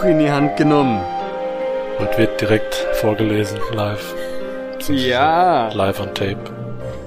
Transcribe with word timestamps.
Buch 0.00 0.06
in 0.06 0.18
die 0.18 0.30
Hand 0.30 0.56
genommen. 0.56 1.02
Und 1.98 2.16
wird 2.16 2.40
direkt 2.40 2.74
vorgelesen, 2.94 3.58
live. 3.72 4.14
Ja. 4.88 5.70
Live 5.74 6.00
on 6.00 6.14
Tape. 6.14 6.38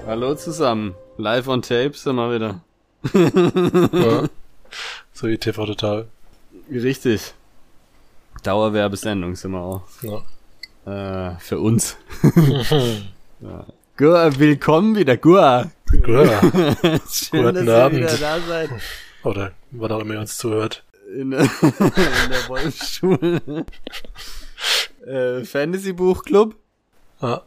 Hallo 0.06 0.36
zusammen. 0.36 0.94
Live 1.18 1.48
on 1.48 1.64
Tape 1.64 1.94
sind 1.94 2.16
wir 2.16 2.34
wieder. 2.34 2.62
Ja. 3.94 4.30
So 5.14 5.28
wie 5.28 5.38
TV 5.38 5.68
Total. 5.68 6.08
Richtig. 6.72 7.34
Dauerwerbesendung 8.42 9.36
sind 9.36 9.52
wir 9.52 9.62
auch. 9.62 9.84
Ja. 10.02 11.32
Äh, 11.32 11.40
für 11.40 11.60
uns. 11.60 11.98
ja. 13.40 13.66
Gua, 13.96 14.32
willkommen 14.40 14.96
wieder, 14.96 15.18
Gua. 15.18 15.72
Ja. 16.08 16.42
Schön, 17.10 17.44
Guten 17.44 17.54
dass 17.54 17.66
ihr 17.66 17.76
Abend. 17.76 18.00
wieder 18.00 18.18
da 18.18 18.40
seid. 18.48 18.70
Oder 19.24 19.52
wann 19.72 19.92
auch 19.92 20.00
immer 20.00 20.16
ihr 20.16 20.20
uns 20.22 20.38
zuhört. 20.38 20.84
In, 21.14 21.32
in 21.32 21.50
der 21.50 22.48
Wolfsschule. 22.50 23.66
äh, 25.06 25.44
Fantasy 25.44 25.94
Buchclub. 25.94 26.56
Ah, 27.22 27.42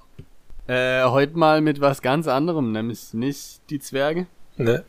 Äh, 0.69 1.05
heute 1.05 1.37
mal 1.39 1.61
mit 1.61 1.81
was 1.81 2.03
ganz 2.03 2.27
anderem, 2.29 2.73
nämlich 2.73 3.13
nicht 3.15 3.61
die 3.71 3.79
Zwerge. 3.79 4.27
ne. 4.57 4.85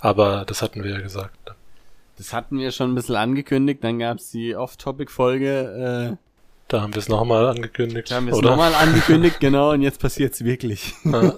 Aber 0.00 0.44
das 0.46 0.62
hatten 0.62 0.84
wir 0.84 0.92
ja 0.92 1.00
gesagt. 1.00 1.36
Das 2.16 2.32
hatten 2.32 2.58
wir 2.58 2.70
schon 2.72 2.92
ein 2.92 2.94
bisschen 2.94 3.16
angekündigt, 3.16 3.84
dann 3.84 3.98
gab's 3.98 4.30
die 4.30 4.56
Off-Topic-Folge, 4.56 6.12
äh, 6.12 6.16
Da 6.68 6.80
haben 6.80 6.94
wir 6.94 7.00
es 7.00 7.08
nochmal 7.10 7.46
angekündigt. 7.48 8.10
da 8.10 8.16
haben 8.16 8.26
wir 8.26 8.32
es 8.34 8.40
nochmal 8.40 8.74
angekündigt, 8.74 9.38
genau, 9.40 9.72
und 9.72 9.82
jetzt 9.82 10.00
passiert's 10.00 10.42
wirklich. 10.44 10.94
Ja. 11.04 11.34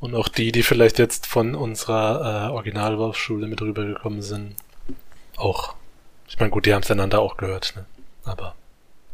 Und 0.00 0.14
auch 0.14 0.28
die, 0.28 0.50
die 0.52 0.62
vielleicht 0.62 0.98
jetzt 0.98 1.26
von 1.26 1.54
unserer 1.54 2.48
äh, 2.48 2.52
Originalwurfschule 2.52 3.46
mit 3.48 3.60
rübergekommen 3.62 4.22
sind, 4.22 4.54
auch. 5.36 5.74
Ich 6.32 6.40
meine, 6.40 6.50
gut, 6.50 6.64
die 6.64 6.72
haben 6.72 6.80
es 6.80 6.90
einander 6.90 7.20
auch 7.20 7.36
gehört, 7.36 7.74
ne? 7.76 7.84
Aber 8.24 8.54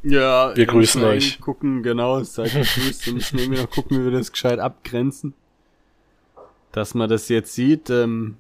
Ja, 0.05 0.56
Wir 0.56 0.66
grüßen 0.66 1.02
euch. 1.02 1.41
Gucken, 1.41 1.83
genau, 1.83 2.22
seid 2.22 2.52
gegrüßt 2.52 3.08
und 3.08 3.14
müssen 3.14 3.41
irgendwie 3.41 3.61
noch 3.61 3.69
gucken, 3.69 3.98
wie 3.98 4.05
wir 4.05 4.12
das 4.16 4.30
gescheit 4.30 4.61
abgrenzen. 4.61 5.34
Dass 6.70 6.94
man 6.94 7.11
das 7.11 7.28
jetzt 7.28 7.56
sieht, 7.56 7.91
ähm, 7.91 8.36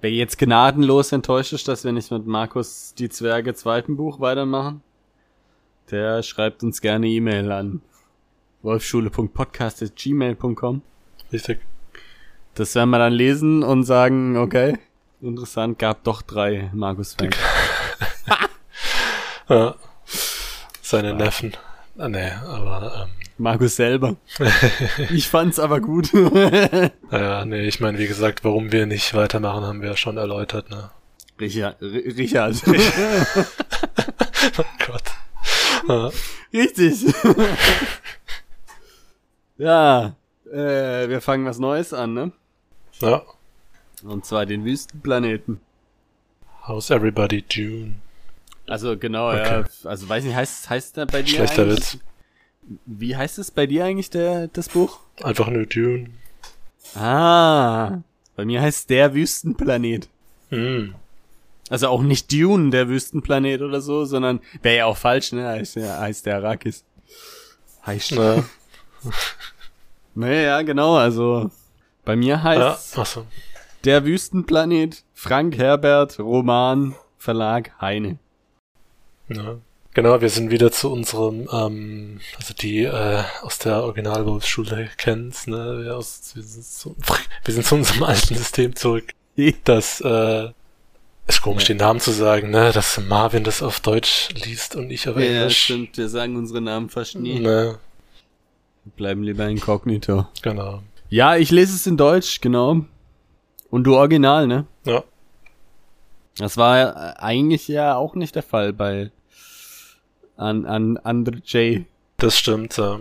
wer 0.00 0.10
jetzt 0.10 0.36
gnadenlos 0.36 1.12
enttäuscht 1.12 1.52
ist, 1.52 1.68
dass 1.68 1.84
wir 1.84 1.92
nicht 1.92 2.10
mit 2.10 2.26
Markus 2.26 2.92
die 2.98 3.08
Zwerge 3.08 3.54
zweiten 3.54 3.96
Buch 3.96 4.18
weitermachen, 4.18 4.82
der 5.92 6.24
schreibt 6.24 6.64
uns 6.64 6.80
gerne 6.80 7.06
E-Mail 7.06 7.52
an 7.52 7.82
wolfschule.podcast.gmail.com. 8.62 10.82
richtig. 11.32 11.60
Das 12.54 12.74
werden 12.74 12.90
wir 12.90 12.98
dann 12.98 13.12
lesen 13.12 13.62
und 13.62 13.84
sagen, 13.84 14.36
okay, 14.36 14.76
interessant, 15.22 15.78
gab 15.78 16.02
doch 16.02 16.22
drei 16.22 16.72
Markus-Fans. 16.74 17.36
Ja. 19.48 19.74
Seine 20.82 21.14
Neffen. 21.14 21.56
Ah, 21.98 22.08
nee, 22.08 22.30
aber 22.30 23.08
Markus 23.38 23.76
selber. 23.76 24.16
Ich 25.10 25.28
fand's 25.28 25.58
aber 25.60 25.80
gut. 25.80 26.12
ähm, 26.14 26.90
ja, 27.12 27.44
nee, 27.44 27.62
ich 27.68 27.78
meine, 27.80 27.98
wie 27.98 28.06
gesagt, 28.08 28.44
warum 28.44 28.72
wir 28.72 28.86
nicht 28.86 29.14
weitermachen, 29.14 29.62
haben 29.64 29.82
wir 29.82 29.90
ja 29.90 29.96
schon 29.96 30.16
erläutert, 30.16 30.68
ne? 30.70 30.90
Richard. 31.40 31.80
R- 31.80 31.88
Richard. 32.16 32.56
Oh 34.58 34.64
Gott. 34.86 35.02
Ja. 35.88 36.10
Richtig. 36.52 37.04
ja, 39.58 40.14
äh, 40.50 41.08
wir 41.08 41.20
fangen 41.20 41.44
was 41.46 41.58
Neues 41.58 41.92
an, 41.92 42.14
ne? 42.14 42.32
ja. 43.00 43.22
Und 44.04 44.24
zwar 44.26 44.44
den 44.46 44.64
Wüstenplaneten. 44.64 45.60
How's 46.66 46.90
everybody 46.90 47.44
June? 47.48 47.94
Also 48.68 48.96
genau, 48.98 49.28
Okay. 49.30 49.64
ja. 49.84 49.88
Also 49.88 50.08
weiß 50.08 50.24
nicht, 50.24 50.34
heißt 50.34 50.68
heißt 50.70 50.96
der 50.96 51.06
bei 51.06 51.22
dir 51.22 51.36
Schlechter 51.36 51.62
eigentlich? 51.62 51.94
Witz. 51.94 51.98
Wie 52.84 53.16
heißt 53.16 53.38
es 53.38 53.50
bei 53.52 53.66
dir 53.66 53.84
eigentlich 53.84 54.10
der 54.10 54.48
das 54.48 54.68
Buch? 54.70 54.98
Einfach 55.22 55.48
nur 55.48 55.66
Dune. 55.66 56.10
Ah, 56.94 57.98
bei 58.34 58.44
mir 58.44 58.60
heißt 58.60 58.90
der 58.90 59.14
Wüstenplanet. 59.14 60.08
Hm. 60.50 60.94
Also 61.68 61.88
auch 61.88 62.02
nicht 62.02 62.30
Dune, 62.32 62.70
der 62.70 62.88
Wüstenplanet 62.88 63.60
oder 63.62 63.80
so, 63.80 64.04
sondern 64.04 64.40
wäre 64.62 64.76
ja 64.78 64.86
auch 64.86 64.96
falsch, 64.96 65.32
ne? 65.32 65.46
Heißt 65.48 65.76
der 65.76 65.98
heißt 66.00 66.26
der 66.26 66.36
Arrakis. 66.36 66.84
Heißt. 67.84 68.12
Na, 68.12 68.44
Naja, 70.14 70.62
genau, 70.62 70.96
also 70.96 71.50
bei 72.04 72.16
mir 72.16 72.34
ja, 72.36 72.42
heißt 72.42 72.98
achso. 72.98 73.26
Der 73.84 74.04
Wüstenplanet, 74.04 75.04
Frank 75.14 75.56
Herbert, 75.58 76.18
Roman, 76.18 76.94
Verlag 77.18 77.72
Heine. 77.80 78.18
Ja. 79.28 79.56
Genau, 79.94 80.20
wir 80.20 80.28
sind 80.28 80.50
wieder 80.50 80.70
zu 80.70 80.92
unserem, 80.92 81.48
ähm, 81.50 82.20
also 82.38 82.52
die 82.52 82.82
äh, 82.84 83.22
aus 83.42 83.58
der 83.58 83.82
Originalwurfsschule 83.82 84.90
kennen's, 84.98 85.46
ne? 85.46 85.84
Wir, 85.84 85.96
aus, 85.96 86.32
wir, 86.34 86.42
sind 86.42 86.64
zu, 86.64 86.94
wir 87.44 87.54
sind 87.54 87.64
zu 87.64 87.74
unserem 87.76 88.02
alten 88.02 88.34
System 88.34 88.76
zurück. 88.76 89.12
Das 89.64 90.02
äh, 90.02 90.50
ist 91.26 91.40
komisch, 91.40 91.62
Ja. 91.64 91.68
den 91.68 91.76
Namen 91.78 92.00
zu 92.00 92.10
sagen, 92.12 92.50
ne? 92.50 92.72
Dass 92.72 93.00
Marvin 93.08 93.42
das 93.42 93.62
auf 93.62 93.80
Deutsch 93.80 94.28
liest 94.44 94.76
und 94.76 94.90
ich 94.90 95.08
auf 95.08 95.16
Ja, 95.16 95.22
Englisch. 95.24 95.62
stimmt, 95.64 95.96
wir 95.96 96.10
sagen 96.10 96.36
unsere 96.36 96.60
Namen 96.60 96.90
fast 96.90 97.14
nie. 97.14 97.38
Ne, 97.40 97.78
Wir 98.84 98.92
Bleiben 98.96 99.22
lieber 99.22 99.48
inkognito. 99.48 100.26
genau. 100.42 100.82
Ja, 101.08 101.36
ich 101.36 101.50
lese 101.50 101.74
es 101.74 101.86
in 101.86 101.96
Deutsch, 101.96 102.40
genau. 102.42 102.84
Und 103.70 103.84
du 103.84 103.96
original, 103.96 104.46
ne? 104.46 104.66
Ja. 104.84 105.02
Das 106.36 106.58
war 106.58 106.78
äh, 106.78 107.16
eigentlich 107.18 107.66
ja 107.68 107.96
auch 107.96 108.14
nicht 108.14 108.34
der 108.34 108.42
Fall 108.42 108.74
bei 108.74 109.10
an, 110.36 110.66
an 110.66 110.96
Andre 110.98 111.36
J. 111.44 111.84
Das 112.18 112.38
stimmt. 112.38 112.76
Ja. 112.76 113.00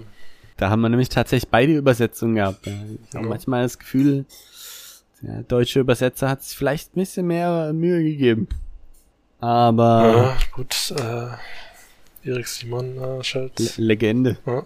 Da 0.58 0.70
haben 0.70 0.82
wir 0.82 0.90
nämlich 0.90 1.10
tatsächlich 1.10 1.50
beide 1.50 1.74
Übersetzungen 1.76 2.36
gehabt. 2.36 2.68
Ich 2.68 2.74
habe 3.14 3.24
Ja. 3.26 3.30
manchmal 3.30 3.64
das 3.64 3.78
Gefühl, 3.80 4.26
der 5.22 5.44
deutsche 5.44 5.80
Übersetzer 5.80 6.30
hat 6.30 6.44
sich 6.44 6.58
vielleicht 6.58 6.96
ein 6.96 7.00
bisschen 7.00 7.28
mehr 7.28 7.74
Mühe 7.74 8.04
gegeben. 8.04 8.48
Aber 9.40 10.36
ja 10.38 10.38
gut, 10.54 10.94
äh, 10.98 12.30
Erik 12.30 12.48
Simon 12.48 12.98
äh, 12.98 13.18
Le 13.18 13.24
schaut. 13.24 13.78
Legende. 13.78 14.38
Ja. 14.46 14.64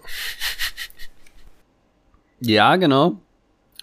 Ja, 2.42 2.76
genau. 2.78 3.20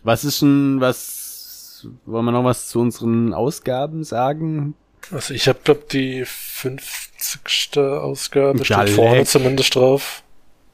Was 0.03 0.25
ist 0.25 0.43
denn, 0.43 0.81
was, 0.81 1.87
wollen 2.07 2.25
wir 2.25 2.33
noch 2.33 2.45
was 2.45 2.69
zu 2.69 2.81
unseren 2.81 3.35
Ausgaben 3.35 4.05
sagen? 4.05 4.75
Also 5.11 5.35
ich 5.35 5.47
habe 5.49 5.59
glaub 5.63 5.89
die 5.89 6.25
50. 7.33 7.77
Ausgabe, 7.79 8.65
steht 8.65 8.91
vorne 8.91 9.19
leck. 9.19 9.27
zumindest 9.29 9.75
drauf. 9.75 10.23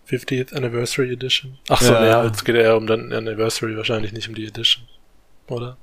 50th 0.09 0.55
Anniversary 0.55 1.13
Edition. 1.13 1.59
Ach 1.69 1.81
so, 1.81 1.93
Ja. 1.93 2.05
ja. 2.05 2.25
es 2.27 2.45
geht 2.45 2.57
eher 2.57 2.77
um 2.77 2.87
den 2.87 3.13
Anniversary, 3.13 3.77
wahrscheinlich 3.77 4.13
nicht 4.13 4.29
um 4.29 4.35
die 4.35 4.47
Edition. 4.47 4.85
Oder? 5.49 5.77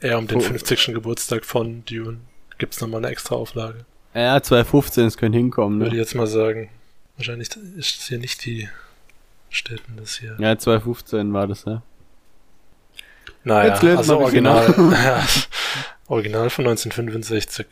Eher 0.00 0.18
um 0.18 0.26
den 0.26 0.38
Oh. 0.38 0.40
50. 0.40 0.86
Geburtstag 0.94 1.44
von 1.44 1.84
Dune. 1.84 2.18
Gibt's 2.58 2.80
nochmal 2.80 2.98
eine 2.98 3.08
extra 3.08 3.34
Auflage. 3.34 3.84
Ja, 4.14 4.40
2015, 4.40 5.06
es 5.06 5.16
könnte 5.16 5.38
hinkommen, 5.38 5.78
Würde 5.80 5.88
ich 5.88 5.94
ne? 5.94 5.98
jetzt 6.00 6.14
mal 6.14 6.26
sagen. 6.26 6.70
Wahrscheinlich 7.16 7.48
ist 7.76 8.00
es 8.00 8.08
hier 8.08 8.18
nicht 8.18 8.44
die 8.44 8.68
Städten 9.50 9.96
das 9.96 10.18
hier. 10.18 10.36
Ja, 10.38 10.56
2015 10.56 11.32
war 11.32 11.46
das, 11.46 11.64
ja. 11.64 11.82
Naja, 13.44 13.74
also 13.96 14.18
Original. 14.18 14.66
Original 16.06 16.50
von 16.50 16.66
1965. 16.66 17.66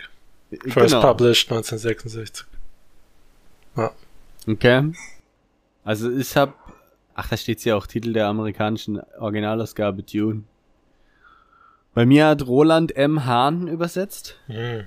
First 0.51 0.75
Genau. 0.95 1.01
published 1.01 1.51
1966. 1.51 2.47
Okay. 4.49 4.93
Also 5.85 6.11
ich 6.11 6.37
hab, 6.37 6.55
ach, 7.15 7.29
da 7.29 7.37
steht's 7.37 7.65
ja 7.65 7.77
auch 7.77 7.87
Titel 7.87 8.13
der 8.13 8.27
amerikanischen 8.27 9.01
Originalausgabe 9.19 10.03
Dune. 10.03 10.45
Bei 11.95 12.07
mir 12.07 12.27
hat 12.27 12.47
Roland 12.47 12.97
M. 12.97 13.27
Hahn 13.27 13.67
übersetzt 13.69 14.37
Hm. 14.47 14.85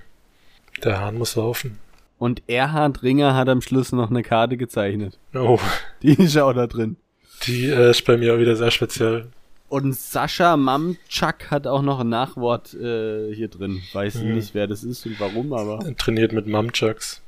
Der 0.83 0.99
Hahn 0.99 1.15
muss 1.15 1.35
laufen. 1.35 1.79
und 2.17 2.41
Erhard 2.47 3.03
Ringer 3.03 3.35
hat 3.35 3.47
am 3.49 3.61
Schluss 3.61 3.91
noch 3.91 4.09
eine 4.09 4.23
Karte 4.23 4.57
gezeichnet. 4.57 5.19
Oh, 5.35 5.59
Die 6.01 6.13
ist 6.13 6.37
auch 6.37 6.53
da 6.53 6.65
drin. 6.67 6.97
die 7.45 7.67
äh, 7.69 7.91
ist 7.91 8.05
bei 8.05 8.17
mir 8.17 8.33
auch 8.33 8.39
wieder 8.39 8.55
sehr 8.55 8.71
speziell. 8.71 9.27
Und 9.73 9.95
Sascha 9.95 10.55
Mamczak 10.55 11.49
hat 11.49 11.65
auch 11.65 11.81
noch 11.81 12.01
ein 12.01 12.09
Nachwort 12.09 12.75
äh, 12.75 13.33
hier 13.33 13.47
drin. 13.47 13.81
Weiß 13.91 14.15
Mhm. 14.15 14.35
nicht, 14.35 14.53
wer 14.53 14.67
das 14.67 14.83
ist 14.83 15.03
und 15.07 15.19
warum, 15.19 15.51
aber. 15.51 15.79
Trainiert 15.97 16.31
mit 16.31 16.45
Mumchucks. 16.45 17.21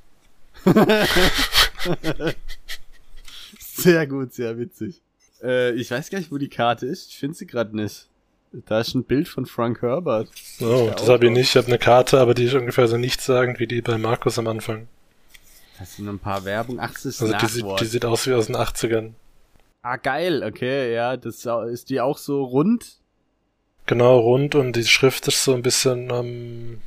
Sehr 3.60 4.06
gut, 4.08 4.34
sehr 4.34 4.58
witzig. 4.60 5.02
Äh, 5.42 5.72
ich 5.74 5.90
weiß 5.90 6.10
gar 6.12 6.20
nicht, 6.20 6.32
wo 6.32 6.38
die 6.38 6.48
Karte 6.50 6.86
ist. 6.86 7.10
Ich 7.10 7.18
finde 7.18 7.36
sie 7.36 7.48
gerade 7.48 7.76
nicht. 7.76 8.08
Da 8.68 8.80
ist 8.80 8.94
ein 8.94 9.04
Bild 9.04 9.28
von 9.28 9.46
Frank 9.48 9.82
Herbert. 9.82 10.30
Oh, 10.62 10.92
das 10.96 11.10
habe 11.10 11.26
ich 11.26 11.32
nicht. 11.32 11.50
Ich 11.50 11.58
habe 11.58 11.68
eine 11.68 11.80
Karte, 11.80 12.20
aber 12.20 12.34
die 12.36 12.46
ist 12.46 12.54
ungefähr 12.54 12.88
so 12.88 12.98
nichtssagend 12.98 13.60
wie 13.60 13.66
die 13.68 13.82
bei 13.82 13.98
Markus 13.98 14.38
am 14.40 14.48
Anfang. 14.48 14.88
Das 15.80 15.96
sind 15.98 16.08
ein 16.08 16.20
paar 16.20 16.46
Werbung. 16.46 16.80
Ach, 16.80 16.92
das 16.94 17.06
ist 17.06 17.22
Also 17.24 17.34
die, 17.36 17.48
sieht- 17.48 17.80
die 17.82 17.86
sieht 17.86 18.06
aus 18.06 18.28
wie 18.28 18.34
aus 18.34 18.46
den 18.46 18.56
80ern. 18.56 19.14
Ah, 19.86 19.96
geil. 19.98 20.44
Okay, 20.44 20.94
ja. 20.94 21.18
Das 21.18 21.46
ist 21.46 21.90
die 21.90 22.02
auch 22.02 22.18
so 22.18 22.44
rund. 22.44 22.98
Genau, 23.86 24.20
rund 24.20 24.56
und 24.56 24.76
die 24.76 24.84
Schrift 24.86 25.28
ist 25.28 25.44
so 25.44 25.54
ein 25.54 25.62
bisschen, 25.62 26.10
ähm, 26.10 26.82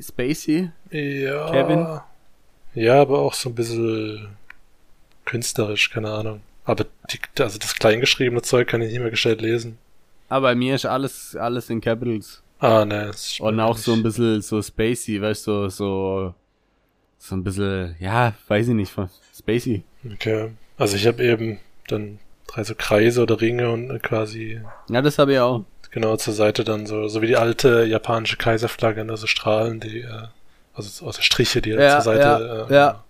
Spacey. 0.00 0.70
ja. 0.90 1.50
Kevin? 1.50 2.00
Ja, 2.74 3.00
aber 3.00 3.20
auch 3.20 3.34
so 3.34 3.48
ein 3.48 3.54
bisschen 3.54 4.36
künstlerisch, 5.24 5.90
keine 5.90 6.10
Ahnung. 6.10 6.40
Aber 6.64 6.84
die, 7.10 7.18
also 7.42 7.58
das 7.58 7.74
kleingeschriebene 7.76 8.42
Zeug 8.42 8.68
kann 8.68 8.82
ich 8.82 8.90
nicht 8.90 9.00
mehr 9.00 9.10
gestellt 9.10 9.40
lesen. 9.40 9.78
Aber 10.28 10.48
bei 10.48 10.54
mir 10.54 10.74
ist 10.74 10.86
alles, 10.86 11.36
alles 11.36 11.70
in 11.70 11.80
Capitals. 11.80 12.42
Ah, 12.58 12.84
ne. 12.84 13.10
Und 13.40 13.60
auch 13.60 13.76
so 13.76 13.92
ein 13.92 14.02
bisschen 14.02 14.40
so 14.42 14.60
spacey, 14.62 15.20
weißt 15.20 15.46
du, 15.46 15.50
so, 15.50 15.68
so, 15.68 16.34
so 17.18 17.36
ein 17.36 17.44
bisschen, 17.44 17.94
ja, 18.00 18.34
weiß 18.48 18.68
ich 18.68 18.74
nicht, 18.74 18.90
von- 18.92 19.10
spacey. 19.34 19.82
Okay. 20.12 20.50
Also 20.76 20.96
ich 20.96 21.06
habe 21.06 21.22
eben 21.22 21.58
dann 21.88 22.18
drei 22.54 22.64
so 22.64 22.74
Kreise 22.76 23.22
oder 23.22 23.40
Ringe 23.40 23.70
und 23.70 24.02
quasi 24.02 24.60
Ja, 24.88 25.02
das 25.02 25.18
habe 25.18 25.32
ich 25.34 25.38
auch. 25.40 25.64
genau 25.90 26.16
zur 26.16 26.34
Seite 26.34 26.64
dann 26.64 26.86
so, 26.86 27.08
so 27.08 27.22
wie 27.22 27.26
die 27.28 27.36
alte 27.36 27.84
japanische 27.84 28.36
Kaiserflagge, 28.36 29.04
ne, 29.04 29.16
so 29.16 29.26
Strahlen, 29.26 29.80
die, 29.80 30.00
äh, 30.00 30.28
also, 30.74 31.06
also 31.06 31.22
Striche, 31.22 31.62
die 31.62 31.70
Ja, 31.70 31.90
zur 31.96 32.00
Seite, 32.02 32.20
ja, 32.20 32.66
äh, 32.68 32.74
ja. 32.74 33.04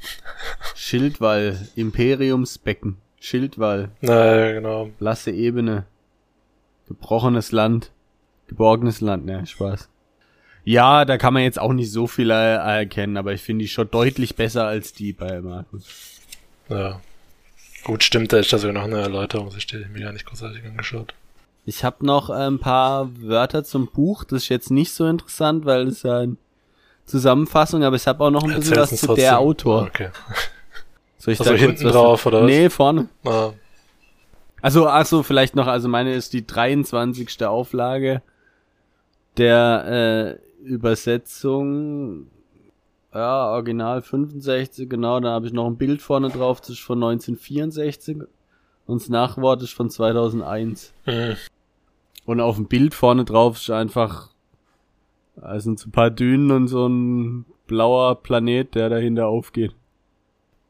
Schildwall, 0.74 1.58
Imperiumsbecken, 1.74 2.96
Schildwall, 3.20 3.90
Naja, 4.00 4.52
genau. 4.52 4.90
blasse 4.98 5.30
Ebene, 5.30 5.84
gebrochenes 6.88 7.52
Land, 7.52 7.90
geborgenes 8.48 9.00
Land, 9.00 9.26
ne, 9.26 9.46
Spaß. 9.46 9.88
Ja, 10.64 11.04
da 11.04 11.16
kann 11.16 11.32
man 11.34 11.44
jetzt 11.44 11.60
auch 11.60 11.72
nicht 11.72 11.92
so 11.92 12.06
viel 12.08 12.30
erkennen, 12.30 13.16
aber 13.16 13.32
ich 13.32 13.42
finde 13.42 13.62
die 13.64 13.68
schon 13.68 13.88
deutlich 13.90 14.34
besser 14.34 14.66
als 14.66 14.92
die 14.92 15.12
bei 15.12 15.40
Markus. 15.40 15.86
Ja. 16.68 17.00
Gut, 17.86 18.02
stimmt, 18.02 18.32
da 18.32 18.38
ist 18.38 18.52
da 18.52 18.58
sogar 18.58 18.74
noch 18.74 18.82
eine 18.82 19.00
Erläuterung, 19.00 19.48
das 19.52 19.62
steht 19.62 19.88
mir 19.92 20.00
gar 20.00 20.12
nicht 20.12 20.26
großartig 20.26 20.64
angeschaut. 20.64 21.14
Ich 21.64 21.84
habe 21.84 22.04
noch 22.04 22.30
ein 22.30 22.58
paar 22.58 23.08
Wörter 23.20 23.62
zum 23.62 23.86
Buch, 23.86 24.24
das 24.24 24.42
ist 24.42 24.48
jetzt 24.48 24.72
nicht 24.72 24.92
so 24.92 25.06
interessant, 25.06 25.64
weil 25.66 25.86
es 25.86 26.02
ja 26.02 26.18
eine 26.18 26.36
Zusammenfassung, 27.04 27.84
aber 27.84 27.94
ich 27.94 28.08
habe 28.08 28.24
auch 28.24 28.30
noch 28.32 28.42
ein 28.42 28.48
bisschen 28.56 28.72
Erzähl's 28.72 28.92
was 28.92 29.00
zu 29.00 29.06
trotzdem. 29.06 29.22
der 29.22 29.38
Autor. 29.38 29.82
Okay. 29.82 30.08
Soll 31.18 31.34
ich 31.34 31.38
Also 31.38 31.52
da 31.52 31.56
hinten 31.58 31.84
drauf, 31.86 32.26
oder 32.26 32.40
was? 32.42 32.46
Nee, 32.46 32.70
vorne. 32.70 33.08
Ah, 33.24 33.50
Also, 34.62 34.88
ach 34.88 35.06
so, 35.06 35.22
vielleicht 35.22 35.54
noch, 35.54 35.68
also 35.68 35.86
meine 35.88 36.12
ist 36.12 36.32
die 36.32 36.44
23. 36.44 37.44
Auflage 37.44 38.20
der 39.36 40.38
äh, 40.64 40.64
Übersetzung, 40.66 42.26
ja, 43.16 43.50
Original 43.50 44.02
65, 44.02 44.88
genau, 44.88 45.20
da 45.20 45.30
habe 45.30 45.46
ich 45.46 45.52
noch 45.52 45.66
ein 45.66 45.76
Bild 45.76 46.02
vorne 46.02 46.28
drauf, 46.28 46.60
das 46.60 46.70
ist 46.70 46.80
von 46.80 46.98
1964 47.02 48.18
und 48.86 49.00
das 49.00 49.08
Nachwort 49.08 49.62
ist 49.62 49.72
von 49.72 49.90
2001. 49.90 50.92
hm. 51.04 51.36
Und 52.24 52.40
auf 52.40 52.56
dem 52.56 52.66
Bild 52.66 52.92
vorne 52.94 53.24
drauf 53.24 53.56
ist 53.56 53.70
einfach, 53.70 54.30
also 55.40 55.60
sind 55.64 55.78
so 55.78 55.88
ein 55.88 55.92
paar 55.92 56.10
Dünen 56.10 56.50
und 56.50 56.66
so 56.68 56.86
ein 56.88 57.44
blauer 57.68 58.16
Planet, 58.16 58.74
der 58.74 58.88
dahinter 58.88 59.28
aufgeht. 59.28 59.72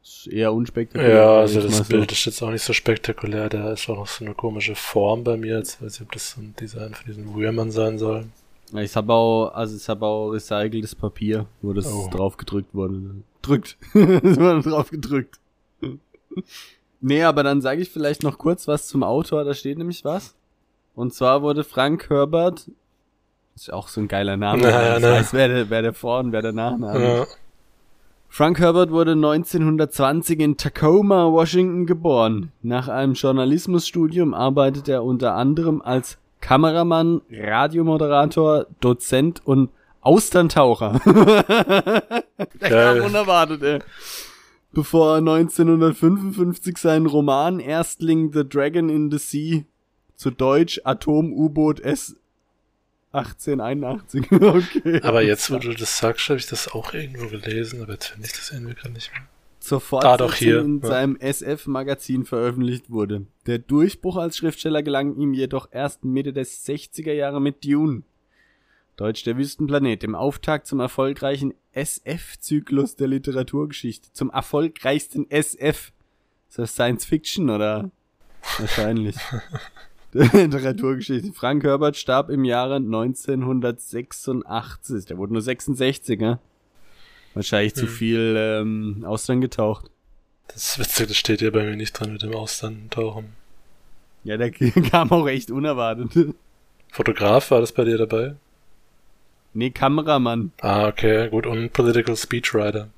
Ist 0.03 0.27
eher 0.27 0.53
unspektakulär. 0.53 1.15
Ja, 1.15 1.39
also 1.39 1.59
das 1.61 1.71
mal 1.71 1.83
so- 1.83 1.89
Bild 1.89 2.11
ist 2.11 2.25
jetzt 2.25 2.41
auch 2.43 2.51
nicht 2.51 2.61
so 2.63 2.73
spektakulär, 2.73 3.49
da 3.49 3.71
ist 3.73 3.89
auch 3.89 3.97
noch 3.97 4.07
so 4.07 4.23
eine 4.23 4.35
komische 4.35 4.75
Form 4.75 5.23
bei 5.23 5.35
mir, 5.35 5.57
jetzt 5.57 5.81
weiß 5.81 5.95
ich, 5.95 6.01
ob 6.03 6.11
das 6.11 6.31
so 6.31 6.41
ein 6.41 6.55
Design 6.59 6.93
von 6.93 7.05
diesem 7.07 7.33
Würmern 7.35 7.71
sein 7.71 7.97
soll. 7.97 8.25
Ich 8.73 8.95
habe 8.95 9.13
auch, 9.13 9.49
also 9.53 9.75
ich 9.77 9.87
habe 9.87 10.05
auch 10.05 10.29
recyceltes 10.31 10.93
Papier, 10.95 11.45
wo 11.61 11.73
das 11.73 11.87
Oh. 11.91 12.09
drauf 12.11 12.35
gedrückt 12.37 12.73
wurde. 12.73 12.99
Drückt. 13.41 13.77
Es 13.93 14.37
wurde 14.37 14.61
drauf 14.61 14.89
gedrückt. 14.89 15.39
nee, 17.01 17.23
aber 17.23 17.43
dann 17.43 17.61
sage 17.61 17.81
ich 17.81 17.89
vielleicht 17.89 18.23
noch 18.23 18.37
kurz 18.37 18.67
was 18.67 18.87
zum 18.87 19.03
Autor, 19.03 19.43
da 19.43 19.53
steht 19.53 19.77
nämlich 19.77 20.03
was. 20.03 20.35
Und 20.95 21.13
zwar 21.13 21.41
wurde 21.41 21.63
Frank 21.63 22.09
Herbert, 22.09 22.69
ist 23.55 23.71
auch 23.71 23.87
so 23.87 24.01
ein 24.01 24.07
geiler 24.07 24.35
Name, 24.37 24.63
Ja, 24.63 24.97
ich 24.97 25.01
ne. 25.03 25.11
weiß, 25.11 25.33
wer 25.33 25.47
der, 25.47 25.69
wer 25.69 25.81
der 25.81 25.93
Vor- 25.93 26.19
und 26.19 26.31
wer 26.31 26.41
der 26.41 26.53
Nachname 26.53 26.97
ist. 27.21 27.29
Ja. 27.31 27.35
Frank 28.29 28.59
Herbert 28.59 28.91
wurde 28.91 29.11
1920 29.13 30.39
in 30.41 30.57
Tacoma, 30.57 31.31
Washington 31.31 31.85
geboren. 31.85 32.51
Nach 32.61 32.89
einem 32.89 33.13
Journalismusstudium 33.13 34.33
arbeitet 34.33 34.89
er 34.89 35.03
unter 35.05 35.35
anderem 35.35 35.81
als 35.81 36.17
Kameramann, 36.41 37.21
Radiomoderator, 37.31 38.67
Dozent 38.79 39.45
und 39.45 39.69
Austerntaucher. 40.01 41.01
Der 42.61 42.69
kam 42.69 43.05
unerwartet, 43.05 43.63
ey. 43.63 43.79
Bevor 44.71 45.13
er 45.13 45.17
1955 45.17 46.77
seinen 46.77 47.07
Roman 47.07 47.59
Erstling 47.59 48.31
The 48.31 48.47
Dragon 48.47 48.89
in 48.89 49.11
the 49.11 49.17
Sea 49.17 49.63
zu 50.15 50.29
Deutsch 50.31 50.79
Atom-U-Boot 50.83 51.79
S 51.79 52.15
1881. 53.11 54.31
okay. 54.41 55.01
Aber 55.03 55.23
jetzt, 55.23 55.51
wo 55.51 55.57
du 55.57 55.73
das 55.73 55.97
sagst, 55.97 56.29
habe 56.29 56.39
ich 56.39 56.47
das 56.47 56.67
auch 56.71 56.93
irgendwo 56.93 57.27
gelesen, 57.27 57.81
aber 57.81 57.93
jetzt 57.93 58.07
finde 58.07 58.27
ich 58.27 58.33
das 58.33 58.51
irgendwie 58.51 58.75
gerade 58.75 58.91
nicht 58.91 59.11
mehr. 59.11 59.23
Zur 59.67 59.79
Fortsetzung 59.81 60.31
hier. 60.33 60.61
in 60.61 60.79
Ja. 60.81 60.87
seinem 60.87 61.15
SF-Magazin 61.17 62.23
veröffentlicht 62.25 62.89
wurde. 62.89 63.25
Der 63.45 63.59
Durchbruch 63.59 64.15
als 64.17 64.37
Schriftsteller 64.37 64.81
gelang 64.83 65.15
ihm 65.17 65.33
jedoch 65.33 65.67
erst 65.71 66.03
Mitte 66.05 66.31
der 66.33 66.45
60er 66.45 67.11
Jahre 67.13 67.41
mit 67.41 67.63
Dune. 67.65 68.03
Deutsch 68.95 69.23
der 69.23 69.37
Wüstenplanet, 69.37 70.01
dem 70.03 70.15
Auftakt 70.15 70.65
zum 70.67 70.79
erfolgreichen 70.79 71.53
SF-Zyklus 71.73 72.95
der 72.95 73.07
Literaturgeschichte. 73.07 74.11
Zum 74.13 74.29
erfolgreichsten 74.31 75.29
SF. 75.29 75.91
Ist 76.49 76.57
das 76.57 76.71
Science 76.73 77.05
Fiction 77.05 77.49
oder? 77.51 77.91
Wahrscheinlich. 78.57 79.15
der 80.13 80.29
Literaturgeschichte. 80.33 81.31
Frank 81.33 81.63
Herbert 81.63 81.97
starb 81.97 82.29
im 82.29 82.43
Jahre 82.45 82.77
1986. 82.77 85.05
Der 85.05 85.17
wurde 85.17 85.33
nur 85.33 85.41
66, 85.41 86.19
ne? 86.19 86.39
Wahrscheinlich 87.37 87.75
zu 87.75 87.83
Hm. 87.83 87.87
viel 87.89 88.35
ähm, 88.37 89.05
Austern 89.05 89.41
getaucht. 89.41 89.85
Das 90.47 90.57
ist 90.71 90.79
witzig, 90.79 91.07
das 91.07 91.17
steht 91.17 91.41
ja 91.41 91.49
bei 91.51 91.63
mir 91.63 91.75
nicht 91.75 91.93
dran 91.93 92.11
mit 92.13 92.23
dem 92.23 92.33
Austern-Tauchen. 92.33 93.33
Ja, 94.23 94.37
der 94.37 94.51
kam 94.91 95.11
auch 95.11 95.27
echt 95.27 95.51
unerwartet. 95.51 96.33
Fotograf, 96.91 97.51
war 97.51 97.59
das 97.61 97.71
bei 97.71 97.83
dir 97.83 97.97
dabei? 97.97 98.35
Nee, 99.53 99.69
Kameramann, 99.71 100.51
Ah, 100.61 100.87
okay, 100.87 101.29
gut. 101.29 101.45
Und 101.45 101.73
Political 101.73 102.15
Speechwriter. 102.15 102.89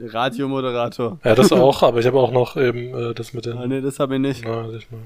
Radiomoderator. 0.00 1.18
Ja, 1.24 1.34
das 1.34 1.52
auch, 1.52 1.82
aber 1.82 2.00
ich 2.00 2.06
habe 2.06 2.18
auch 2.18 2.32
noch 2.32 2.56
eben 2.56 2.94
äh, 2.94 3.14
das 3.14 3.32
mit 3.32 3.46
den... 3.46 3.58
Ah, 3.58 3.66
nee, 3.66 3.80
das 3.80 3.98
habe 3.98 4.14
ich 4.14 4.20
nicht. 4.20 4.42
Na, 4.44 4.68
sag 4.68 4.78
ich 4.78 4.90
mal. 4.90 5.00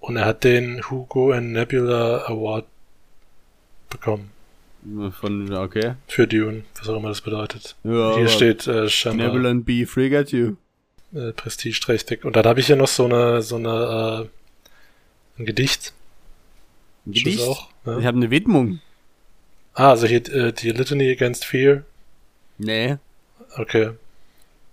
Und 0.00 0.16
er 0.16 0.24
hat 0.26 0.44
den 0.44 0.82
Hugo 0.90 1.32
and 1.32 1.52
Nebula 1.52 2.24
Award 2.26 2.64
bekommen. 3.90 4.30
Von, 5.20 5.52
okay. 5.52 5.94
Für 6.06 6.26
Dune, 6.26 6.64
was 6.78 6.88
auch 6.88 6.96
immer 6.96 7.10
das 7.10 7.20
bedeutet. 7.20 7.76
Ja, 7.84 8.16
Hier 8.16 8.28
steht 8.28 8.66
äh, 8.66 8.88
scheinbar 8.88 9.28
Nebulan 9.28 9.62
B. 9.64 9.84
Frigate 9.84 10.34
You. 10.34 10.56
äh, 11.14 11.32
prestigeträchtig. 11.32 12.24
Und 12.24 12.36
dann 12.36 12.46
habe 12.46 12.60
ich 12.60 12.66
hier 12.66 12.76
noch 12.76 12.88
so 12.88 13.04
eine, 13.04 13.42
so 13.42 13.56
eine, 13.56 14.28
äh, 15.38 15.40
ein 15.40 15.44
Gedicht. 15.44 15.92
Ein 17.06 17.12
Gedicht? 17.12 17.42
Auch, 17.42 17.68
ja. 17.84 17.98
Ich 17.98 18.06
habe 18.06 18.16
eine 18.16 18.30
Widmung. 18.30 18.80
Ah, 19.74 19.90
also 19.90 20.06
hier 20.06 20.26
äh, 20.34 20.52
die 20.52 20.70
Litany 20.70 21.10
Against 21.10 21.44
Fear. 21.44 21.82
Nee. 22.58 22.96
Okay. 23.56 23.90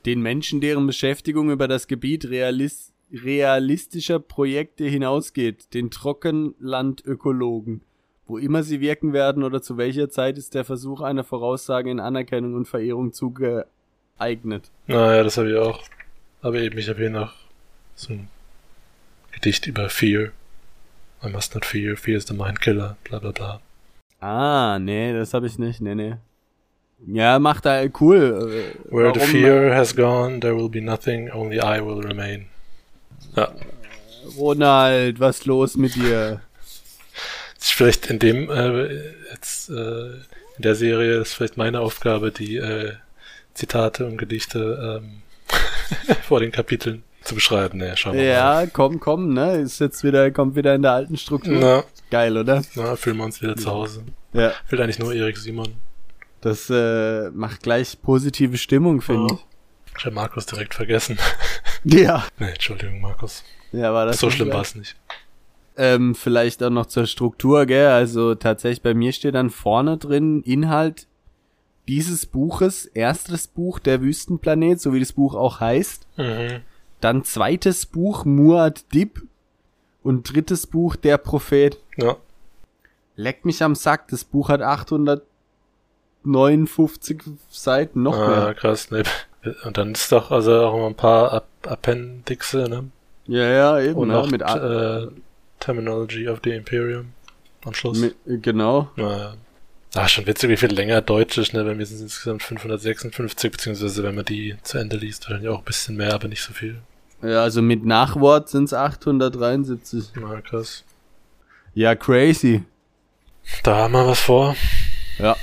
Den 0.05 0.21
Menschen, 0.21 0.61
deren 0.61 0.87
Beschäftigung 0.87 1.51
über 1.51 1.67
das 1.67 1.87
Gebiet 1.87 2.29
realis 2.29 2.93
realistischer 3.11 4.19
Projekte 4.19 4.85
hinausgeht. 4.85 5.73
Den 5.73 5.91
Trockenlandökologen. 5.91 7.81
Wo 8.27 8.37
immer 8.37 8.61
sie 8.63 8.81
wirken 8.81 9.13
werden 9.13 9.43
oder 9.43 9.61
zu 9.61 9.77
welcher 9.77 10.09
Zeit 10.09 10.37
ist 10.37 10.53
der 10.53 10.65
Versuch 10.65 11.01
einer 11.01 11.23
Voraussage 11.23 11.89
in 11.89 11.99
Anerkennung 11.99 12.55
und 12.55 12.67
Verehrung 12.67 13.13
zugeeignet. 13.13 14.69
Naja, 14.87 15.23
das 15.23 15.37
habe 15.37 15.49
ich 15.51 15.57
auch. 15.57 15.81
Aber 16.41 16.57
eben, 16.57 16.77
ich 16.77 16.89
habe 16.89 16.99
hier 16.99 17.09
noch 17.09 17.33
so 17.95 18.13
ein 18.13 18.27
Gedicht 19.31 19.65
über 19.67 19.89
Fear. 19.89 20.31
I 21.23 21.29
must 21.29 21.55
not 21.55 21.65
fear, 21.65 21.95
fear 21.97 22.17
is 22.17 22.27
the 22.27 22.33
mind 22.33 22.61
killer, 22.61 22.97
bla 23.05 23.19
bla 23.19 23.31
bla. 23.31 23.61
Ah, 24.19 24.77
nee, 24.79 25.13
das 25.13 25.33
habe 25.33 25.47
ich 25.47 25.57
nicht. 25.57 25.81
Nee, 25.81 25.95
nee. 25.95 26.15
Ja, 27.07 27.39
macht 27.39 27.65
da 27.65 27.83
cool. 27.99 28.75
Where 28.89 29.13
the 29.13 29.19
warum- 29.19 29.29
fear 29.31 29.75
has 29.75 29.95
gone, 29.95 30.39
there 30.39 30.55
will 30.55 30.69
be 30.69 30.81
nothing, 30.81 31.29
only 31.31 31.57
I 31.57 31.79
will 31.83 32.01
remain. 32.01 32.47
Ja, 33.35 33.51
Ronald, 34.37 35.19
was 35.19 35.45
los 35.45 35.75
mit 35.77 35.95
dir? 35.95 36.41
Ist 37.67 37.73
vielleicht 37.73 38.07
in 38.07 38.19
dem, 38.19 38.49
äh, 38.49 39.13
jetzt, 39.31 39.69
äh, 39.69 39.73
in 39.75 40.61
der 40.63 40.75
Serie 40.75 41.17
ist 41.17 41.33
vielleicht 41.33 41.57
meine 41.57 41.81
Aufgabe, 41.81 42.31
die 42.31 42.55
äh, 42.55 42.93
Zitate 43.53 44.05
und 44.05 44.17
Gedichte 44.17 45.01
ähm, 45.03 45.21
vor 46.23 46.39
den 46.39 46.51
Kapiteln 46.51 47.03
zu 47.23 47.35
beschreiben. 47.35 47.79
Naja, 47.79 47.97
schauen 47.97 48.15
wir 48.15 48.23
Ja, 48.23 48.65
komm, 48.67 48.99
komm, 48.99 49.33
ne? 49.33 49.57
Ist 49.57 49.79
jetzt 49.79 50.03
wieder, 50.03 50.31
kommt 50.31 50.55
wieder 50.55 50.75
in 50.75 50.81
der 50.81 50.93
alten 50.93 51.17
Struktur. 51.17 51.53
mal. 51.53 51.59
Na, 51.59 51.83
Geil, 52.09 52.37
oder? 52.37 52.61
na, 52.75 52.95
fühlen 52.95 53.17
wir 53.17 53.25
uns 53.25 53.41
wieder 53.41 53.57
zu 53.57 53.69
Hause. 53.69 54.03
Ja. 54.31 54.53
Ich 54.65 54.71
will 54.71 54.81
eigentlich 54.81 54.99
nur 54.99 55.13
Erik 55.13 55.37
Simon. 55.37 55.73
Das 56.39 56.69
äh, 56.69 57.29
macht 57.31 57.63
gleich 57.63 58.01
positive 58.01 58.57
Stimmung, 58.57 59.01
finde 59.01 59.33
Oh. 59.33 59.39
Ich 59.97 60.05
habe 60.05 60.15
Markus 60.15 60.45
direkt 60.45 60.75
vergessen. 60.75 61.17
ich. 61.83 61.93
Ja. 61.95 62.25
nee, 62.39 62.51
Entschuldigung, 62.51 63.01
Markus. 63.01 63.43
Ja, 63.73 63.93
war 63.93 64.05
das 64.05 64.19
so 64.19 64.29
schlimm 64.29 64.53
war 64.53 64.61
es 64.61 64.75
nicht. 64.75 64.95
Ähm, 65.77 66.15
vielleicht 66.15 66.63
auch 66.63 66.71
noch 66.71 66.87
zur 66.87 67.05
Struktur, 67.05 67.65
gell? 67.65 67.87
Also 67.87 68.35
tatsächlich 68.35 68.81
bei 68.81 68.93
mir 68.93 69.13
steht 69.13 69.35
dann 69.35 69.49
vorne 69.49 69.97
drin 69.97 70.41
Inhalt 70.41 71.07
dieses 71.87 72.25
Buches 72.25 72.85
erstes 72.85 73.47
Buch 73.47 73.79
Der 73.79 74.01
Wüstenplanet, 74.01 74.81
so 74.81 74.93
wie 74.93 74.99
das 74.99 75.13
Buch 75.13 75.35
auch 75.35 75.59
heißt. 75.59 76.07
Mhm. 76.17 76.61
Dann 76.99 77.23
zweites 77.23 77.85
Buch 77.85 78.25
Muad 78.25 78.91
Dib 78.93 79.21
und 80.03 80.33
drittes 80.33 80.67
Buch 80.67 80.95
Der 80.95 81.17
Prophet. 81.17 81.77
Ja. 81.97 82.17
Leck 83.15 83.45
mich 83.45 83.63
am 83.63 83.75
Sack, 83.75 84.07
das 84.09 84.23
Buch 84.23 84.49
hat 84.49 84.61
859 84.61 87.23
Seiten, 87.49 88.03
noch 88.03 88.17
ah, 88.17 88.27
mehr. 88.27 88.53
krass. 88.53 88.91
Ne. 88.91 89.01
Und 89.63 89.77
dann 89.77 89.93
ist 89.93 90.11
doch 90.11 90.31
also 90.31 90.65
auch 90.65 90.77
noch 90.77 90.87
ein 90.87 90.95
paar 90.95 91.31
Ap 91.33 91.47
Appendixe, 91.65 92.69
ne? 92.69 92.89
Ja, 93.25 93.49
ja, 93.49 93.79
eben, 93.79 93.99
Und 93.99 94.07
ne, 94.07 94.13
noch 94.13 94.31
mit, 94.31 94.41
äh, 94.41 95.07
Terminology 95.59 96.27
of 96.27 96.39
the 96.43 96.51
Imperium 96.51 97.13
am 97.65 97.73
Schluss. 97.73 98.01
äh, 98.01 98.11
genau. 98.41 98.89
Naja. 98.95 99.35
Ah, 99.95 100.07
schon 100.07 100.27
witzig, 100.27 100.49
wie 100.49 100.57
viel 100.57 100.71
länger 100.71 101.01
Deutsch 101.01 101.37
ist, 101.37 101.53
ne? 101.53 101.63
Bei 101.63 101.73
mir 101.73 101.85
sind 101.85 101.97
es 101.97 102.01
insgesamt 102.03 102.43
556, 102.43 103.51
beziehungsweise 103.51 104.03
wenn 104.03 104.15
man 104.15 104.25
die 104.25 104.55
zu 104.61 104.77
Ende 104.77 104.97
liest, 104.97 105.23
wahrscheinlich 105.23 105.49
auch 105.49 105.59
ein 105.59 105.63
bisschen 105.65 105.95
mehr, 105.95 106.13
aber 106.13 106.27
nicht 106.27 106.43
so 106.43 106.53
viel. 106.53 106.81
Ja, 107.23 107.41
also 107.41 107.61
mit 107.61 107.83
Nachwort 107.83 108.49
sind's 108.49 108.73
873. 108.73 110.11
Na, 110.15 110.39
krass. 110.41 110.83
Ja, 111.73 111.95
crazy. 111.95 112.63
Da 113.63 113.77
haben 113.77 113.93
wir 113.93 114.05
was 114.05 114.19
vor. 114.19 114.55
Ja. 115.17 115.35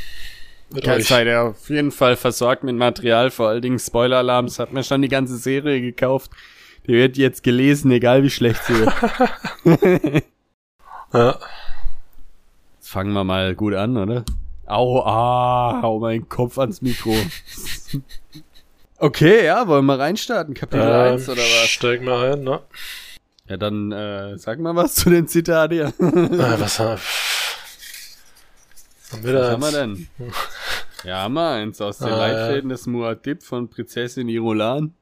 Ja, 0.72 1.00
seid 1.00 1.26
ihr 1.26 1.42
auf 1.42 1.68
jeden 1.68 1.90
Fall 1.92 2.16
versorgt 2.16 2.64
mit 2.64 2.74
Material, 2.76 3.30
vor 3.30 3.48
allen 3.48 3.62
Dingen 3.62 3.78
Spoiler-Alarms. 3.78 4.58
Hat 4.58 4.72
mir 4.72 4.82
schon 4.82 5.02
die 5.02 5.08
ganze 5.08 5.36
Serie 5.36 5.80
gekauft. 5.80 6.30
Die 6.86 6.92
wird 6.92 7.16
jetzt 7.16 7.42
gelesen, 7.42 7.90
egal 7.90 8.22
wie 8.22 8.30
schlecht 8.30 8.62
sie 8.64 8.74
wird. 8.74 10.24
Ja. 11.12 11.38
Jetzt 12.76 12.88
fangen 12.90 13.12
wir 13.12 13.22
mal 13.22 13.54
gut 13.54 13.72
an, 13.74 13.96
oder? 13.96 14.24
Au, 14.66 15.00
ah, 15.04 15.80
hau 15.80 16.00
meinen 16.00 16.28
Kopf 16.28 16.58
ans 16.58 16.82
Mikro. 16.82 17.14
okay, 18.98 19.44
ja, 19.44 19.68
wollen 19.68 19.86
wir 19.86 19.96
reinstarten? 19.96 20.54
Kapitel 20.54 20.82
Ähm, 20.82 21.12
1 21.14 21.28
oder 21.28 21.40
was? 21.40 21.68
Steigen 21.68 22.04
wir 22.06 22.18
ein, 22.32 22.42
ne? 22.42 22.60
Ja, 23.48 23.56
dann 23.58 23.92
äh, 23.92 24.36
sag 24.38 24.58
mal 24.58 24.74
was 24.74 24.96
zu 24.96 25.08
den 25.10 25.28
Zitaten 25.28 25.74
hier. 25.74 25.92
Ah, 26.40 26.56
was 26.58 26.80
haben 26.80 26.98
wir 29.22 29.34
Was 29.34 29.50
haben 29.52 29.62
wir 29.62 29.70
denn? 29.70 30.08
Ja, 31.04 31.18
haben 31.22 31.34
wir 31.34 31.48
eins 31.50 31.80
aus 31.80 31.98
den 31.98 32.08
Ah, 32.08 32.16
Leitfäden 32.16 32.70
des 32.70 32.88
Muad'Dib 32.88 33.44
von 33.44 33.68
Prinzessin 33.68 34.28
Irulan. 34.28 34.94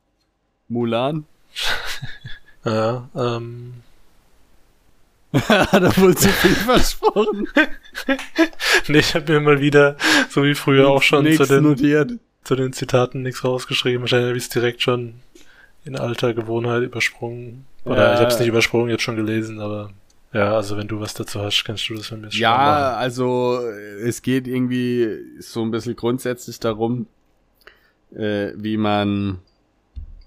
Mulan. 0.69 1.25
Ja, 2.65 3.09
ähm, 3.17 3.75
Hat 5.33 5.73
er 5.83 5.97
wohl 5.97 6.17
zu 6.17 6.29
viel 6.29 6.55
versprochen? 6.55 7.49
nee, 8.89 8.99
ich 8.99 9.15
habe 9.15 9.33
mir 9.33 9.41
mal 9.41 9.61
wieder, 9.61 9.97
so 10.31 10.45
wie 10.45 10.55
früher 10.55 10.89
auch 10.89 11.03
schon, 11.03 11.31
zu 11.33 11.45
den, 11.45 11.65
notiert. 11.65 12.13
zu 12.45 12.55
den 12.55 12.73
Zitaten 12.73 13.23
nichts 13.23 13.43
rausgeschrieben. 13.45 14.03
Wahrscheinlich 14.03 14.29
habe 14.29 14.39
ich 14.39 14.45
es 14.45 14.51
direkt 14.51 14.83
schon 14.83 15.15
in 15.85 15.97
alter 15.99 16.35
Gewohnheit 16.35 16.83
übersprungen. 16.83 17.67
Oder 17.85 18.09
Ja. 18.09 18.15
ich 18.15 18.21
habe 18.21 18.29
es 18.31 18.39
nicht 18.39 18.49
übersprungen, 18.49 18.91
jetzt 18.91 19.03
schon 19.03 19.17
gelesen, 19.17 19.59
aber 19.59 19.91
ja, 20.33 20.55
also 20.55 20.77
wenn 20.77 20.87
du 20.87 21.01
was 21.01 21.15
dazu 21.15 21.41
hast, 21.41 21.65
kannst 21.65 21.89
du 21.89 21.95
das 21.95 22.07
von 22.07 22.21
mir 22.21 22.31
schon 22.31 22.41
Ja, 22.41 22.51
machen. 22.57 22.99
also 23.01 23.61
es 24.05 24.23
geht 24.23 24.47
irgendwie 24.47 25.19
so 25.41 25.63
ein 25.63 25.71
bisschen 25.73 25.97
grundsätzlich 25.97 26.61
darum, 26.61 27.07
äh, 28.15 28.53
wie 28.55 28.77
man 28.77 29.41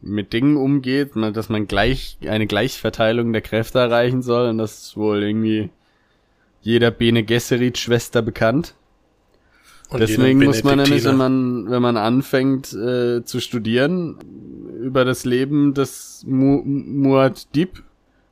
mit 0.05 0.33
Dingen 0.33 0.57
umgeht, 0.57 1.15
man- 1.15 1.33
dass 1.33 1.50
man 1.50 1.67
gleich 1.67 2.17
eine 2.27 2.45
Gleichverteilung 2.47 3.31
der 3.33 3.41
Kräfte 3.41 3.79
erreichen 3.79 4.21
soll 4.21 4.50
und 4.50 4.57
das 4.59 4.79
ist 4.83 4.97
wohl 4.97 5.24
irgendwie 5.24 5.69
jeder 6.62 6.91
Bene 6.91 7.24
Gesserit 7.24 7.77
Schwester 7.77 8.21
bekannt. 8.21 8.75
Und 9.89 10.00
Deswegen 10.00 10.43
muss 10.43 10.63
man 10.63 10.77
nämlich, 10.79 11.03
wenn 11.05 11.15
man, 11.17 11.69
wenn 11.69 11.81
man 11.81 11.95
anfängt 11.97 12.74
äh, 12.74 13.24
zu 13.24 13.39
studieren 13.39 14.17
über 14.81 15.05
das 15.05 15.25
Leben 15.25 15.75
des 15.75 16.24
Mu 16.27 16.63
Muad'Dib, 16.65 17.83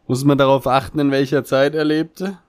muss 0.08 0.24
man 0.25 0.39
darauf 0.39 0.65
achten, 0.65 0.98
in 1.00 1.12
welcher 1.12 1.44
Zeit 1.44 1.75
er 1.75 1.84
lebte. 1.86 2.39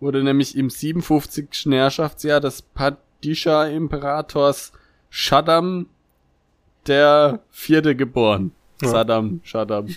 Wurde 0.00 0.24
nämlich 0.24 0.56
im 0.56 0.68
57. 0.68 1.66
Herrschaftsjahr 1.70 2.40
des 2.40 2.62
Padisha-Imperators 2.62 4.72
Shaddam 5.10 5.86
der 6.88 7.40
Vierte 7.50 7.94
geboren. 7.94 8.52
Ja. 8.82 8.88
Saddam, 8.88 9.40
Shaddam. 9.42 9.88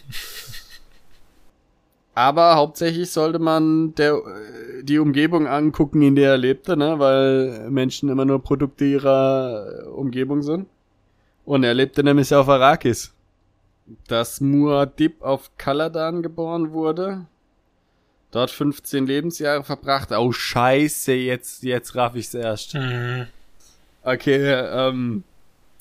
Aber 2.13 2.55
hauptsächlich 2.55 3.09
sollte 3.09 3.39
man 3.39 3.95
der, 3.95 4.13
äh, 4.13 4.83
die 4.83 4.99
Umgebung 4.99 5.47
angucken, 5.47 6.01
in 6.01 6.15
der 6.15 6.31
er 6.31 6.37
lebte, 6.37 6.75
ne? 6.75 6.99
weil 6.99 7.69
Menschen 7.69 8.09
immer 8.09 8.25
nur 8.25 8.43
Produkte 8.43 8.85
ihrer 8.85 9.85
äh, 9.85 9.87
Umgebung 9.87 10.41
sind. 10.41 10.67
Und 11.45 11.63
er 11.63 11.73
lebte 11.73 12.03
nämlich 12.03 12.33
auf 12.33 12.49
Arrakis. 12.49 13.13
Dass 14.07 14.41
Muad'Dib 14.41 15.21
auf 15.21 15.51
Kaladan 15.57 16.21
geboren 16.21 16.71
wurde, 16.71 17.25
dort 18.31 18.51
15 18.51 19.05
Lebensjahre 19.05 19.63
verbracht. 19.63 20.11
Oh 20.11 20.31
scheiße, 20.31 21.13
jetzt, 21.13 21.63
jetzt 21.63 21.95
raff 21.95 22.15
ich's 22.15 22.33
erst. 22.33 22.75
Mhm. 22.75 23.27
Okay, 24.03 24.51
ähm, 24.51 25.23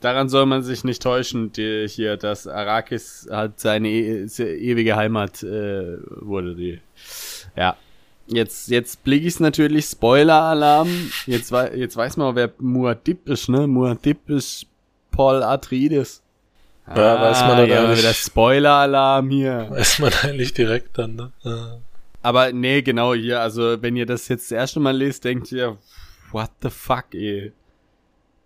daran 0.00 0.28
soll 0.28 0.46
man 0.46 0.62
sich 0.62 0.84
nicht 0.84 1.02
täuschen, 1.02 1.52
die, 1.52 1.86
hier, 1.88 2.16
dass 2.16 2.46
Arrakis 2.46 3.28
halt 3.30 3.60
seine 3.60 3.88
e 3.88 4.24
ewige 4.24 4.96
Heimat 4.96 5.42
äh, 5.42 5.98
wurde. 6.20 6.54
Die. 6.54 6.80
Ja. 7.56 7.76
Jetzt, 8.26 8.68
jetzt 8.68 9.02
blick 9.02 9.24
ich's 9.24 9.40
natürlich, 9.40 9.86
Spoiler-Alarm. 9.86 10.88
Jetzt, 11.26 11.50
wei 11.50 11.74
jetzt 11.74 11.96
weiß 11.96 12.16
man, 12.16 12.36
wer 12.36 12.50
Muad'Dib 12.60 13.28
ist, 13.30 13.48
ne? 13.48 13.66
Muad'Dib 13.66 14.18
ist 14.28 14.66
Paul 15.10 15.42
Atreides. 15.42 16.22
Ja, 16.86 17.20
weiß 17.20 17.40
man 17.40 17.50
Ah, 17.50 17.56
dann 17.56 17.68
ja, 17.68 17.84
eigentlich. 17.84 17.98
wieder 17.98 18.14
Spoiler-Alarm 18.14 19.30
hier. 19.30 19.66
Weiß 19.70 19.98
man 19.98 20.12
eigentlich 20.22 20.54
direkt 20.54 20.96
dann, 20.98 21.16
ne? 21.16 21.32
Ja. 21.42 21.78
Aber 22.22 22.52
nee, 22.52 22.82
genau 22.82 23.14
hier, 23.14 23.40
also 23.40 23.80
wenn 23.82 23.96
ihr 23.96 24.06
das 24.06 24.28
jetzt 24.28 24.50
das 24.50 24.56
erste 24.56 24.80
Mal 24.80 24.96
lest, 24.96 25.24
denkt 25.24 25.50
ihr, 25.52 25.78
what 26.32 26.50
the 26.62 26.70
fuck, 26.70 27.06
ey. 27.12 27.52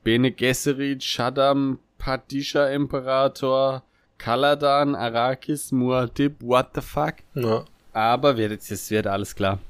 Bene 0.05 0.31
Gesserit, 0.31 1.03
Shaddam, 1.03 1.79
Padisha 1.99 2.69
Imperator, 2.69 3.83
Kaladan, 4.19 4.95
Arrakis, 4.95 5.73
Muad'Dib, 5.73 6.35
what 6.41 6.71
the 6.75 6.81
fuck. 6.81 7.15
ja. 7.35 7.65
Aber 7.95 8.37
wird 8.37 8.51
jetzt, 8.51 8.71
jetzt 8.71 8.91
wird 8.91 9.07
alles 9.07 9.37
klar. 9.37 9.61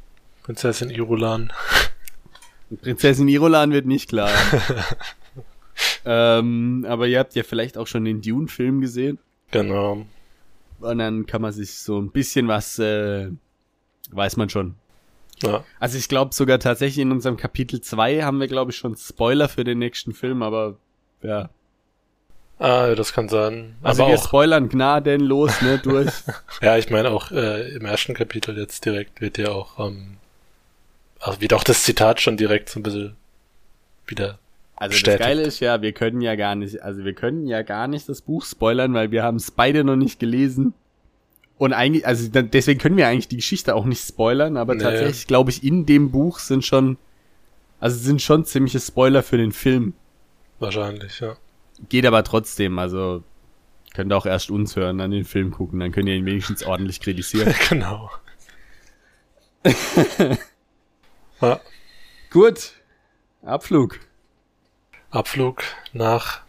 Prinzessin 0.43 0.91
Irulan. 0.91 1.53
Prinzessin 2.83 3.29
Irolan 3.29 3.71
wird 3.71 3.87
nicht 3.87 4.09
klar. 4.09 4.31
ähm, 6.07 6.87
aber 6.89 7.07
ihr 7.07 7.19
habt 7.19 7.35
ja 7.35 7.43
vielleicht 7.43 7.77
auch 7.77 7.87
schon 7.87 8.07
den 8.07 8.23
Dune-Film 8.23 8.81
gesehen. 8.81 9.19
Genau. 9.51 10.07
Und 10.81 10.99
dann 10.99 11.27
kann 11.27 11.43
man 11.43 11.53
sich 11.53 11.79
so 11.79 12.01
ein 12.01 12.11
bisschen 12.11 12.49
was, 12.49 12.79
äh, 12.79 13.31
weiß 14.11 14.39
man 14.39 14.49
schon. 14.49 14.75
Ja. 15.43 15.65
Also 15.81 15.99
ich 15.99 16.09
glaube 16.09 16.35
sogar 16.35 16.59
tatsächlich 16.59 17.03
in 17.03 17.13
unserem 17.13 17.37
Kapitel 17.37 17.81
2 17.81 18.23
haben 18.23 18.41
wir, 18.41 18.49
glaube 18.49 18.71
ich, 18.71 18.77
schon 18.77 18.97
Spoiler 18.97 19.49
für 19.49 19.65
den 19.65 19.79
nächsten 19.79 20.15
Film, 20.15 20.43
aber 20.43 20.77
ja. 21.23 21.51
Ah, 22.59 22.95
das 22.95 23.13
kann 23.13 23.29
sein. 23.29 23.75
Also 23.83 24.03
Aber 24.03 24.13
wir 24.13 24.19
auch, 24.19 24.25
spoilern 24.25 24.69
gnadenlos, 24.69 25.61
ne, 25.61 25.79
durch. 25.79 26.13
ja, 26.63 26.77
ich 26.79 26.89
meine 26.89 27.11
auch 27.11 27.31
äh, 27.33 27.75
im 27.75 27.85
ersten 27.85 28.15
Kapitel 28.15 28.57
jetzt 28.57 28.85
direkt 28.85 29.21
wird 29.21 29.39
ja 29.39 29.51
auch, 29.51 29.79
ähm, 29.79 30.19
also 31.19 31.41
wird 31.41 31.53
auch 31.53 31.65
das 31.65 31.83
Zitat 31.83 32.21
schon 32.21 32.37
direkt 32.37 32.69
so 32.71 32.79
ein 32.79 32.85
bisschen 32.85 33.17
wieder. 34.07 34.39
Also 34.77 34.93
Bestätigt. 34.93 35.21
das 35.21 35.27
Geile 35.27 35.43
ist 35.43 35.61
ja, 35.61 35.83
wir 35.83 35.93
können 35.93 36.21
ja 36.21 36.37
gar 36.37 36.55
nicht, 36.55 36.83
also 36.83 37.05
wir 37.05 37.15
können 37.15 37.47
ja 37.47 37.63
gar 37.63 37.89
nicht 37.89 38.09
das 38.09 38.23
Buch 38.23 38.45
spoilern, 38.45 38.95
weil 38.95 39.11
wir 39.11 39.23
haben 39.23 39.37
es 39.37 39.51
beide 39.51 39.85
noch 39.85 39.97
nicht 39.97 40.21
gelesen. 40.21 40.75
Und 41.57 41.73
eigentlich, 41.73 42.07
also 42.07 42.29
deswegen 42.29 42.81
können 42.81 42.97
wir 42.97 43.07
eigentlich 43.07 43.29
die 43.29 43.37
Geschichte 43.37 43.75
auch 43.75 43.85
nicht 43.85 44.05
spoilern, 44.05 44.57
aber 44.57 44.75
Nee. 44.75 44.83
tatsächlich 44.83 45.27
glaube 45.27 45.51
ich, 45.51 45.63
in 45.63 45.87
dem 45.87 46.11
Buch 46.11 46.39
sind 46.41 46.65
schon, 46.65 46.99
also 47.81 47.97
sind 47.97 48.21
schon 48.23 48.45
ziemliche 48.45 48.81
Spoiler 48.81 49.23
für 49.23 49.37
den 49.37 49.53
Film. 49.53 49.95
Wahrscheinlich, 50.59 51.21
ja. 51.21 51.37
Geht 51.89 52.07
aber 52.07 52.25
trotzdem, 52.25 52.79
also 52.79 53.23
könnt 53.95 54.13
ihr 54.13 54.17
auch 54.17 54.27
erst 54.27 54.51
uns 54.51 54.75
hören, 54.75 54.99
dann 54.99 55.13
den 55.13 55.25
Film 55.25 55.53
gucken, 55.53 55.79
dann 55.81 55.93
könnt 55.93 56.09
ihr 56.09 56.15
ihn 56.17 56.27
wenigstens 56.27 56.65
ordentlich 56.65 57.01
kritisieren. 57.01 57.55
genau. 57.69 58.11
ja. 61.41 61.61
Gut, 62.31 62.73
Abflug. 63.43 64.01
Abflug 65.11 65.63
nach 65.93 66.41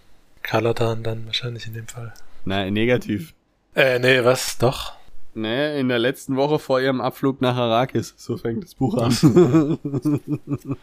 Kaladan 0.41 1.03
dann 1.03 1.25
wahrscheinlich 1.27 1.67
in 1.67 1.73
dem 1.75 1.87
Fall. 1.87 2.13
Nein, 2.45 2.73
negativ. 2.73 3.33
Äh, 3.75 3.99
nee, 3.99 4.23
was? 4.23 4.57
Doch. 4.57 4.93
Ne, 5.33 5.77
in 5.77 5.89
der 5.89 5.99
letzten 5.99 6.37
Woche 6.37 6.59
vor 6.59 6.79
ihrem 6.79 7.01
Abflug 7.01 7.41
nach 7.41 7.57
Arrakis. 7.57 8.13
So 8.17 8.37
fängt 8.37 8.63
das 8.63 8.75
Buch 8.75 8.97
an. 8.97 9.79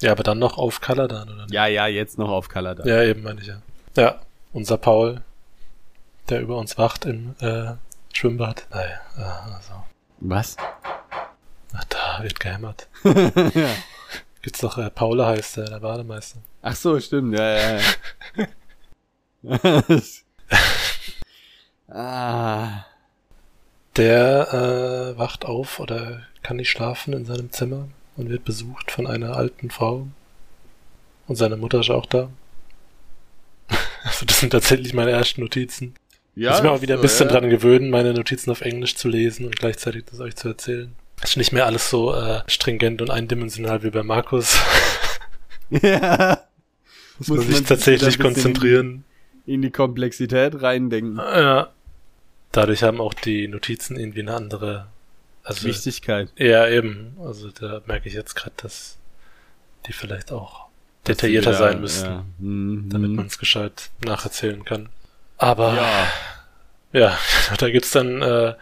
Ja, 0.00 0.12
aber 0.12 0.22
dann 0.22 0.38
noch 0.38 0.58
auf 0.58 0.80
Kaladan, 0.80 1.28
oder 1.28 1.42
nicht? 1.42 1.52
ja, 1.54 1.66
ja, 1.66 1.88
jetzt 1.88 2.18
noch 2.18 2.28
auf 2.30 2.48
Kaladan. 2.48 2.86
Ja, 2.86 3.02
eben 3.02 3.22
meine 3.22 3.40
ich 3.40 3.48
ja. 3.48 3.60
Ja, 3.96 4.20
unser 4.52 4.78
Paul, 4.78 5.22
der 6.28 6.40
über 6.40 6.56
uns 6.56 6.78
wacht 6.78 7.04
im 7.04 7.34
äh, 7.40 7.72
Schwimmbad. 8.12 8.66
Naja, 8.70 9.00
also. 9.56 9.82
Was? 10.20 10.56
Ach, 11.72 11.84
da 11.88 12.22
wird 12.22 12.38
gehämmert. 12.38 12.86
ja. 13.04 13.70
Gibt's 14.40 14.60
doch, 14.60 14.78
äh, 14.78 14.88
Paula 14.90 15.26
heißt 15.26 15.56
der, 15.56 15.64
der 15.64 15.80
Bademeister. 15.80 16.38
Ach 16.62 16.76
so, 16.76 17.00
stimmt, 17.00 17.36
ja, 17.36 17.56
ja, 17.56 17.80
ja. 19.42 19.82
ah. 21.88 22.84
Der 23.96 25.14
äh, 25.14 25.18
wacht 25.18 25.44
auf 25.44 25.80
oder 25.80 26.22
kann 26.42 26.56
nicht 26.56 26.70
schlafen 26.70 27.12
in 27.12 27.24
seinem 27.24 27.50
Zimmer 27.50 27.88
und 28.16 28.28
wird 28.28 28.44
besucht 28.44 28.90
von 28.90 29.06
einer 29.06 29.36
alten 29.36 29.70
Frau. 29.70 30.06
Und 31.26 31.36
seine 31.36 31.56
Mutter 31.56 31.80
ist 31.80 31.90
auch 31.90 32.06
da. 32.06 32.30
Also 34.04 34.24
das 34.24 34.38
sind 34.38 34.50
tatsächlich 34.50 34.94
meine 34.94 35.10
ersten 35.10 35.40
Notizen. 35.40 35.94
Ja, 36.34 36.52
Muss 36.52 36.62
mir 36.62 36.70
auch 36.70 36.82
wieder 36.82 36.94
ein 36.94 37.00
bisschen 37.00 37.28
ja. 37.28 37.32
dran 37.34 37.50
gewöhnen, 37.50 37.90
meine 37.90 38.14
Notizen 38.14 38.50
auf 38.52 38.60
Englisch 38.60 38.94
zu 38.94 39.08
lesen 39.08 39.44
und 39.44 39.58
gleichzeitig 39.58 40.04
das 40.08 40.20
euch 40.20 40.36
zu 40.36 40.48
erzählen. 40.48 40.94
Ist 41.22 41.36
nicht 41.36 41.52
mehr 41.52 41.66
alles 41.66 41.90
so 41.90 42.14
äh, 42.14 42.42
stringent 42.46 43.02
und 43.02 43.10
eindimensional 43.10 43.82
wie 43.82 43.90
bei 43.90 44.02
Markus. 44.02 44.58
Ja. 45.70 46.44
Muss, 47.18 47.28
Muss 47.28 47.38
man 47.40 47.46
sich 47.48 47.66
tatsächlich 47.66 48.18
konzentrieren. 48.18 49.04
In 49.44 49.60
die 49.60 49.70
Komplexität 49.70 50.62
reindenken. 50.62 51.18
Ja. 51.18 51.74
Dadurch 52.52 52.82
haben 52.82 53.00
auch 53.00 53.14
die 53.14 53.46
Notizen 53.48 53.98
irgendwie 53.98 54.20
eine 54.20 54.34
andere 54.34 54.86
also 55.44 55.64
Wichtigkeit. 55.66 56.28
Ja, 56.36 56.66
eben. 56.68 57.16
Also 57.24 57.50
da 57.50 57.80
merke 57.86 58.08
ich 58.08 58.14
jetzt 58.14 58.34
gerade, 58.34 58.54
dass 58.58 58.96
die 59.86 59.92
vielleicht 59.92 60.32
auch 60.32 60.66
detaillierter 61.06 61.50
Wieder, 61.50 61.58
sein 61.58 61.80
müssten, 61.80 62.06
Ja. 62.10 62.24
Mhm. 62.38 62.88
damit 62.90 63.10
man 63.12 63.26
es 63.26 63.38
gescheit 63.38 63.90
nacherzählen 64.04 64.64
kann. 64.64 64.88
Aber 65.38 65.74
Ja. 65.74 67.00
ja, 67.00 67.18
da 67.58 67.70
gibt's 67.70 67.92
dann 67.92 68.20
äh, 68.22 68.54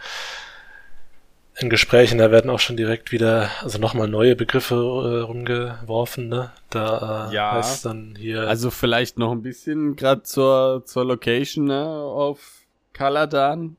in 1.58 1.70
Gesprächen, 1.70 2.18
da 2.18 2.30
werden 2.30 2.50
auch 2.50 2.60
schon 2.60 2.76
direkt 2.76 3.12
wieder, 3.12 3.50
also 3.62 3.78
nochmal 3.78 4.08
neue 4.08 4.36
Begriffe 4.36 4.74
äh, 4.74 5.20
rumgeworfen, 5.22 6.28
ne? 6.28 6.52
Da 6.70 7.30
äh, 7.30 7.34
Ja. 7.34 7.52
heißt 7.52 7.86
dann 7.86 8.14
hier. 8.18 8.46
Also 8.46 8.70
vielleicht 8.70 9.18
noch 9.18 9.32
ein 9.32 9.42
bisschen 9.42 9.96
gerade 9.96 10.22
zur, 10.22 10.82
zur 10.84 11.06
Location 11.06 11.64
ne, 11.64 11.82
auf 11.86 12.55
Kaladan. 12.96 13.76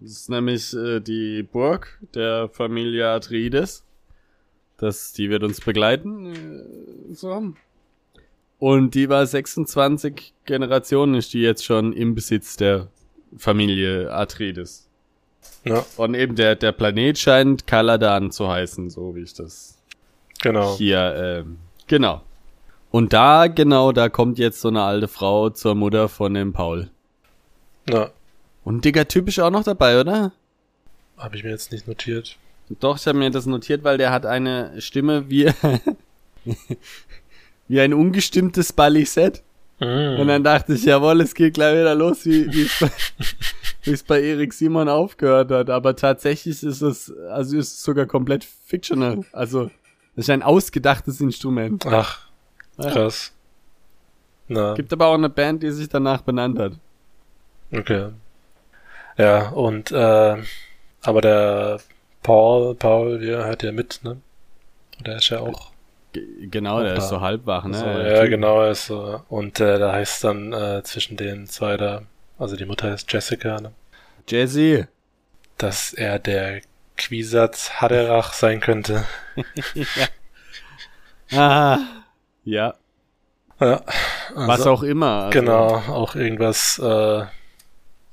Das 0.00 0.10
ist 0.10 0.28
nämlich 0.28 0.74
äh, 0.74 0.98
die 0.98 1.44
Burg 1.44 2.00
der 2.14 2.48
Familie 2.48 3.08
Atreides. 3.08 3.84
Das, 4.76 5.12
die 5.12 5.30
wird 5.30 5.44
uns 5.44 5.60
begleiten. 5.60 6.34
Äh, 6.34 7.14
so. 7.14 7.52
Und 8.58 8.94
die 8.96 9.08
war 9.08 9.24
26 9.24 10.34
Generationen, 10.46 11.14
ist 11.14 11.32
die 11.32 11.42
jetzt 11.42 11.64
schon 11.64 11.92
im 11.92 12.16
Besitz 12.16 12.56
der 12.56 12.88
Familie 13.36 14.12
Atreides. 14.12 14.88
ja, 15.64 15.86
Und 15.96 16.14
eben 16.14 16.34
der, 16.34 16.56
der 16.56 16.72
Planet 16.72 17.18
scheint 17.18 17.68
Kaladan 17.68 18.32
zu 18.32 18.48
heißen, 18.48 18.90
so 18.90 19.14
wie 19.14 19.22
ich 19.22 19.34
das 19.34 19.78
genau. 20.42 20.76
hier, 20.76 21.44
ähm, 21.44 21.58
genau. 21.86 22.22
Und 22.90 23.12
da, 23.12 23.46
genau, 23.46 23.92
da 23.92 24.08
kommt 24.08 24.40
jetzt 24.40 24.60
so 24.60 24.68
eine 24.68 24.82
alte 24.82 25.06
Frau 25.06 25.50
zur 25.50 25.76
Mutter 25.76 26.08
von 26.08 26.34
dem 26.34 26.52
Paul. 26.52 26.90
Ja, 27.88 28.10
Und 28.64 28.76
ein 28.76 28.80
dicker 28.80 29.06
Typ 29.08 29.28
ist 29.28 29.38
auch 29.40 29.50
noch 29.50 29.64
dabei, 29.64 30.00
oder? 30.00 30.32
habe 31.16 31.34
ich 31.36 31.42
mir 31.42 31.50
jetzt 31.50 31.72
nicht 31.72 31.88
notiert. 31.88 32.36
Doch, 32.80 32.96
ich 32.96 33.06
habe 33.08 33.18
mir 33.18 33.30
das 33.30 33.44
notiert, 33.46 33.82
weil 33.82 33.98
der 33.98 34.12
hat 34.12 34.24
eine 34.26 34.80
Stimme 34.80 35.28
wie, 35.28 35.50
wie 37.68 37.80
ein 37.80 37.92
ungestimmtes 37.94 38.72
Balisett. 38.72 39.42
Und 39.80 40.24
Mm. 40.24 40.26
dann 40.26 40.42
dachte 40.42 40.74
ich, 40.74 40.84
jawohl, 40.84 41.20
es 41.20 41.34
geht 41.34 41.54
gleich 41.54 41.72
wieder 41.74 41.94
los, 41.94 42.24
wie 42.24 42.52
wie 42.52 42.62
es 42.62 42.78
bei, 42.80 42.90
es 43.92 44.02
bei 44.02 44.20
Erik 44.20 44.52
Simon 44.52 44.88
aufgehört 44.88 45.52
hat. 45.52 45.70
Aber 45.70 45.94
tatsächlich 45.94 46.62
ist 46.64 46.82
es, 46.82 47.12
also 47.30 47.56
ist 47.56 47.74
es 47.74 47.82
sogar 47.84 48.06
komplett 48.06 48.44
fictional. 48.44 49.20
Also, 49.32 49.66
das 50.16 50.24
ist 50.26 50.30
ein 50.30 50.42
ausgedachtes 50.42 51.20
Instrument. 51.20 51.86
Ach, 51.86 52.26
Ja. 52.78 52.90
krass. 52.90 53.32
Na, 54.48 54.74
Gibt 54.74 54.92
aber 54.92 55.06
auch 55.06 55.14
eine 55.14 55.28
Band, 55.28 55.62
die 55.62 55.70
sich 55.70 55.88
danach 55.88 56.22
benannt 56.22 56.58
hat. 56.58 56.72
Okay. 57.72 58.10
Ja, 59.16 59.48
und 59.50 59.90
äh, 59.92 60.36
aber 61.02 61.20
der 61.20 61.80
Paul, 62.22 62.74
Paul, 62.74 63.18
der 63.20 63.44
hört 63.46 63.62
ja 63.62 63.72
mit, 63.72 64.00
ne? 64.04 64.20
Der 65.04 65.16
ist 65.16 65.28
ja 65.30 65.40
auch. 65.40 65.72
G 66.12 66.22
genau, 66.48 66.78
Auch 66.78 66.82
der 66.82 66.94
da. 66.94 66.98
ist 66.98 67.08
so 67.08 67.20
halbwach, 67.20 67.64
ne? 67.64 67.74
so, 67.78 67.84
ja, 67.86 68.20
Typ. 68.22 68.30
genau, 68.30 68.60
er 68.62 68.70
ist 68.72 68.86
so. 68.86 69.22
Und 69.28 69.60
äh, 69.60 69.78
da 69.78 69.92
heißt 69.92 70.24
dann 70.24 70.52
äh, 70.52 70.82
zwischen 70.82 71.16
den 71.16 71.46
zwei 71.46 71.76
da, 71.76 72.02
also 72.38 72.56
die 72.56 72.64
Mutter 72.66 72.90
heißt 72.90 73.12
Jessica, 73.12 73.60
ne? 73.60 73.72
Jesse. 74.28 74.88
dass 75.58 75.92
er 75.92 76.18
der 76.18 76.62
Quisatz 76.96 77.80
Haderach 77.80 78.32
sein 78.32 78.60
könnte. 78.60 79.04
Ah, 81.32 81.78
ja, 82.44 82.74
Ja, 83.60 83.82
was 84.34 84.60
also, 84.60 84.72
auch 84.72 84.82
immer. 84.82 85.24
Also, 85.26 85.30
Genau, 85.40 85.66
auch 85.88 86.14
irgendwas, 86.14 86.78
äh, 86.78 87.26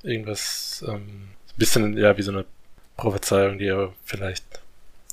irgendwas, 0.05 0.83
ähm, 0.87 0.93
ein 0.95 1.35
bisschen, 1.57 1.97
ja, 1.97 2.17
wie 2.17 2.21
so 2.21 2.31
eine 2.31 2.45
Prophezeiung, 2.97 3.57
die 3.57 3.65
er 3.67 3.93
vielleicht 4.03 4.45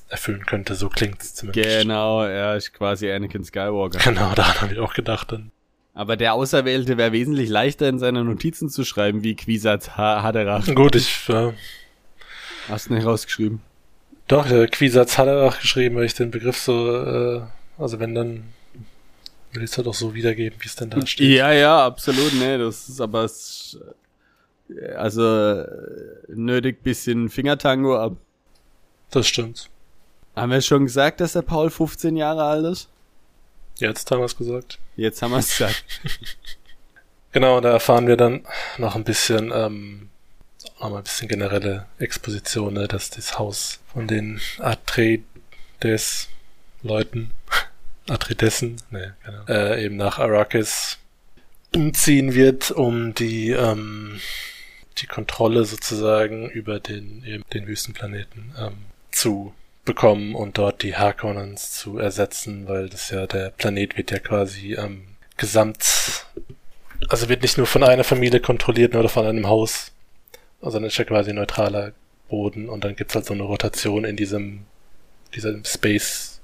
erfüllen 0.09 0.45
könnte, 0.47 0.75
so 0.75 0.89
klingt's 0.89 1.35
zumindest. 1.35 1.81
Genau, 1.83 2.23
er 2.23 2.57
ist 2.57 2.73
quasi 2.75 3.11
Anakin 3.11 3.45
Skywalker. 3.45 3.99
Genau, 3.99 4.33
daran 4.35 4.61
habe 4.61 4.73
ich 4.75 4.79
auch 4.79 4.95
gedacht 4.95 5.33
dann. 5.33 5.51
Aber 5.95 6.17
der 6.17 6.35
Auserwählte 6.35 6.97
wäre 6.97 7.13
wesentlich 7.13 7.49
leichter 7.51 7.89
in 7.89 7.99
seine 7.99 8.25
Notizen 8.25 8.69
zu 8.71 8.85
schreiben, 8.85 9.23
wie 9.23 9.35
Quisatz 9.37 9.91
ha 9.91 10.23
Haderach. 10.23 10.67
Gut, 10.75 10.97
ich, 10.97 11.29
äh, 11.29 11.53
Hast 12.69 12.89
du 12.89 12.95
nicht 12.95 13.07
rausgeschrieben? 13.07 13.61
doch, 14.29 14.47
der 14.49 14.69
Quisatz 14.69 15.19
Haderach 15.19 15.61
geschrieben, 15.61 15.97
weil 15.97 16.05
ich 16.05 16.15
den 16.15 16.31
Begriff 16.31 16.57
so, 16.57 16.97
äh, 17.05 17.43
also 17.77 17.99
wenn 18.01 18.15
dann, 18.15 18.45
will 19.53 19.63
ich 19.65 19.71
es 19.71 19.77
halt 19.77 19.87
auch 19.89 19.95
so 19.95 20.15
wiedergeben, 20.15 20.59
wie 20.63 20.67
es 20.67 20.77
denn 20.77 20.89
da 20.89 21.05
steht. 21.07 21.29
Ja, 21.37 21.53
ja, 21.53 21.85
absolut, 21.85 22.33
ne, 22.35 22.57
das 22.57 22.89
ist 22.89 23.01
aber, 23.01 23.25
es- 23.25 23.77
also, 24.97 25.23
äh, 25.23 25.67
nötig 26.29 26.83
bisschen 26.83 27.29
Fingertango 27.29 27.99
ab. 27.99 28.17
Das 29.11 29.27
stimmt. 29.27 29.69
Haben 30.35 30.53
wir 30.53 30.63
schon 30.63 30.87
gesagt, 30.87 31.21
dass 31.21 31.35
der 31.35 31.43
Paul 31.43 31.71
15 31.71 32.17
Jahre 32.17 32.45
alt 32.45 32.65
ist? 32.65 32.89
Jetzt 33.77 34.11
haben 34.11 34.21
wir 34.21 34.27
es 34.27 34.37
gesagt. 34.37 34.79
Jetzt 34.97 35.23
haben 35.23 35.33
wir 35.33 35.39
es 35.39 35.51
gesagt. 35.51 35.85
Genau, 37.33 37.61
da 37.63 37.71
erfahren 37.71 38.07
wir 38.07 38.19
dann 38.19 38.45
noch 38.77 38.95
ein 38.95 39.05
bisschen, 39.05 39.51
ähm, 39.55 40.11
noch 40.79 40.91
mal 40.91 40.99
ein 40.99 41.03
bisschen 41.03 41.29
generelle 41.29 41.87
Exposition, 41.99 42.75
ne, 42.75 42.87
dass 42.87 43.09
das 43.09 43.39
Haus 43.39 43.81
von 43.91 44.07
den 44.07 44.39
Atreides-Leuten, 44.59 47.31
Atreidessen, 48.07 48.77
ne, 48.91 49.17
genau, 49.25 49.47
äh, 49.49 49.83
eben 49.83 49.97
nach 49.97 50.19
Arrakis 50.19 50.99
umziehen 51.75 52.35
wird, 52.35 52.71
um 52.71 53.15
die, 53.15 53.53
ähm, 53.53 54.21
die 54.99 55.07
Kontrolle 55.07 55.65
sozusagen 55.65 56.49
über 56.51 56.81
den, 56.81 57.45
den 57.53 57.67
Wüstenplaneten 57.67 58.55
ähm, 58.59 58.77
zu 59.11 59.55
bekommen 59.85 60.35
und 60.35 60.59
dort 60.59 60.83
die 60.83 60.97
Harkonnens 60.97 61.73
zu 61.73 61.99
ersetzen, 61.99 62.69
weil 62.69 62.89
das 62.89 63.11
ja, 63.11 63.27
der 63.27 63.51
Planet 63.51 63.97
wird 63.97 64.11
ja 64.11 64.19
quasi 64.19 64.75
ähm, 64.75 65.03
gesamt 65.37 66.27
also 67.09 67.29
wird 67.29 67.43
nicht 67.43 67.59
nur 67.59 67.67
von 67.67 67.83
einer 67.83 68.05
Familie 68.05 68.41
kontrolliert 68.41 68.95
oder 68.95 69.09
von 69.09 69.27
einem 69.27 69.49
Haus, 69.49 69.93
sondern 70.61 70.85
ist 70.85 70.99
ja 70.99 71.05
quasi 71.05 71.33
neutraler 71.33 71.93
Boden 72.29 72.69
und 72.69 72.85
dann 72.85 72.97
gibt's 72.97 73.15
halt 73.15 73.27
so 73.27 73.35
eine 73.35 73.43
Rotation 73.43 74.05
in 74.05 74.17
diesem, 74.17 74.65
diesem 75.35 75.65
Space 75.65 76.41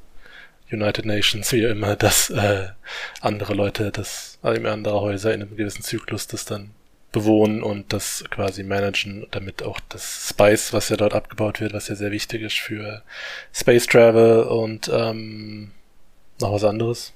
United 0.71 1.07
Nations, 1.07 1.51
wie 1.53 1.63
immer, 1.63 1.97
dass 1.97 2.31
äh, 2.31 2.69
andere 3.21 3.55
Leute 3.55 3.91
das, 3.91 4.39
also 4.43 4.63
andere 4.69 5.01
Häuser 5.01 5.33
in 5.33 5.43
einem 5.43 5.57
gewissen 5.57 5.83
Zyklus 5.83 6.27
das 6.27 6.45
dann 6.45 6.71
bewohnen 7.13 7.63
und 7.63 7.93
das 7.93 8.25
quasi 8.31 8.63
managen, 8.63 9.27
damit 9.31 9.63
auch 9.63 9.81
das 9.89 10.29
Spice, 10.29 10.73
was 10.73 10.89
ja 10.91 10.97
dort 10.97 11.15
abgebaut 11.15 11.61
wird, 11.61 11.73
was 11.73 11.89
ja 11.89 11.95
sehr 11.95 12.11
wichtig 12.11 12.43
ist 12.43 12.59
für 12.59 13.03
Space 13.53 13.87
Travel 13.87 14.43
und 14.43 14.91
ähm, 14.93 15.73
noch 16.41 16.53
was 16.53 16.65
anderes 16.65 17.13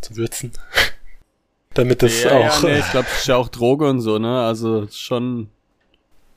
zum 0.00 0.16
Würzen. 0.16 0.52
damit 1.74 2.02
das 2.02 2.22
ja, 2.22 2.30
auch 2.30 2.62
ja, 2.62 2.68
nee, 2.68 2.78
ich 2.78 2.90
glaube, 2.90 3.08
das 3.08 3.20
ist 3.20 3.26
ja 3.26 3.36
auch 3.36 3.48
Droge 3.48 3.88
und 3.88 4.00
so, 4.00 4.18
ne, 4.18 4.46
also 4.46 4.86
schon 4.92 5.48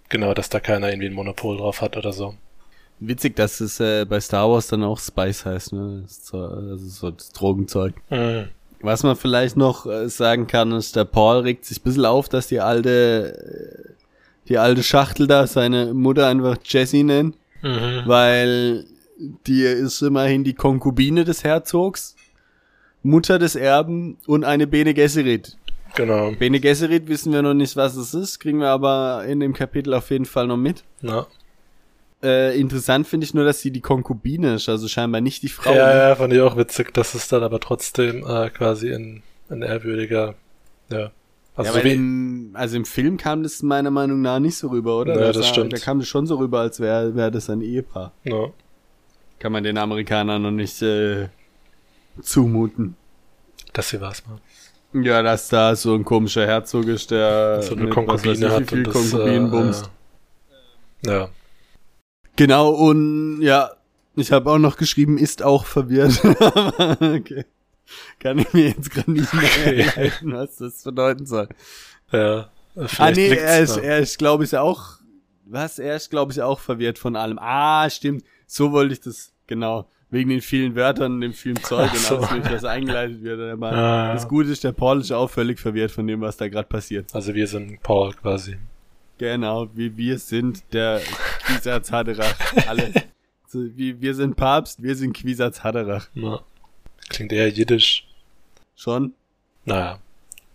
Genau, 0.10 0.34
dass 0.34 0.50
da 0.50 0.60
keiner 0.60 0.90
irgendwie 0.90 1.08
ein 1.08 1.14
Monopol 1.14 1.58
drauf 1.58 1.82
hat 1.82 1.98
oder 1.98 2.14
so. 2.14 2.36
witzig, 3.00 3.36
dass 3.36 3.60
es 3.60 3.80
äh, 3.80 4.06
bei 4.06 4.20
Star 4.20 4.50
Wars 4.50 4.68
dann 4.68 4.84
auch 4.84 5.00
Spice 5.00 5.46
heißt, 5.46 5.74
ne, 5.74 6.02
das 6.04 6.12
ist 6.12 6.28
so, 6.28 6.48
das 6.48 6.82
ist 6.82 6.96
so 6.98 7.12
das 7.12 7.30
Drogenzeug. 7.32 7.96
Mhm. 8.10 8.50
Was 8.82 9.04
man 9.04 9.16
vielleicht 9.16 9.58
noch 9.58 9.86
äh, 9.86 10.08
sagen 10.10 10.48
kann, 10.48 10.72
ist, 10.72 10.96
der 10.96 11.06
Paul 11.06 11.40
regt 11.40 11.66
sich 11.66 11.80
ein 11.80 11.84
bisschen 11.84 12.06
auf, 12.06 12.30
dass 12.30 12.48
die 12.48 12.60
alte, 12.60 13.88
äh, 13.90 13.94
die 14.48 14.58
alte 14.58 14.84
Schachtel 14.84 15.28
da 15.28 15.48
seine 15.48 15.94
Mutter 15.94 16.28
einfach 16.28 16.58
Jessie 16.63 17.04
nennt, 17.04 17.36
Mhm. 17.63 18.04
weil 18.06 18.86
die 19.48 19.63
ist 19.63 20.02
immerhin 20.04 20.44
die 20.44 20.54
Konkubine 20.54 21.26
des 21.26 21.44
Herzogs, 21.44 22.16
Mutter 23.02 23.40
des 23.40 23.56
Erben 23.56 24.18
und 24.28 24.44
eine 24.44 24.68
Bene 24.68 24.94
Gesserit. 24.94 25.58
Genau. 25.96 26.32
Bene 26.38 26.60
Gesserit 26.60 27.08
wissen 27.08 27.34
wir 27.34 27.42
noch 27.42 27.56
nicht, 27.56 27.76
was 27.76 27.96
es 27.96 28.13
ist, 28.13 28.40
kriegen 28.40 28.60
wir 28.60 28.68
aber 28.70 29.26
in 29.26 29.40
dem 29.40 29.54
Kapitel 29.54 29.94
auf 29.96 30.12
jeden 30.12 30.26
Fall 30.26 30.46
noch 30.46 30.58
mit. 30.58 30.84
Na, 31.02 31.26
Äh, 32.24 32.60
interessant 32.60 33.08
finde 33.08 33.26
ich 33.26 33.34
nur, 33.34 33.46
dass 33.46 33.62
sie 33.62 33.72
die 33.72 33.82
Konkubine 33.82 34.56
ist, 34.56 34.70
also 34.70 34.88
scheinbar 34.88 35.22
nicht 35.22 35.44
die 35.44 35.50
Frau. 35.50 35.72
Ja, 35.72 36.10
ja, 36.10 36.16
fand 36.16 36.34
ich 36.34 36.42
auch 36.42 36.58
witzig, 36.58 36.94
dass 36.94 37.14
es 37.14 37.28
dann 37.28 37.44
aber 37.44 37.60
trotzdem 37.60 38.26
äh, 38.28 38.50
quasi 38.50 38.90
in 38.90 39.22
ein 39.50 39.62
ehrwürdiger, 39.62 40.36
ja. 40.90 41.12
Also, 41.56 41.76
ja, 41.76 41.82
so 41.82 41.88
im, 41.88 42.52
also 42.54 42.78
im 42.78 42.86
Film 42.86 43.18
kam 43.18 43.42
das 43.42 43.64
meiner 43.64 43.90
Meinung 43.90 44.22
nach 44.22 44.40
nicht 44.40 44.58
so 44.58 44.68
rüber, 44.68 45.00
oder? 45.00 45.16
Ja, 45.16 45.28
das, 45.28 45.38
das 45.38 45.48
stimmt. 45.48 45.74
Da 45.74 45.78
kam 45.78 46.00
das 46.00 46.08
schon 46.08 46.28
so 46.28 46.36
rüber, 46.36 46.60
als 46.60 46.80
wäre 46.80 47.16
wär 47.16 47.32
das 47.32 47.50
ein 47.50 47.62
Ehepaar. 47.62 48.14
Ja. 48.24 48.52
Kann 49.40 49.52
man 49.52 49.64
den 49.64 49.78
Amerikanern 49.78 50.44
noch 50.44 50.52
nicht 50.52 50.82
äh, 50.84 51.30
zumuten. 52.22 52.96
Dass 53.74 53.90
sie 53.90 54.00
was 54.02 54.24
machen. 54.28 54.42
Ja, 55.04 55.22
dass 55.22 55.50
da 55.50 55.76
so 55.76 55.96
ein 55.96 56.06
komischer 56.06 56.46
Herzog 56.46 56.86
ist, 56.86 57.12
der 57.12 57.62
so 57.64 57.76
eine 57.76 57.90
Konkubine 57.90 58.52
hat 58.52 58.70
viel 58.70 58.86
und 58.86 58.94
Konkubinen 58.94 59.48
äh, 59.48 59.50
bumst. 59.50 59.90
Ja. 61.06 61.30
Genau, 62.38 62.69
und 62.69 63.41
ja, 63.41 63.71
ich 64.15 64.32
habe 64.32 64.50
auch 64.50 64.58
noch 64.58 64.78
geschrieben, 64.78 65.17
ist 65.17 65.43
auch 65.43 65.65
verwirrt. 65.65 66.21
okay. 67.02 67.45
Kann 68.19 68.39
ich 68.39 68.52
mir 68.54 68.69
jetzt 68.69 68.91
gerade 68.91 69.12
nicht 69.12 69.34
mehr 69.34 69.43
Okay. 69.43 69.84
herleiten, 69.84 70.32
was 70.34 70.56
das 70.58 70.84
bedeuten 70.84 71.26
soll. 71.26 71.50
Ja. 72.12 72.50
Ah 72.97 73.12
nee, 73.12 73.28
er 73.30 73.60
ist, 73.62 73.78
er 73.78 74.00
ist 74.00 74.17
glaube 74.19 74.43
ich 74.43 74.56
auch, 74.56 74.97
was, 75.45 75.80
er 75.80 75.95
ist 75.95 76.10
glaube 76.10 76.32
ich 76.32 76.41
auch 76.41 76.60
verwirrt 76.60 77.00
von 77.00 77.15
allem. 77.15 77.39
Ah, 77.39 77.89
stimmt, 77.89 78.23
so 78.45 78.71
wollte 78.71 78.93
ich 78.93 79.02
das, 79.02 79.34
genau. 79.47 79.89
Wegen 80.10 80.30
den 80.30 80.41
vielen 80.41 80.73
Wörtern, 80.76 81.19
dem 81.19 81.34
vielen 81.34 81.62
Zeug 81.63 81.89
Ach 81.89 81.93
und 81.93 82.00
so. 82.00 82.15
alles, 82.17 82.32
mögliche, 82.32 82.56
was 82.56 82.63
eingeleitet 82.63 83.23
wird. 83.23 83.41
Aber 83.52 83.71
Ah. 83.73 84.13
Das 84.13 84.28
Gute 84.28 84.50
ist, 84.52 84.63
der 84.63 84.71
Paul 84.71 85.02
ist 85.02 85.12
auch 85.12 85.30
völlig 85.30 85.60
verwirrt 85.60 85.91
von 85.91 86.08
dem, 86.08 86.21
was 86.21 86.38
da 86.38 86.47
gerade 86.47 86.67
passiert. 86.69 87.13
Also 87.13 87.34
wir 87.34 87.45
sind 87.47 87.82
Paul 87.84 88.13
quasi. 88.13 88.58
Genau, 89.18 89.68
wie 89.74 89.98
wir 89.98 90.20
sind 90.20 90.64
der 90.74 91.02
Quisatz 91.44 91.92
Haderach. 91.92 92.36
Alle. 92.68 92.94
So, 93.48 93.60
wie, 93.76 94.00
wir 94.02 94.14
sind 94.14 94.36
Papst, 94.36 94.84
wir 94.84 94.96
sind 94.96 95.14
Quisatz 95.14 95.64
Haderach. 95.64 96.10
Ja. 96.14 96.42
Klingt 97.10 97.32
eher 97.32 97.50
jiddisch. 97.50 98.08
Schon? 98.76 99.14
Naja. 99.66 100.00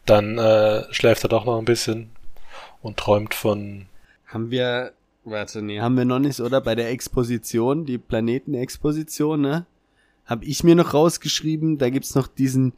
Dann 0.04 0.38
äh, 0.38 0.84
schläft 0.92 1.24
er 1.24 1.28
doch 1.28 1.44
noch 1.44 1.58
ein 1.58 1.64
bisschen 1.64 2.10
und 2.82 2.96
träumt 2.96 3.34
von. 3.34 3.86
Haben 4.26 4.50
wir, 4.50 4.92
warte, 5.24 5.62
nee, 5.62 5.80
haben 5.80 5.96
wir 5.96 6.04
noch 6.04 6.18
nicht, 6.18 6.40
oder? 6.40 6.60
Bei 6.60 6.74
der 6.74 6.90
Exposition, 6.90 7.86
die 7.86 7.98
Planetenexposition, 7.98 9.40
ne? 9.40 9.66
Hab 10.26 10.42
ich 10.44 10.64
mir 10.64 10.74
noch 10.74 10.94
rausgeschrieben, 10.94 11.78
da 11.78 11.90
gibt's 11.90 12.14
noch 12.14 12.26
diesen 12.26 12.72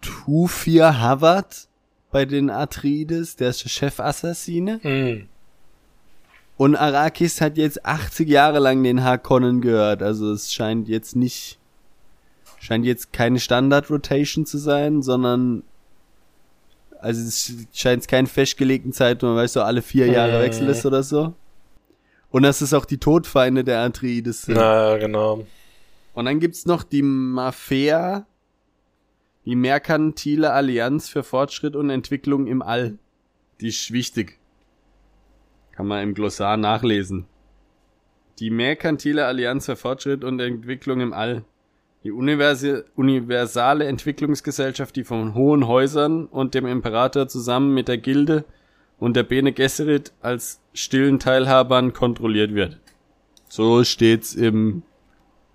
Tufir 0.00 0.98
Havard 0.98 1.67
bei 2.10 2.24
den 2.24 2.50
Atreides, 2.50 3.36
der 3.36 3.50
ist 3.50 3.64
der 3.64 3.68
Chefassassine. 3.68 4.78
Mm, 4.82 5.28
Und 6.56 6.74
Arrakis 6.76 7.40
hat 7.40 7.56
jetzt 7.56 7.84
80 7.84 8.28
Jahre 8.28 8.58
lang 8.58 8.82
den 8.82 9.04
Harkonnen 9.04 9.60
gehört, 9.60 10.02
also 10.02 10.32
es 10.32 10.52
scheint 10.52 10.88
jetzt 10.88 11.14
nicht, 11.16 11.58
scheint 12.58 12.84
jetzt 12.84 13.12
keine 13.12 13.38
Standard-Rotation 13.38 14.44
zu 14.46 14.58
sein, 14.58 15.02
sondern, 15.02 15.62
also 17.00 17.20
es 17.20 17.52
scheint 17.72 18.08
keinen 18.08 18.26
festgelegten 18.26 18.92
Zeitraum, 18.92 19.36
weißt 19.36 19.56
du, 19.56 19.60
alle 19.60 19.82
vier 19.82 20.06
Jahre 20.08 20.38
Mhm. 20.38 20.42
Wechsel 20.42 20.68
ist 20.68 20.84
oder 20.84 21.02
so. 21.02 21.34
Und 22.30 22.42
das 22.42 22.60
ist 22.60 22.74
auch 22.74 22.84
die 22.84 22.98
Todfeinde 22.98 23.64
der 23.64 23.80
Atreides 23.80 24.42
sind. 24.42 24.56
na, 24.56 24.96
genau. 24.98 25.46
Und 26.14 26.24
dann 26.24 26.40
gibt's 26.40 26.66
noch 26.66 26.82
die 26.82 27.02
Mafia, 27.02 28.26
die 29.48 29.56
merkantile 29.56 30.52
Allianz 30.52 31.08
für 31.08 31.22
Fortschritt 31.22 31.74
und 31.74 31.88
Entwicklung 31.88 32.46
im 32.46 32.60
All. 32.60 32.98
Die 33.62 33.68
ist 33.68 33.90
wichtig. 33.94 34.38
Kann 35.72 35.86
man 35.86 36.02
im 36.02 36.12
Glossar 36.12 36.58
nachlesen. 36.58 37.24
Die 38.40 38.50
merkantile 38.50 39.24
Allianz 39.24 39.64
für 39.64 39.76
Fortschritt 39.76 40.22
und 40.22 40.38
Entwicklung 40.38 41.00
im 41.00 41.14
All. 41.14 41.46
Die 42.04 42.12
universale 42.12 43.86
Entwicklungsgesellschaft, 43.86 44.94
die 44.94 45.04
von 45.04 45.32
hohen 45.32 45.66
Häusern 45.66 46.26
und 46.26 46.52
dem 46.52 46.66
Imperator 46.66 47.26
zusammen 47.26 47.72
mit 47.72 47.88
der 47.88 47.96
Gilde 47.96 48.44
und 48.98 49.16
der 49.16 49.22
Bene 49.22 49.54
Gesserit 49.54 50.12
als 50.20 50.60
stillen 50.74 51.20
Teilhabern 51.20 51.94
kontrolliert 51.94 52.54
wird. 52.54 52.78
So 53.48 53.82
steht's 53.82 54.34
im 54.34 54.82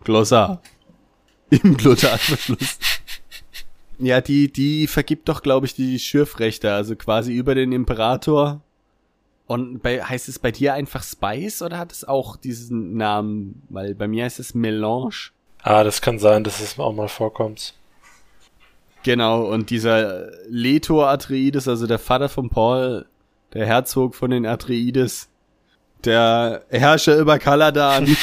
Glossar. 0.03 0.63
Im 1.51 1.77
Glossarbeschluss. 1.77 2.79
Ja, 3.99 4.21
die, 4.21 4.51
die 4.51 4.87
vergibt 4.87 5.29
doch, 5.29 5.41
glaube 5.41 5.65
ich, 5.65 5.75
die 5.75 5.99
Schürfrechte, 5.99 6.73
also 6.73 6.95
quasi 6.95 7.33
über 7.33 7.55
den 7.55 7.71
Imperator. 7.71 8.61
Und 9.45 9.83
bei, 9.83 10.01
heißt 10.01 10.29
es 10.29 10.39
bei 10.39 10.51
dir 10.51 10.73
einfach 10.73 11.03
Spice 11.03 11.61
oder 11.61 11.77
hat 11.77 11.91
es 11.91 12.05
auch 12.05 12.37
diesen 12.37 12.97
Namen? 12.97 13.61
Weil 13.69 13.93
bei 13.93 14.07
mir 14.07 14.25
heißt 14.25 14.39
es 14.39 14.53
Melange. 14.53 15.31
Ah, 15.61 15.83
das 15.83 16.01
kann 16.01 16.19
sein, 16.19 16.43
dass 16.43 16.59
es 16.59 16.79
auch 16.79 16.93
mal 16.93 17.07
vorkommt. 17.07 17.73
Genau, 19.03 19.45
und 19.45 19.69
dieser 19.69 20.31
Leto 20.47 21.05
Atreides, 21.05 21.67
also 21.67 21.87
der 21.87 21.99
Vater 21.99 22.29
von 22.29 22.49
Paul, 22.49 23.05
der 23.53 23.65
Herzog 23.65 24.15
von 24.15 24.31
den 24.31 24.45
Atreides, 24.45 25.27
der 26.05 26.63
Herrscher 26.69 27.17
über 27.17 27.37
Kaladan, 27.37 28.07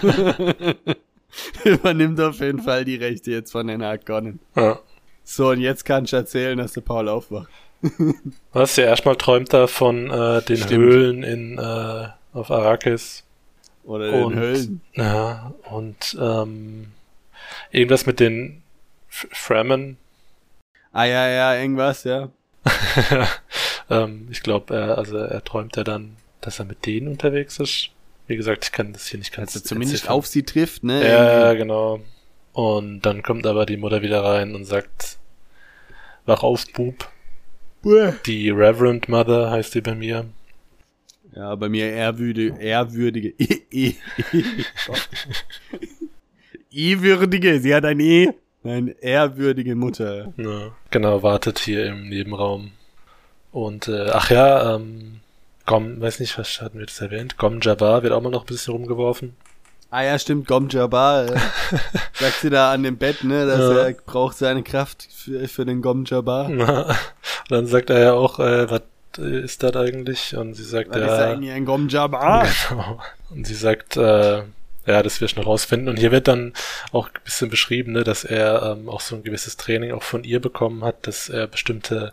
übernimmt 1.64 2.20
auf 2.20 2.40
jeden 2.40 2.60
Fall 2.62 2.84
die 2.84 2.96
Rechte 2.96 3.30
jetzt 3.30 3.52
von 3.52 3.66
den 3.66 3.82
Harkonnen. 3.82 4.40
Ja. 4.54 4.80
So, 5.24 5.50
und 5.50 5.60
jetzt 5.60 5.84
kannst 5.84 6.12
du 6.12 6.16
erzählen, 6.16 6.56
dass 6.58 6.72
der 6.72 6.82
Paul 6.82 7.08
aufwacht. 7.08 7.48
Was 8.52 8.76
ja 8.76 8.84
erstmal 8.84 9.16
träumt 9.16 9.52
er 9.52 9.68
von 9.68 10.10
äh, 10.10 10.42
den 10.42 10.56
Stimmt. 10.56 10.70
Höhlen 10.70 11.22
in 11.22 11.58
äh, 11.58 12.08
auf 12.32 12.50
Arrakis. 12.50 13.24
Oder 13.84 14.10
den 14.10 14.24
Und- 14.24 14.36
Höllen. 14.36 14.80
Ja, 14.94 15.52
und 15.70 16.16
ähm, 16.20 16.88
irgendwas 17.70 18.06
mit 18.06 18.18
den 18.20 18.62
Fremen. 19.08 19.96
Ah 20.92 21.04
ja, 21.04 21.28
ja, 21.28 21.54
irgendwas, 21.54 22.04
ja. 22.04 22.30
ähm, 23.90 24.28
ich 24.30 24.42
glaube, 24.42 24.74
er, 24.74 24.98
also 24.98 25.16
er 25.16 25.44
träumt 25.44 25.76
ja 25.76 25.84
dann, 25.84 26.16
dass 26.40 26.58
er 26.58 26.64
mit 26.64 26.84
denen 26.86 27.08
unterwegs 27.08 27.60
ist. 27.60 27.90
Wie 28.26 28.36
gesagt, 28.36 28.64
ich 28.64 28.72
kann 28.72 28.92
das 28.92 29.06
hier 29.06 29.18
nicht 29.18 29.32
ganz 29.34 29.54
Also 29.54 29.66
zumindest 29.66 29.94
entziffern. 29.94 30.16
auf 30.16 30.26
sie 30.26 30.42
trifft, 30.42 30.84
ne? 30.84 31.06
Ja, 31.08 31.54
genau. 31.54 32.00
Und 32.52 33.02
dann 33.02 33.22
kommt 33.22 33.46
aber 33.46 33.66
die 33.66 33.76
Mutter 33.76 34.02
wieder 34.02 34.24
rein 34.24 34.54
und 34.54 34.64
sagt, 34.64 35.18
wach 36.24 36.42
auf, 36.42 36.66
Bub. 36.72 37.08
Buh. 37.82 38.12
Die 38.24 38.50
Reverend 38.50 39.08
Mother 39.08 39.50
heißt 39.50 39.74
die 39.74 39.80
bei 39.80 39.94
mir. 39.94 40.26
Ja, 41.34 41.54
bei 41.54 41.68
mir 41.68 41.90
ehrwürdige, 41.90 42.58
ehrwürdige, 42.58 43.28
e, 43.38 43.62
e, 43.70 43.94
e, 44.32 44.64
ehrwürdige, 46.92 47.60
sie 47.60 47.74
hat 47.74 47.84
ein 47.84 48.00
E. 48.00 48.30
Nein, 48.62 48.94
ehrwürdige 49.00 49.76
Mutter. 49.76 50.32
Ja, 50.36 50.74
genau, 50.90 51.22
wartet 51.22 51.58
hier 51.58 51.86
im 51.86 52.08
Nebenraum. 52.08 52.72
Und, 53.52 53.86
äh, 53.86 54.08
ach 54.10 54.30
ja, 54.30 54.74
ähm, 54.74 55.20
Gom, 55.66 56.00
weiß 56.00 56.20
nicht, 56.20 56.38
was 56.38 56.60
hatten 56.60 56.78
wir 56.78 56.86
das 56.86 57.00
erwähnt? 57.00 57.36
Gom 57.38 57.60
Jabbar 57.60 58.02
wird 58.02 58.12
auch 58.12 58.22
mal 58.22 58.30
noch 58.30 58.44
ein 58.44 58.46
bisschen 58.46 58.72
rumgeworfen. 58.72 59.36
Ah 59.90 60.02
ja, 60.02 60.18
stimmt, 60.18 60.46
Gom 60.48 60.68
Jabbar, 60.68 61.26
äh, 61.26 61.38
sagt 62.14 62.40
sie 62.40 62.50
da 62.50 62.72
an 62.72 62.82
dem 62.82 62.96
Bett, 62.98 63.24
ne, 63.24 63.46
dass 63.46 63.58
Ja. 63.60 63.86
er 63.86 63.92
braucht 63.94 64.36
seine 64.36 64.62
Kraft 64.62 65.08
für, 65.12 65.46
für 65.48 65.64
den 65.64 65.82
Gom 65.82 66.04
Jabbar. 66.04 66.48
Na, 66.50 66.96
dann 67.48 67.66
sagt 67.66 67.90
er 67.90 67.98
ja 68.00 68.12
auch, 68.12 68.38
äh, 68.40 68.70
was 68.70 68.82
äh, 69.18 69.40
ist 69.40 69.62
das 69.62 69.74
eigentlich? 69.76 70.36
Und 70.36 70.54
sie 70.54 70.64
sagt, 70.64 70.90
Was 70.90 70.98
ist 70.98 71.04
ja, 71.06 71.32
eigentlich 71.32 71.52
ein 71.52 71.64
Gom 71.64 71.88
Jabbar? 71.88 72.46
Genau. 72.68 73.00
Und 73.30 73.46
sie 73.46 73.54
sagt, 73.54 73.96
äh, 73.96 74.42
ja, 74.86 75.02
das 75.02 75.20
wirst 75.20 75.36
du 75.36 75.40
noch 75.40 75.48
rausfinden. 75.48 75.88
Und 75.88 75.98
hier 75.98 76.12
wird 76.12 76.28
dann 76.28 76.52
auch 76.92 77.08
ein 77.08 77.20
bisschen 77.24 77.50
beschrieben, 77.50 77.92
ne, 77.92 78.04
dass 78.04 78.22
er 78.24 78.62
ähm, 78.78 78.88
auch 78.88 79.00
so 79.00 79.16
ein 79.16 79.24
gewisses 79.24 79.56
Training 79.56 79.92
auch 79.92 80.04
von 80.04 80.22
ihr 80.22 80.40
bekommen 80.40 80.84
hat, 80.84 81.06
dass 81.08 81.28
er 81.28 81.48
bestimmte 81.48 82.12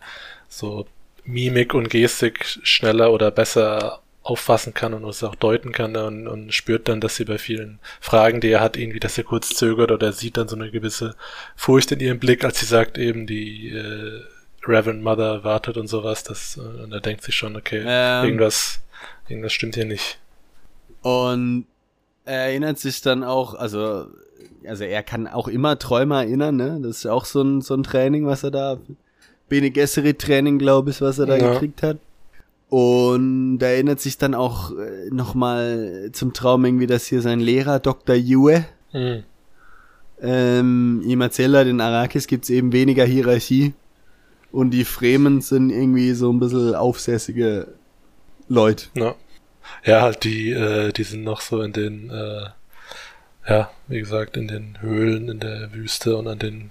so 0.50 0.88
Mimik 1.26 1.74
und 1.74 1.90
Gestik 1.90 2.46
schneller 2.64 3.12
oder 3.12 3.32
besser 3.32 4.02
auffassen 4.24 4.74
kann 4.74 4.94
und 4.94 5.04
es 5.04 5.24
auch 5.24 5.36
deuten 5.36 5.74
kann 5.74 5.96
und, 5.98 6.28
und 6.28 6.54
spürt 6.54 6.88
dann, 6.88 7.02
dass 7.02 7.18
sie 7.18 7.26
bei 7.26 7.38
vielen 7.38 7.80
Fragen, 8.00 8.40
die 8.40 8.50
er 8.50 8.62
hat, 8.62 8.78
irgendwie, 8.78 9.00
dass 9.02 9.18
er 9.18 9.26
kurz 9.26 9.50
zögert 9.50 9.92
oder 9.92 10.08
er 10.08 10.14
sieht 10.14 10.38
dann 10.38 10.48
so 10.48 10.56
eine 10.56 10.72
gewisse 10.72 11.16
Furcht 11.58 11.92
in 11.92 12.00
ihrem 12.00 12.20
Blick, 12.20 12.46
als 12.46 12.60
sie 12.60 12.66
sagt 12.66 12.98
eben, 12.98 13.28
die 13.28 13.70
äh, 13.70 14.22
Reverend 14.66 15.04
Mother 15.04 15.44
wartet 15.44 15.78
und 15.78 15.88
sowas, 15.88 16.24
das, 16.24 16.58
äh, 16.58 16.84
und 16.84 16.94
er 16.94 17.02
denkt 17.02 17.24
sich 17.24 17.36
schon, 17.36 17.58
okay, 17.58 17.84
Ähm. 17.86 18.26
irgendwas, 18.26 18.80
irgendwas 19.28 19.52
stimmt 19.52 19.76
hier 19.76 19.86
nicht. 19.86 20.20
Und 21.02 21.66
er 22.24 22.46
erinnert 22.46 22.80
sich 22.80 23.02
dann 23.02 23.26
auch, 23.26 23.56
also, 23.56 24.08
also 24.66 24.86
er 24.86 25.04
kann 25.04 25.28
auch 25.28 25.50
immer 25.50 25.78
Träume 25.78 26.16
erinnern, 26.16 26.56
ne? 26.56 26.80
Das 26.82 27.00
ist 27.00 27.06
auch 27.08 27.26
so 27.26 27.42
ein, 27.42 27.60
so 27.60 27.74
ein 27.74 27.84
Training, 27.84 28.26
was 28.26 28.44
er 28.44 28.52
da, 28.52 28.80
Bene 29.49 29.71
Gesserit 29.71 30.19
Training, 30.19 30.58
glaube 30.58 30.89
ich, 30.91 31.01
was 31.01 31.19
er 31.19 31.25
da 31.25 31.38
Ja. 31.38 31.53
gekriegt 31.53 31.84
hat. 31.84 31.97
Und 32.69 33.60
er 33.62 33.69
erinnert 33.73 33.99
sich 33.99 34.17
dann 34.17 34.34
auch 34.34 34.71
äh, 34.71 35.10
nochmal 35.12 36.10
zum 36.12 36.34
Traum 36.34 36.65
irgendwie, 36.65 36.88
dass 36.88 37.06
hier 37.06 37.21
sein 37.21 37.39
Lehrer, 37.39 37.79
Dr. 37.79 38.15
Yue, 38.15 38.65
Hm. 38.91 39.23
ähm, 40.21 41.01
ihm 41.06 41.21
erzählt 41.21 41.56
hat, 41.56 41.67
in 41.67 41.82
Arrakis 41.82 42.27
gibt's 42.27 42.49
eben 42.49 42.71
weniger 42.73 43.06
Hierarchie. 43.06 43.73
Und 44.51 44.71
die 44.71 44.86
Fremen 44.86 45.41
sind 45.41 45.71
irgendwie 45.71 46.13
so 46.13 46.32
ein 46.32 46.39
bisschen 46.39 46.75
aufsässige 46.75 47.67
Leute. 48.47 48.86
Ja. 48.93 49.15
Ja, 49.86 50.01
halt 50.01 50.23
die, 50.25 50.51
äh, 50.51 50.91
die 50.91 51.03
sind 51.03 51.23
noch 51.23 51.41
so 51.41 51.62
in 51.62 51.73
den, 51.73 52.10
äh, 52.12 52.47
ja, 53.49 53.71
wie 53.88 53.99
gesagt, 53.99 54.38
in 54.38 54.47
den 54.47 54.77
Höhlen, 54.82 55.29
in 55.29 55.39
der 55.39 55.73
Wüste 55.73 56.17
und 56.17 56.27
an 56.27 56.38
den 56.39 56.69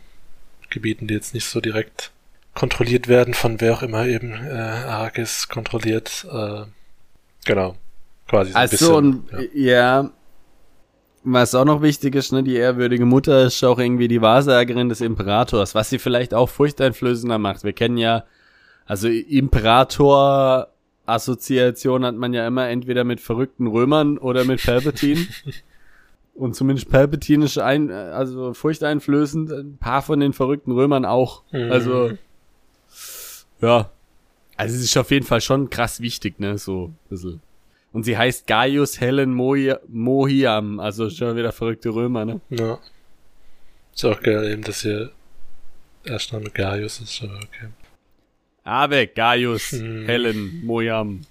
Gebieten, 0.70 1.06
die 1.08 1.14
jetzt 1.14 1.34
nicht 1.34 1.46
so 1.46 1.60
direkt 1.60 2.11
kontrolliert 2.54 3.08
werden 3.08 3.34
von 3.34 3.60
wer 3.60 3.74
auch 3.74 3.82
immer 3.82 4.06
eben 4.06 4.32
äh, 4.32 4.48
Arrakis 4.50 5.48
kontrolliert. 5.48 6.26
Äh, 6.30 6.62
genau. 7.44 7.74
Quasi 8.28 8.52
so 8.52 8.56
ein 8.56 8.60
Also, 8.62 8.76
bisschen. 8.76 8.94
und, 8.94 9.24
ja. 9.54 10.10
Was 11.24 11.54
auch 11.54 11.64
noch 11.64 11.82
wichtig 11.82 12.16
ist, 12.16 12.32
ne, 12.32 12.42
die 12.42 12.56
ehrwürdige 12.56 13.06
Mutter 13.06 13.44
ist 13.44 13.62
auch 13.62 13.78
irgendwie 13.78 14.08
die 14.08 14.20
Wahrsagerin 14.20 14.88
des 14.88 15.00
Imperators, 15.00 15.72
was 15.72 15.88
sie 15.88 16.00
vielleicht 16.00 16.34
auch 16.34 16.48
furchteinflößender 16.48 17.38
macht. 17.38 17.62
Wir 17.62 17.72
kennen 17.72 17.96
ja, 17.96 18.24
also 18.86 19.06
Imperator-Assoziation 19.08 22.04
hat 22.04 22.16
man 22.16 22.34
ja 22.34 22.44
immer 22.46 22.68
entweder 22.68 23.04
mit 23.04 23.20
verrückten 23.20 23.68
Römern 23.68 24.18
oder 24.18 24.44
mit 24.44 24.64
Palpatine. 24.64 25.24
Und 26.34 26.56
zumindest 26.56 26.90
Palpatine 26.90 27.44
ist 27.44 27.58
ein, 27.58 27.90
also 27.90 28.54
furchteinflößend, 28.54 29.52
ein 29.52 29.76
paar 29.76 30.00
von 30.02 30.18
den 30.18 30.32
verrückten 30.32 30.72
Römern 30.72 31.04
auch. 31.04 31.42
Mhm. 31.52 31.70
Also, 31.70 32.12
ja. 33.62 33.90
Also 34.56 34.76
es 34.76 34.82
ist 34.82 34.96
auf 34.96 35.10
jeden 35.10 35.24
Fall 35.26 35.40
schon 35.40 35.70
krass 35.70 36.00
wichtig, 36.00 36.38
ne, 36.38 36.58
so 36.58 36.88
ein 36.88 36.98
bisschen. 37.08 37.40
Und 37.92 38.04
sie 38.04 38.16
heißt 38.16 38.46
Gaius 38.46 39.00
Helen 39.00 39.34
Mohi 39.34 39.74
Mohiam, 39.88 40.80
also 40.80 41.08
schon 41.10 41.36
wieder 41.36 41.52
verrückte 41.52 41.90
Römer, 41.90 42.24
ne? 42.24 42.40
Ja. 42.50 42.78
Ist 43.94 44.04
auch 44.04 44.20
geil, 44.20 44.50
eben, 44.50 44.62
dass 44.62 44.82
hier 44.82 45.10
Erstname 46.04 46.50
Gaius 46.50 47.00
ist, 47.00 47.22
aber 47.22 47.36
okay. 47.36 47.68
Ave 48.64 49.06
Gaius 49.08 49.72
Hm. 49.72 50.04
Helen 50.06 50.64
Mohiam. 50.64 51.22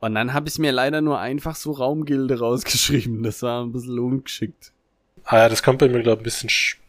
Und 0.00 0.14
dann 0.16 0.32
habe 0.32 0.48
ich 0.48 0.58
mir 0.58 0.72
leider 0.72 1.00
nur 1.00 1.20
einfach 1.20 1.54
so 1.54 1.70
Raumgilde 1.72 2.38
rausgeschrieben. 2.38 3.22
Das 3.22 3.42
war 3.42 3.64
ein 3.64 3.72
bisschen 3.72 3.98
ungeschickt. 3.98 4.72
Ah 5.24 5.38
ja, 5.38 5.48
das 5.48 5.62
kommt 5.62 5.78
bei 5.78 5.88
mir, 5.88 6.02
glaube 6.02 6.16
ich, 6.16 6.22
ein 6.22 6.24
bisschen 6.24 6.48
später. 6.50 6.81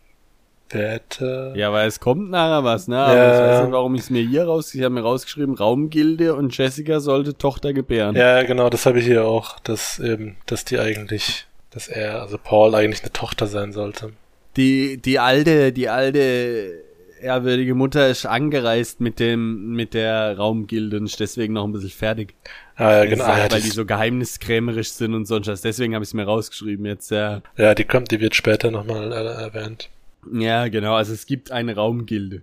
Ja, 1.55 1.71
weil 1.71 1.87
es 1.87 1.99
kommt 1.99 2.31
nachher 2.31 2.63
was, 2.63 2.87
ne? 2.87 2.97
Aber 2.97 3.15
Ja. 3.15 3.33
ich 3.33 3.39
weiß 3.41 3.63
nicht, 3.63 3.71
warum 3.73 3.95
ich 3.95 4.01
es 4.01 4.09
mir 4.09 4.23
hier 4.23 4.45
raus... 4.45 4.73
Ich 4.73 4.81
habe 4.81 4.93
mir 4.95 5.01
rausgeschrieben, 5.01 5.55
Raumgilde 5.55 6.33
und 6.33 6.57
Jessica 6.57 6.99
sollte 6.99 7.37
Tochter 7.37 7.73
gebären. 7.73 8.15
Ja, 8.15 8.41
genau, 8.43 8.69
das 8.69 8.85
habe 8.85 8.99
ich 8.99 9.05
hier 9.05 9.25
auch, 9.25 9.59
dass 9.59 9.99
eben, 9.99 10.35
dass 10.47 10.65
die 10.65 10.79
eigentlich, 10.79 11.45
dass 11.69 11.87
er, 11.87 12.21
also 12.21 12.37
Paul 12.43 12.73
eigentlich 12.75 13.01
eine 13.03 13.13
Tochter 13.13 13.47
sein 13.47 13.71
sollte. 13.71 14.13
Die, 14.57 14.97
die 14.97 15.19
alte, 15.19 15.71
die 15.73 15.89
alte 15.89 16.83
ehrwürdige 17.21 17.73
Mutter 17.73 18.09
ist 18.09 18.25
angereist 18.25 18.99
mit 18.99 19.19
dem, 19.19 19.71
mit 19.73 19.93
der 19.93 20.37
Raumgilde 20.37 20.97
und 20.97 21.05
ist 21.05 21.19
deswegen 21.19 21.53
noch 21.53 21.63
ein 21.63 21.71
bisschen 21.71 21.89
fertig. 21.89 22.33
Ah 22.75 22.97
ja, 22.97 23.05
genau. 23.05 23.23
ist 23.23 23.29
Ah, 23.29 23.35
ja, 23.35 23.41
halt, 23.43 23.51
weil 23.53 23.61
die, 23.61 23.69
die 23.69 23.75
so 23.75 23.85
geheimniskrämerisch 23.85 24.89
sind 24.89 25.13
und 25.13 25.25
sonst 25.25 25.47
was. 25.47 25.61
Deswegen 25.61 25.93
habe 25.95 26.03
ich 26.03 26.09
es 26.09 26.13
mir 26.13 26.25
rausgeschrieben 26.25 26.85
jetzt, 26.85 27.11
ja. 27.11 27.41
ja, 27.57 27.73
die 27.75 27.85
kommt, 27.85 28.11
die 28.11 28.19
wird 28.19 28.35
später 28.35 28.71
nochmal 28.71 29.11
äh, 29.11 29.43
erwähnt. 29.43 29.89
Ja, 30.31 30.67
genau. 30.67 30.95
Also 30.95 31.13
es 31.13 31.25
gibt 31.25 31.51
eine 31.51 31.75
Raumgilde. 31.75 32.41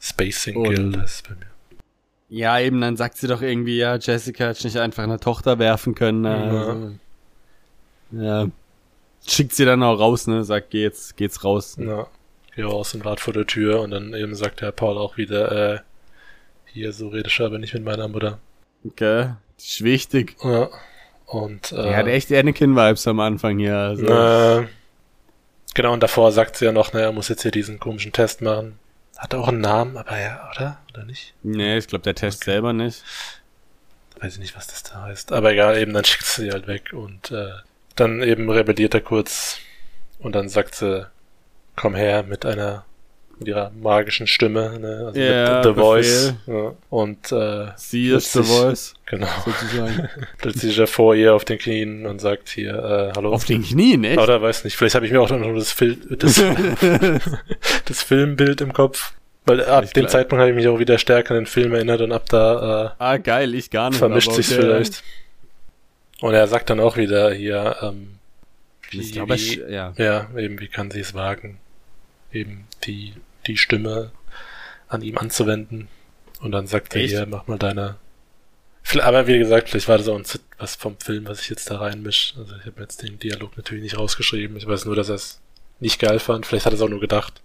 Spacing 0.00 0.62
Guild 0.62 0.96
heißt 0.96 1.28
bei 1.28 1.34
mir. 1.34 1.46
Ja, 2.28 2.58
eben, 2.58 2.80
dann 2.80 2.96
sagt 2.96 3.18
sie 3.18 3.28
doch 3.28 3.40
irgendwie, 3.40 3.78
ja, 3.78 3.96
Jessica 3.96 4.48
hat 4.48 4.64
nicht 4.64 4.76
einfach 4.78 5.04
eine 5.04 5.20
Tochter 5.20 5.58
werfen 5.58 5.94
können. 5.94 6.24
Ja. 6.24 6.32
Also, 6.32 6.92
ja. 8.12 8.46
Schickt 9.26 9.54
sie 9.54 9.64
dann 9.64 9.82
auch 9.82 9.98
raus, 9.98 10.26
ne? 10.26 10.44
Sagt, 10.44 10.70
geh 10.70 10.82
jetzt, 10.82 11.16
geht's 11.16 11.44
raus. 11.44 11.76
Ja, 11.78 12.06
geh 12.54 12.62
raus 12.62 12.94
und 12.94 13.04
wart 13.04 13.20
vor 13.20 13.32
der 13.32 13.46
Tür 13.46 13.80
und 13.80 13.90
dann 13.90 14.12
eben 14.14 14.34
sagt 14.34 14.60
der 14.60 14.72
Paul 14.72 14.98
auch 14.98 15.16
wieder, 15.16 15.74
äh, 15.74 15.78
hier, 16.66 16.92
so 16.92 17.08
rede 17.08 17.28
ich 17.28 17.40
aber 17.40 17.58
nicht 17.58 17.74
mit 17.74 17.84
meiner 17.84 18.08
Mutter. 18.08 18.38
Okay. 18.84 19.30
Die 19.58 19.64
ist 19.64 19.82
wichtig. 19.84 20.36
Ja. 20.42 20.68
Und, 21.26 21.72
äh, 21.72 21.76
Er 21.90 21.96
hat 21.96 22.06
echt 22.06 22.30
Anakin-Vibes 22.32 23.06
am 23.08 23.18
Anfang 23.20 23.58
hier. 23.58 23.76
Also. 23.76 24.06
äh, 24.06 24.66
genau, 25.76 25.92
und 25.92 26.02
davor 26.02 26.32
sagt 26.32 26.56
sie 26.56 26.64
ja 26.64 26.72
noch, 26.72 26.92
ne, 26.92 27.02
er 27.02 27.12
muss 27.12 27.28
jetzt 27.28 27.42
hier 27.42 27.50
diesen 27.52 27.78
komischen 27.78 28.12
Test 28.12 28.42
machen. 28.42 28.78
Hat 29.16 29.34
auch 29.34 29.48
einen 29.48 29.60
Namen, 29.60 29.96
aber 29.96 30.18
ja, 30.18 30.50
oder? 30.54 30.78
Oder 30.92 31.04
nicht? 31.04 31.34
Nee, 31.42 31.78
ich 31.78 31.86
glaube, 31.86 32.02
der 32.02 32.14
Test 32.14 32.44
selber 32.44 32.72
nicht. 32.72 33.04
Weiß 34.20 34.34
ich 34.34 34.38
nicht, 34.40 34.56
was 34.56 34.66
das 34.66 34.82
da 34.82 35.02
heißt. 35.02 35.32
Aber 35.32 35.52
egal, 35.52 35.78
eben, 35.78 35.92
dann 35.92 36.04
schickt 36.04 36.24
sie 36.24 36.44
sie 36.44 36.50
halt 36.50 36.66
weg 36.66 36.92
und 36.92 37.30
äh, 37.30 37.52
dann 37.94 38.22
eben 38.22 38.50
rebelliert 38.50 38.94
er 38.94 39.00
kurz 39.02 39.58
und 40.18 40.34
dann 40.34 40.48
sagt 40.48 40.74
sie, 40.74 41.06
komm 41.76 41.94
her 41.94 42.22
mit 42.22 42.44
einer 42.44 42.84
mit 43.38 43.48
ihrer 43.48 43.70
magischen 43.80 44.26
Stimme, 44.26 44.78
ne? 44.78 45.04
Also 45.06 45.20
Ja, 45.20 45.56
mit 45.56 45.64
The 45.64 45.68
Befehl. 45.70 45.82
Voice. 45.82 46.34
Ja. 46.46 46.72
Und 46.90 47.32
äh, 47.32 47.66
Sie 47.76 48.08
ist 48.08 48.32
the 48.32 48.42
voice, 48.42 48.94
genau, 49.04 49.28
sozusagen. 49.44 50.08
plötzlich 50.38 50.72
ist 50.72 50.78
er 50.78 50.86
vor 50.86 51.14
ihr 51.14 51.34
auf 51.34 51.44
den 51.44 51.58
Knien 51.58 52.06
und 52.06 52.20
sagt 52.20 52.48
hier, 52.48 52.72
äh, 52.74 53.16
hallo. 53.16 53.32
Auf 53.32 53.44
den 53.44 53.62
Knien, 53.62 54.04
echt? 54.04 54.18
Oder 54.18 54.40
weiß 54.40 54.64
nicht, 54.64 54.76
vielleicht 54.76 54.94
habe 54.94 55.04
ich 55.06 55.12
mir 55.12 55.20
auch 55.20 55.30
noch 55.30 55.54
das, 55.54 55.72
Fil 55.72 55.96
das, 56.18 56.42
das 57.84 58.02
Filmbild 58.02 58.60
im 58.60 58.72
Kopf. 58.72 59.12
Weil 59.44 59.64
ab 59.64 59.84
Ich 59.84 59.92
dem 59.92 60.08
Zeitpunkt 60.08 60.40
habe 60.40 60.50
ich 60.50 60.56
mich 60.56 60.66
auch 60.66 60.78
wieder 60.80 60.98
stärker 60.98 61.30
an 61.34 61.42
den 61.42 61.46
Film 61.46 61.72
erinnert 61.72 62.00
und 62.00 62.10
ab 62.12 62.24
da 62.28 62.86
äh, 62.98 63.02
ah, 63.02 63.16
geil, 63.18 63.54
ich 63.54 63.70
gar 63.70 63.90
nicht. 63.90 63.98
vermischt 63.98 64.32
sich's 64.32 64.50
okay. 64.52 64.60
vielleicht. 64.62 65.04
Und 66.20 66.34
er 66.34 66.48
sagt 66.48 66.70
dann 66.70 66.80
auch 66.80 66.96
wieder 66.96 67.32
hier, 67.32 67.76
ähm, 67.82 68.16
wie, 68.90 69.00
Ich 69.00 69.12
glaube, 69.12 69.34
wie, 69.34 69.38
ich- 69.38 69.56
ja. 69.68 69.92
ja, 69.98 70.26
eben, 70.36 70.58
wie 70.58 70.66
kann 70.66 70.90
sie 70.90 71.00
es 71.00 71.14
wagen, 71.14 71.58
eben 72.32 72.64
die, 72.84 73.12
die 73.46 73.56
Stimme 73.56 74.12
an 74.88 75.02
ihm 75.02 75.18
anzuwenden. 75.18 75.88
Und 76.40 76.52
dann 76.52 76.66
sagt 76.66 76.94
er 76.94 77.02
Echt? 77.02 77.10
hier, 77.14 77.26
mach 77.26 77.46
mal 77.46 77.58
deine. 77.58 77.96
Aber 79.02 79.26
wie 79.26 79.38
gesagt, 79.38 79.68
vielleicht 79.68 79.88
war 79.88 79.98
das 79.98 80.06
auch 80.08 80.16
ein 80.16 80.24
Zit- 80.24 80.42
was 80.58 80.76
vom 80.76 80.96
Film, 81.00 81.26
was 81.26 81.40
ich 81.40 81.48
jetzt 81.50 81.70
da 81.70 81.78
reinmisch. 81.78 82.34
Also 82.38 82.54
ich 82.56 82.66
habe 82.66 82.80
jetzt 82.82 83.02
den 83.02 83.18
Dialog 83.18 83.56
natürlich 83.56 83.82
nicht 83.82 83.98
rausgeschrieben. 83.98 84.56
Ich 84.56 84.66
weiß 84.66 84.84
nur, 84.84 84.94
dass 84.94 85.08
er 85.08 85.16
es 85.16 85.40
nicht 85.80 86.00
geil 86.00 86.18
fand. 86.18 86.46
Vielleicht 86.46 86.66
hat 86.66 86.72
er 86.72 86.76
es 86.76 86.82
auch 86.82 86.88
nur 86.88 87.00
gedacht. 87.00 87.42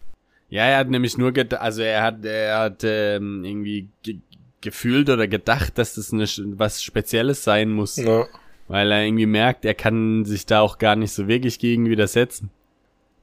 Ja, 0.49 0.65
er 0.65 0.77
hat 0.77 0.89
nämlich 0.89 1.17
nur 1.17 1.31
gedacht, 1.31 1.61
also 1.61 1.81
er 1.81 2.03
hat, 2.03 2.23
er 2.25 2.59
hat 2.59 2.83
ähm, 2.83 3.43
irgendwie 3.45 3.87
ge 4.03 4.17
gefühlt 4.59 5.09
oder 5.09 5.27
gedacht, 5.27 5.79
dass 5.79 5.95
das 5.95 6.13
eine, 6.13 6.25
was 6.59 6.83
Spezielles 6.83 7.43
sein 7.43 7.71
muss, 7.71 7.95
Ja, 7.95 8.27
weil 8.67 8.91
er 8.91 9.03
irgendwie 9.03 9.25
merkt, 9.25 9.65
er 9.65 9.73
kann 9.73 10.23
sich 10.23 10.45
da 10.45 10.59
auch 10.59 10.77
gar 10.77 10.95
nicht 10.95 11.13
so 11.13 11.27
wirklich 11.27 11.57
gegen 11.57 11.89
widersetzen. 11.89 12.51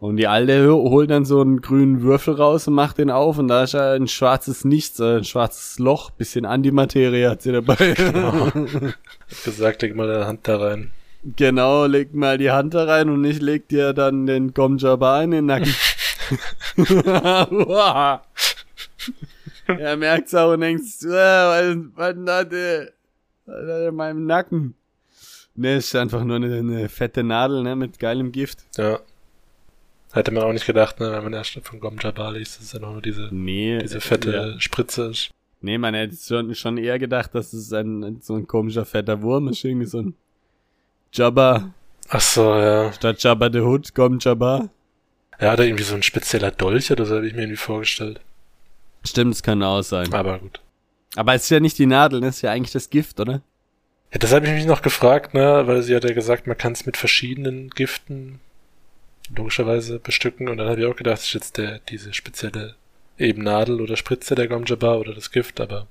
Und 0.01 0.17
die 0.17 0.29
Alte 0.29 0.71
ho- 0.71 0.91
holt 0.91 1.11
dann 1.11 1.25
so 1.25 1.41
einen 1.41 1.61
grünen 1.61 2.03
Würfel 2.03 2.35
raus 2.35 2.69
und 2.69 2.75
macht 2.75 2.99
den 2.99 3.11
auf 3.11 3.37
und 3.39 3.49
da 3.49 3.65
ist 3.65 3.73
ja 3.75 3.93
ein 3.95 4.07
schwarzes 4.07 4.65
Nichts, 4.65 5.01
äh, 5.01 5.17
ein 5.17 5.25
schwarzes 5.25 5.79
Loch, 5.81 6.11
bisschen 6.11 6.45
Antimaterie 6.45 7.27
hat 7.27 7.43
sie 7.43 7.51
dabei. 7.53 7.75
hat 7.97 9.45
gesagt, 9.45 9.83
leg 9.83 9.97
mal 9.97 10.07
deine 10.07 10.27
Hand 10.27 10.47
da 10.47 10.57
rein. 10.59 10.93
Genau, 11.37 11.87
leg 11.87 12.15
mal 12.15 12.39
die 12.39 12.53
Hand 12.53 12.75
da 12.75 12.85
rein 12.85 13.09
und 13.09 13.25
ich 13.25 13.41
leg 13.41 13.69
dir 13.69 13.93
dann 13.93 14.27
den 14.27 14.55
Gom 14.55 14.79
Jabbar 14.79 15.25
in 15.25 15.33
den 15.33 15.47
Nacken. 15.47 15.75
Er 19.67 19.97
merkt's 19.99 20.35
auch 20.35 20.55
und 20.55 20.61
denkt, 20.63 20.83
äh, 21.03 21.77
was, 21.95 22.15
der, 22.49 22.93
was 23.45 23.57
hat 23.57 23.69
er 23.69 23.89
in 23.89 23.95
meinem 23.95 24.25
Nacken? 24.27 24.75
Ne, 25.55 25.77
ist 25.77 25.95
einfach 25.95 26.25
nur 26.25 26.37
eine, 26.37 26.57
eine 26.59 26.89
fette 26.89 27.23
Nadel, 27.23 27.63
ne, 27.65 27.77
mit 27.77 27.99
geilem 27.99 28.33
Gift. 28.33 28.65
Ja. 28.77 29.01
Hätte 30.13 30.31
man 30.31 30.43
auch 30.45 30.53
nicht 30.53 30.67
gedacht, 30.67 31.01
ne, 31.01 31.13
wenn 31.13 31.25
man 31.25 31.33
erst 31.35 31.59
von 31.63 31.81
Gom 31.81 31.99
Jabbar 32.01 32.33
liest, 32.33 32.57
dass 32.59 32.65
es 32.67 32.73
ja 32.73 32.79
noch 32.81 32.93
nur 32.93 33.03
diese, 33.03 33.29
Nee. 33.31 33.79
diese 33.83 34.01
fette 34.01 34.31
Ja. 34.55 34.61
Spritze 34.61 35.05
ist. 35.11 35.31
Nee, 35.61 35.77
man 35.77 35.93
hätte 35.95 36.17
schon, 36.17 36.55
schon 36.55 36.79
eher 36.79 36.99
gedacht, 36.99 37.35
dass 37.35 37.53
es 37.53 37.73
ein, 37.73 38.19
so 38.23 38.35
ein 38.37 38.47
komischer 38.47 38.85
fetter 38.87 39.21
Wurm 39.23 39.49
ist, 39.49 39.65
irgendwie 39.65 39.87
so 39.87 39.99
ein 40.01 40.15
Jabba, 41.13 41.73
Ach 42.09 42.21
so, 42.21 42.55
ja. 42.55 42.93
statt 42.93 43.23
Jabba 43.23 43.51
the 43.53 43.61
Hood, 43.61 43.95
Gom 43.95 44.19
Jabba. 44.21 44.71
Ja, 45.41 45.53
hat 45.53 45.59
er 45.61 45.67
irgendwie 45.67 45.85
so 45.85 45.95
ein 45.95 46.03
spezieller 46.03 46.51
Dolch 46.51 46.91
oder 46.91 47.05
so, 47.05 47.17
habe 47.17 47.27
ich 47.27 47.35
mir 47.35 47.43
irgendwie 47.43 47.57
vorgestellt. 47.57 48.21
Stimmt, 49.05 49.35
es 49.35 49.43
kann 49.43 49.63
auch 49.63 49.83
sein. 49.83 50.13
Aber 50.13 50.39
gut. 50.39 50.61
Aber 51.17 51.35
es 51.35 51.45
ist 51.45 51.51
ja 51.51 51.61
nicht 51.61 51.79
die 51.79 51.87
Nadel, 51.87 52.21
ne? 52.21 52.29
es 52.29 52.37
ist 52.37 52.43
ja 52.43 52.51
eigentlich 52.53 52.73
das 52.73 52.91
Gift, 52.91 53.21
oder? 53.21 53.43
Ja, 54.13 54.19
das 54.19 54.33
habe 54.33 54.47
ich 54.47 54.53
mich 54.53 54.65
noch 54.67 54.83
gefragt, 54.83 55.35
ne, 55.35 55.63
weil 55.67 55.83
sie 55.83 55.95
hat 55.95 56.05
ja 56.05 56.13
gesagt, 56.15 56.47
man 56.47 56.57
kann 56.57 56.73
es 56.73 56.87
mit 56.87 56.97
verschiedenen 56.97 57.71
Giften 57.71 58.41
logischerweise 59.37 59.99
bestücken 59.99 60.49
und 60.49 60.59
dann 60.59 60.69
habe 60.69 60.81
ich 60.81 60.87
auch 60.87 60.97
gedacht, 60.97 61.19
es 61.19 61.25
ist 61.27 61.33
jetzt 61.35 61.57
der, 61.59 61.81
diese 61.89 62.13
spezielle 62.15 62.75
eben 63.19 63.43
Nadel 63.43 63.81
oder 63.81 63.97
Spritze 63.97 64.35
der 64.35 64.49
Gom 64.49 64.65
Jabbar 64.65 64.99
oder 64.99 65.15
das 65.15 65.31
Gift, 65.31 65.61
aber 65.61 65.87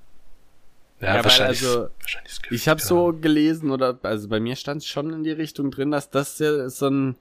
ja, 1.02 1.17
Ja, 1.17 1.23
wahrscheinlich, 1.23 1.62
also, 1.62 1.89
wahrscheinlich 2.02 2.32
das 2.34 2.41
Gift. 2.41 2.54
Ich 2.54 2.67
habe 2.67 2.80
keine 2.80 2.88
so 2.88 3.08
Ahnung. 3.10 3.21
gelesen 3.21 3.71
oder 3.71 4.00
also 4.04 4.28
bei 4.30 4.39
mir 4.39 4.56
stand 4.56 4.82
es 4.82 4.88
schon 4.88 5.12
in 5.13 5.23
die 5.23 5.32
Richtung 5.32 5.69
drin, 5.71 5.91
dass 5.91 6.10
das 6.10 6.39
ja 6.39 6.69
so 6.69 6.88
ein 6.89 7.15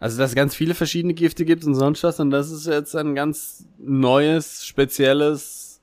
also 0.00 0.18
dass 0.18 0.30
es 0.30 0.34
ganz 0.36 0.56
viele 0.56 0.74
verschiedene 0.74 1.14
Gifte 1.14 1.44
gibt 1.44 1.64
und 1.64 1.74
sonst 1.76 2.02
was 2.02 2.18
und 2.18 2.30
das 2.30 2.50
ist 2.50 2.66
jetzt 2.66 2.96
ein 2.96 3.14
ganz 3.14 3.66
neues 3.78 4.66
spezielles 4.66 5.80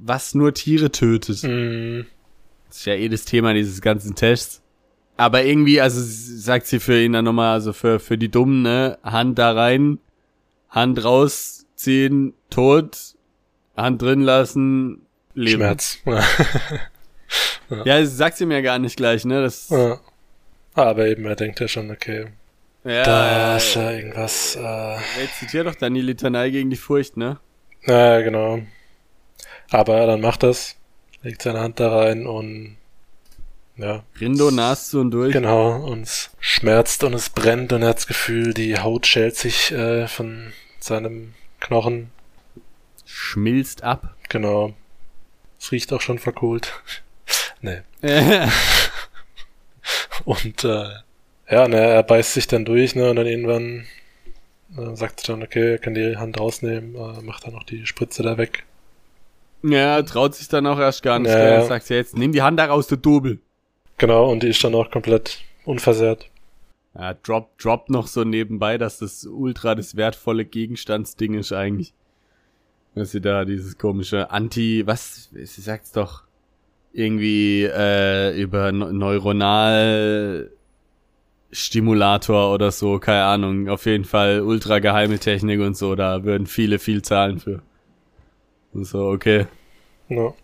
was 0.00 0.34
nur 0.34 0.52
Tiere 0.54 0.90
tötet. 0.92 1.42
Mm, 1.42 2.02
Das 2.68 2.78
ist 2.78 2.86
ja 2.86 2.94
eh 2.94 3.08
das 3.08 3.24
Thema 3.24 3.54
dieses 3.54 3.80
ganzen 3.80 4.14
Tests. 4.14 4.62
Aber 5.18 5.42
irgendwie, 5.44 5.80
also 5.80 6.00
sagt 6.00 6.66
sie 6.66 6.78
für 6.78 7.02
ihn 7.02 7.12
dann 7.12 7.24
nochmal, 7.24 7.52
also 7.52 7.72
für, 7.72 7.98
für 7.98 8.16
die 8.16 8.30
Dummen, 8.30 8.62
ne, 8.62 8.98
Hand 9.02 9.38
da 9.38 9.52
rein, 9.52 9.98
Hand 10.70 11.04
rausziehen, 11.04 12.34
tot, 12.50 12.96
Hand 13.76 14.00
drin 14.00 14.22
lassen, 14.22 15.02
leben. 15.34 15.58
Schmerz. 15.58 15.98
Ja. 16.06 16.22
Ja, 17.84 18.00
das 18.00 18.16
sagst 18.16 18.40
du 18.40 18.46
mir 18.46 18.54
ja 18.54 18.60
gar 18.62 18.78
nicht 18.78 18.96
gleich, 18.96 19.26
ne? 19.26 19.42
Das, 19.42 19.68
Ja. 19.68 20.00
Aber 20.72 21.06
eben, 21.06 21.26
er 21.26 21.36
denkt 21.36 21.60
ja 21.60 21.68
schon, 21.68 21.90
okay, 21.90 22.28
ja, 22.84 23.02
da 23.02 23.56
ist 23.56 23.74
ja 23.74 23.90
irgendwas, 23.90 24.56
äh, 24.56 24.94
Jetzt 25.20 25.40
zitiert 25.40 25.66
doch 25.66 25.74
dann 25.74 25.92
die 25.92 26.00
Litanei 26.00 26.48
gegen 26.48 26.70
die 26.70 26.76
Furcht, 26.76 27.18
ne? 27.18 27.38
Ja, 27.84 28.20
genau. 28.22 28.60
Aber 29.70 30.06
dann 30.06 30.22
macht 30.22 30.42
das, 30.42 30.76
legt 31.22 31.42
seine 31.42 31.60
Hand 31.60 31.78
da 31.80 31.94
rein 31.94 32.26
und 32.26 32.78
ja, 33.78 34.02
Rindo 34.20 34.50
nas 34.50 34.90
zu 34.90 35.00
und 35.00 35.12
durch. 35.12 35.32
genau, 35.32 35.76
und 35.76 36.02
es 36.02 36.30
schmerzt 36.40 37.04
und 37.04 37.14
es 37.14 37.30
brennt 37.30 37.72
und 37.72 37.82
er 37.82 37.88
hat 37.88 37.98
das 37.98 38.06
Gefühl, 38.06 38.52
die 38.52 38.78
Haut 38.78 39.06
schält 39.06 39.36
sich 39.36 39.72
äh, 39.72 40.08
von 40.08 40.52
seinem 40.80 41.34
Knochen. 41.60 42.10
Schmilzt 43.04 43.82
ab. 43.84 44.16
Genau. 44.28 44.74
Es 45.58 45.72
riecht 45.72 45.92
auch 45.92 46.00
schon 46.00 46.18
verkohlt. 46.18 46.72
nee. 47.62 47.80
Und 50.24 50.64
äh, 50.64 50.88
ja, 51.50 51.68
ne, 51.68 51.78
er 51.78 52.02
beißt 52.02 52.34
sich 52.34 52.46
dann 52.46 52.64
durch, 52.64 52.94
ne, 52.94 53.08
und 53.08 53.16
dann 53.16 53.26
irgendwann 53.26 53.86
äh, 54.76 54.94
sagt 54.94 55.22
er 55.22 55.34
dann, 55.34 55.42
okay, 55.42 55.72
er 55.72 55.78
kann 55.78 55.94
die 55.94 56.16
Hand 56.16 56.38
rausnehmen, 56.38 56.94
äh, 56.94 57.22
macht 57.22 57.46
dann 57.46 57.54
noch 57.54 57.62
die 57.62 57.86
Spritze 57.86 58.22
da 58.22 58.36
weg. 58.36 58.64
ja, 59.62 60.02
traut 60.02 60.34
sich 60.34 60.48
dann 60.48 60.66
auch 60.66 60.78
erst 60.78 61.02
gar 61.02 61.18
nicht. 61.18 61.30
Ja. 61.30 61.38
Er 61.38 61.66
sagt 61.66 61.88
ja 61.88 61.96
jetzt, 61.96 62.16
nimm 62.16 62.32
die 62.32 62.42
Hand 62.42 62.58
da 62.58 62.66
raus, 62.66 62.86
du 62.86 62.96
Double. 62.96 63.38
Genau, 63.98 64.30
und 64.30 64.42
die 64.42 64.48
ist 64.48 64.62
dann 64.62 64.74
auch 64.74 64.90
komplett 64.90 65.38
unversehrt. 65.64 66.30
Ja, 66.94 67.14
drop, 67.14 67.58
drop 67.58 67.90
noch 67.90 68.06
so 68.06 68.24
nebenbei, 68.24 68.78
dass 68.78 68.98
das 68.98 69.24
ultra 69.26 69.74
das 69.74 69.96
wertvolle 69.96 70.44
Gegenstandsding 70.44 71.34
ist 71.34 71.52
eigentlich. 71.52 71.92
Dass 72.94 73.10
sie 73.10 73.20
da 73.20 73.44
dieses 73.44 73.76
komische 73.78 74.30
Anti, 74.30 74.86
was, 74.86 75.30
sie 75.32 75.60
sagt's 75.60 75.92
doch, 75.92 76.22
irgendwie 76.92 77.64
äh, 77.64 78.40
über 78.40 78.72
Neu- 78.72 78.92
Neuronal 78.92 80.50
Stimulator 81.50 82.52
oder 82.52 82.70
so, 82.70 82.98
keine 82.98 83.24
Ahnung. 83.24 83.68
Auf 83.68 83.86
jeden 83.86 84.04
Fall 84.04 84.40
ultra 84.40 84.80
geheime 84.80 85.18
Technik 85.18 85.60
und 85.60 85.76
so, 85.76 85.94
da 85.94 86.24
würden 86.24 86.46
viele 86.46 86.78
viel 86.78 87.02
zahlen 87.02 87.38
für. 87.38 87.62
Und 88.72 88.84
so, 88.84 89.08
okay. 89.08 89.46
Ja. 90.08 90.34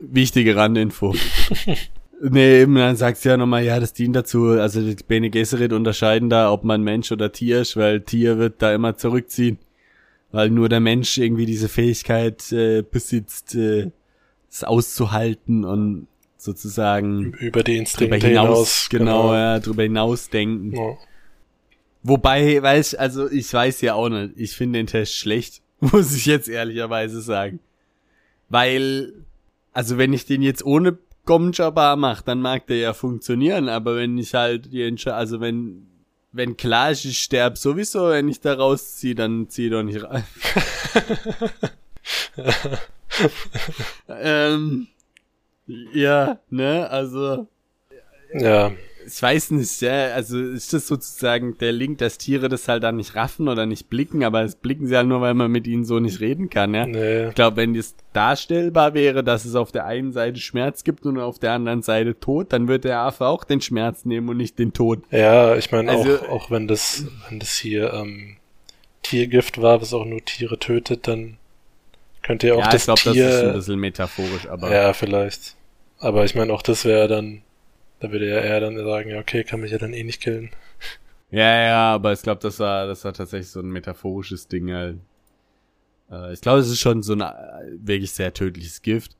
Wichtige 0.00 0.56
Randinfo. 0.56 1.14
nee, 2.20 2.60
eben, 2.62 2.74
dann 2.74 2.96
sagt 2.96 3.18
sie 3.18 3.28
ja 3.28 3.36
nochmal, 3.36 3.64
ja, 3.64 3.80
das 3.80 3.92
dient 3.92 4.16
dazu, 4.16 4.48
also 4.48 4.80
die 4.80 4.96
Bene 5.04 5.30
Gesserit 5.30 5.72
unterscheiden 5.72 6.30
da, 6.30 6.52
ob 6.52 6.64
man 6.64 6.82
Mensch 6.82 7.12
oder 7.12 7.32
Tier 7.32 7.60
ist, 7.60 7.76
weil 7.76 8.00
Tier 8.00 8.38
wird 8.38 8.62
da 8.62 8.74
immer 8.74 8.96
zurückziehen. 8.96 9.58
Weil 10.30 10.50
nur 10.50 10.68
der 10.68 10.80
Mensch 10.80 11.16
irgendwie 11.16 11.46
diese 11.46 11.68
Fähigkeit 11.68 12.52
äh, 12.52 12.82
besitzt, 12.82 13.54
äh, 13.54 13.90
es 14.50 14.62
auszuhalten 14.62 15.64
und 15.64 16.06
sozusagen 16.36 17.32
Über 17.32 17.62
die 17.62 17.72
drüber 17.72 17.80
Instinkte 17.80 18.26
hinaus, 18.26 18.48
hinaus. 18.48 18.88
genau, 18.90 19.34
ja, 19.34 19.58
drüber 19.58 19.82
hinaus 19.82 20.28
denken. 20.28 20.74
Ja. 20.74 20.96
Wobei, 22.02 22.62
weiß, 22.62 22.94
also 22.94 23.30
ich 23.30 23.52
weiß 23.52 23.80
ja 23.80 23.94
auch 23.94 24.08
nicht, 24.08 24.34
ich 24.36 24.52
finde 24.56 24.78
den 24.78 24.86
Test 24.86 25.14
schlecht, 25.14 25.62
muss 25.80 26.14
ich 26.14 26.26
jetzt 26.26 26.48
ehrlicherweise 26.48 27.20
sagen. 27.20 27.60
Weil, 28.48 29.12
also 29.72 29.98
wenn 29.98 30.12
ich 30.12 30.26
den 30.26 30.42
jetzt 30.42 30.64
ohne 30.64 30.98
Gomjabar 31.28 31.96
mache, 31.96 32.24
dann 32.24 32.40
mag 32.40 32.66
der 32.68 32.78
ja 32.78 32.94
funktionieren, 32.94 33.68
aber 33.68 33.96
wenn 33.96 34.16
ich 34.16 34.32
halt 34.32 34.72
die 34.72 34.82
Entscheidung, 34.82 35.18
also 35.18 35.40
wenn, 35.42 35.86
wenn 36.32 36.56
klar 36.56 36.92
ist, 36.92 37.04
ich 37.04 37.18
sterb 37.18 37.58
sowieso, 37.58 38.08
wenn 38.08 38.30
ich 38.30 38.40
da 38.40 38.54
rausziehe, 38.54 39.14
dann 39.14 39.46
zieh 39.50 39.68
doch 39.68 39.82
nicht 39.82 40.02
rein. 40.02 40.24
ähm, 44.08 44.86
ja, 45.66 46.38
ne, 46.48 46.88
also, 46.88 47.46
ja, 48.32 48.72
ich 49.10 49.22
weiß 49.22 49.52
nicht, 49.52 49.80
ja, 49.80 50.08
also 50.08 50.38
ist 50.38 50.72
das 50.72 50.86
sozusagen 50.86 51.56
der 51.58 51.72
Link, 51.72 51.98
dass 51.98 52.18
Tiere 52.18 52.48
das 52.48 52.68
halt 52.68 52.82
dann 52.82 52.96
nicht 52.96 53.14
raffen 53.14 53.48
oder 53.48 53.66
nicht 53.66 53.88
blicken, 53.88 54.22
aber 54.22 54.42
das 54.42 54.56
blicken 54.56 54.86
sie 54.86 54.96
halt 54.96 55.08
nur, 55.08 55.20
weil 55.20 55.34
man 55.34 55.50
mit 55.50 55.66
ihnen 55.66 55.84
so 55.84 55.98
nicht 55.98 56.20
reden 56.20 56.50
kann, 56.50 56.74
ja. 56.74 56.86
nee. 56.86 57.28
Ich 57.28 57.34
glaube, 57.34 57.56
wenn 57.56 57.74
das 57.74 57.94
darstellbar 58.12 58.94
wäre, 58.94 59.24
dass 59.24 59.44
es 59.44 59.54
auf 59.54 59.72
der 59.72 59.86
einen 59.86 60.12
Seite 60.12 60.40
Schmerz 60.40 60.84
gibt 60.84 61.06
und 61.06 61.18
auf 61.18 61.38
der 61.38 61.52
anderen 61.52 61.82
Seite 61.82 62.18
Tod, 62.20 62.52
dann 62.52 62.68
wird 62.68 62.84
der 62.84 63.00
Affe 63.00 63.26
auch 63.26 63.44
den 63.44 63.60
Schmerz 63.60 64.04
nehmen 64.04 64.28
und 64.28 64.36
nicht 64.36 64.58
den 64.58 64.72
Tod. 64.72 65.00
Ja, 65.10 65.56
ich 65.56 65.72
meine 65.72 65.90
Also- 65.90 66.18
auch, 66.18 66.28
auch 66.28 66.50
wenn 66.50 66.68
das, 66.68 67.04
wenn 67.28 67.38
das 67.40 67.56
hier 67.56 67.92
ähm, 67.94 68.36
Tiergift 69.02 69.60
war, 69.62 69.80
was 69.80 69.94
auch 69.94 70.04
nur 70.04 70.24
Tiere 70.24 70.58
tötet, 70.58 71.08
dann 71.08 71.38
könnte 72.22 72.48
ja 72.48 72.54
auch 72.54 72.58
ja, 72.60 72.68
das 72.70 72.82
ich 72.82 72.84
glaube, 72.84 73.00
das 73.04 73.16
ist 73.34 73.42
ein 73.44 73.52
bisschen 73.54 73.78
metaphorisch, 73.80 74.48
aber 74.48 74.70
ja, 74.70 74.92
vielleicht. 74.92 75.54
Aber 75.98 76.24
ich 76.24 76.34
meine, 76.34 76.52
auch 76.52 76.62
das 76.62 76.84
wäre 76.84 77.08
dann, 77.08 77.42
da 78.00 78.12
würde 78.12 78.28
ja 78.28 78.40
eher 78.40 78.60
dann 78.60 78.76
sagen, 78.76 79.10
ja, 79.10 79.18
okay, 79.18 79.44
kann 79.44 79.60
mich 79.60 79.72
ja 79.72 79.78
dann 79.78 79.92
eh 79.92 80.04
nicht 80.04 80.20
killen. 80.20 80.50
ja, 81.30 81.62
ja, 81.62 81.94
aber 81.94 82.12
ich 82.12 82.22
glaube, 82.22 82.40
das 82.40 82.58
war, 82.60 82.86
das 82.86 83.04
war 83.04 83.12
tatsächlich 83.12 83.50
so 83.50 83.60
ein 83.60 83.70
metaphorisches 83.70 84.48
Ding 84.48 84.72
halt. 84.72 84.98
Äh, 86.10 86.32
ich 86.32 86.40
glaube, 86.40 86.60
es 86.60 86.68
ist 86.68 86.80
schon 86.80 87.02
so 87.02 87.14
ein 87.14 87.20
äh, 87.20 87.32
wirklich 87.78 88.12
sehr 88.12 88.32
tödliches 88.32 88.82
Gift. 88.82 89.16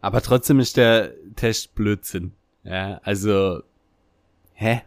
Aber 0.00 0.20
trotzdem 0.20 0.58
ist 0.58 0.76
der 0.76 1.12
Test 1.36 1.74
Blödsinn. 1.74 2.32
Ja, 2.64 3.00
also, 3.04 3.62
hä? 4.54 4.82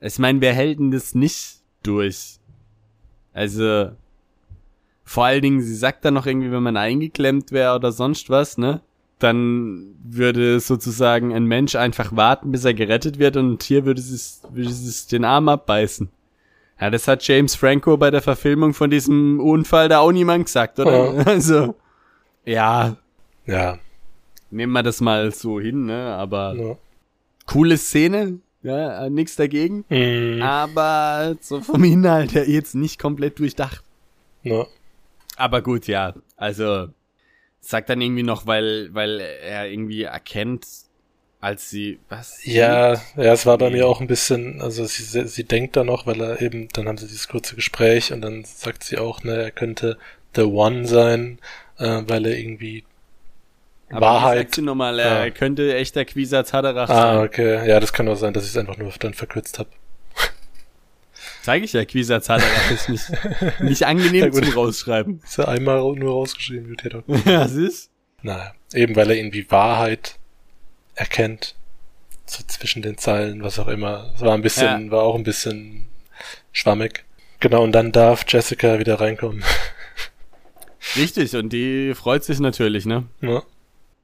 Ich 0.00 0.18
meine, 0.18 0.40
wer 0.40 0.52
hält 0.52 0.78
denn 0.78 0.90
das 0.90 1.14
nicht 1.14 1.62
durch? 1.82 2.38
Also, 3.32 3.92
vor 5.04 5.24
allen 5.24 5.42
Dingen, 5.42 5.60
sie 5.62 5.74
sagt 5.74 6.04
dann 6.04 6.14
noch 6.14 6.26
irgendwie, 6.26 6.50
wenn 6.50 6.62
man 6.62 6.76
eingeklemmt 6.76 7.52
wäre 7.52 7.76
oder 7.76 7.92
sonst 7.92 8.28
was, 8.30 8.58
ne? 8.58 8.80
Dann 9.22 9.94
würde 10.02 10.58
sozusagen 10.60 11.32
ein 11.32 11.44
Mensch 11.44 11.74
einfach 11.76 12.14
warten, 12.16 12.50
bis 12.52 12.64
er 12.64 12.74
gerettet 12.74 13.18
wird 13.18 13.36
und 13.36 13.52
ein 13.52 13.58
Tier 13.58 13.84
würde 13.84 14.00
es, 14.00 14.42
würde 14.50 14.68
es 14.70 15.06
den 15.06 15.24
Arm 15.24 15.48
abbeißen. 15.48 16.08
Ja, 16.80 16.90
das 16.90 17.06
hat 17.06 17.26
James 17.26 17.54
Franco 17.54 17.96
bei 17.96 18.10
der 18.10 18.22
Verfilmung 18.22 18.74
von 18.74 18.90
diesem 18.90 19.38
Unfall 19.40 19.88
da 19.88 20.00
auch 20.00 20.10
niemand 20.12 20.46
gesagt, 20.46 20.78
oder? 20.80 21.14
Ja. 21.14 21.22
Also, 21.26 21.74
ja, 22.44 22.96
Ja, 23.46 23.78
nehmen 24.50 24.72
wir 24.72 24.82
das 24.82 25.00
mal 25.00 25.30
so 25.32 25.60
hin, 25.60 25.86
ne? 25.86 26.14
Aber 26.16 26.54
ja. 26.56 26.76
coole 27.46 27.76
Szene, 27.76 28.40
ja, 28.62 29.08
nix 29.10 29.36
dagegen. 29.36 29.84
Mm, 29.88 30.42
Aber 30.42 31.36
so 31.40 31.60
vom 31.60 31.84
Inhalt 31.84 32.34
her 32.34 32.48
jetzt 32.48 32.74
nicht 32.74 32.98
komplett 33.00 33.38
durchdacht. 33.38 33.82
ja. 34.42 34.66
Aber 35.36 35.62
gut, 35.62 35.86
ja. 35.86 36.12
Also 36.36 36.88
sagt 37.62 37.90
dann 37.90 38.02
irgendwie 38.02 38.24
noch, 38.24 38.46
weil 38.46 38.94
weil 38.94 39.20
er 39.20 39.70
irgendwie 39.70 40.04
erkennt, 40.04 40.66
als 41.40 41.70
sie 41.70 42.00
was? 42.10 42.42
Ja, 42.44 42.94
ja, 43.16 43.32
es 43.32 43.46
war 43.46 43.56
bei 43.58 43.70
mir 43.70 43.86
auch 43.86 44.00
ein 44.00 44.06
bisschen, 44.08 44.60
also 44.60 44.84
sie, 44.84 45.26
sie 45.28 45.44
denkt 45.44 45.76
da 45.76 45.84
noch, 45.84 46.06
weil 46.06 46.20
er 46.20 46.40
eben, 46.42 46.68
dann 46.68 46.88
haben 46.88 46.98
sie 46.98 47.06
dieses 47.06 47.28
kurze 47.28 47.54
Gespräch 47.54 48.12
und 48.12 48.20
dann 48.20 48.44
sagt 48.44 48.82
sie 48.84 48.98
auch, 48.98 49.22
ne, 49.22 49.42
er 49.44 49.50
könnte 49.52 49.96
the 50.34 50.42
one 50.42 50.86
sein, 50.86 51.38
äh, 51.78 52.02
weil 52.06 52.26
er 52.26 52.36
irgendwie 52.36 52.84
Aber 53.90 54.00
Wahrheit. 54.00 54.38
sagt 54.38 54.54
sie 54.54 54.62
nochmal, 54.62 54.98
er 54.98 55.30
Ja. 55.30 55.30
könnte 55.30 55.72
echter 55.74 56.04
Quisatz 56.04 56.52
Haderach 56.52 56.90
Ah, 56.90 56.92
sein. 56.92 57.24
okay. 57.24 57.66
Ja, 57.68 57.80
das 57.80 57.92
kann 57.92 58.06
auch 58.08 58.14
sein, 58.16 58.32
dass 58.34 58.44
ich 58.44 58.50
es 58.50 58.56
einfach 58.56 58.76
nur 58.76 58.92
dann 59.00 59.14
verkürzt 59.14 59.58
habe. 59.58 59.70
Zeige 61.42 61.64
ich 61.64 61.72
ja, 61.72 61.84
Quisatz 61.84 62.28
Haderach 62.28 62.70
ist 62.70 62.88
nicht, 62.88 63.10
nicht 63.60 63.82
angenehm 63.84 64.26
Ja, 64.26 64.30
zum 64.30 64.48
Rausschreiben. 64.52 65.20
Ist 65.24 65.38
ja 65.38 65.46
einmal 65.46 65.80
nur 65.80 66.12
rausgeschrieben, 66.12 66.68
wird 66.68 66.84
ja 66.84 66.90
doch. 66.90 67.02
ja, 67.26 67.44
es 67.44 67.54
ist. 67.54 67.90
Naja, 68.22 68.52
eben 68.72 68.94
weil 68.94 69.10
er 69.10 69.16
irgendwie 69.16 69.50
Wahrheit 69.50 70.18
erkennt. 70.94 71.56
So 72.26 72.44
zwischen 72.46 72.82
den 72.82 72.96
Zeilen, 72.96 73.42
was 73.42 73.58
auch 73.58 73.66
immer. 73.66 74.12
Es 74.14 74.20
war 74.20 74.34
ein 74.34 74.42
bisschen, 74.42 74.92
war 74.92 75.02
auch 75.02 75.16
ein 75.16 75.24
bisschen 75.24 75.88
schwammig. 76.52 77.04
Genau, 77.40 77.64
und 77.64 77.72
dann 77.72 77.90
darf 77.90 78.24
Jessica 78.28 78.78
wieder 78.78 79.00
reinkommen. 79.00 79.42
Richtig, 80.96 81.34
und 81.34 81.52
die 81.52 81.92
freut 81.94 82.22
sich 82.22 82.38
natürlich, 82.38 82.86
ne? 82.86 83.08
Ja, 83.20 83.42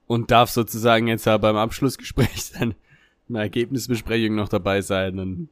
Und 0.08 0.32
darf 0.32 0.50
sozusagen 0.50 1.06
jetzt 1.06 1.26
ja 1.26 1.36
beim 1.36 1.56
Abschlussgespräch 1.56 2.52
dann 2.58 2.74
in 3.28 3.34
der 3.34 3.42
Ergebnisbesprechung 3.42 4.34
noch 4.34 4.48
dabei 4.48 4.80
sein. 4.80 5.20
Und 5.20 5.48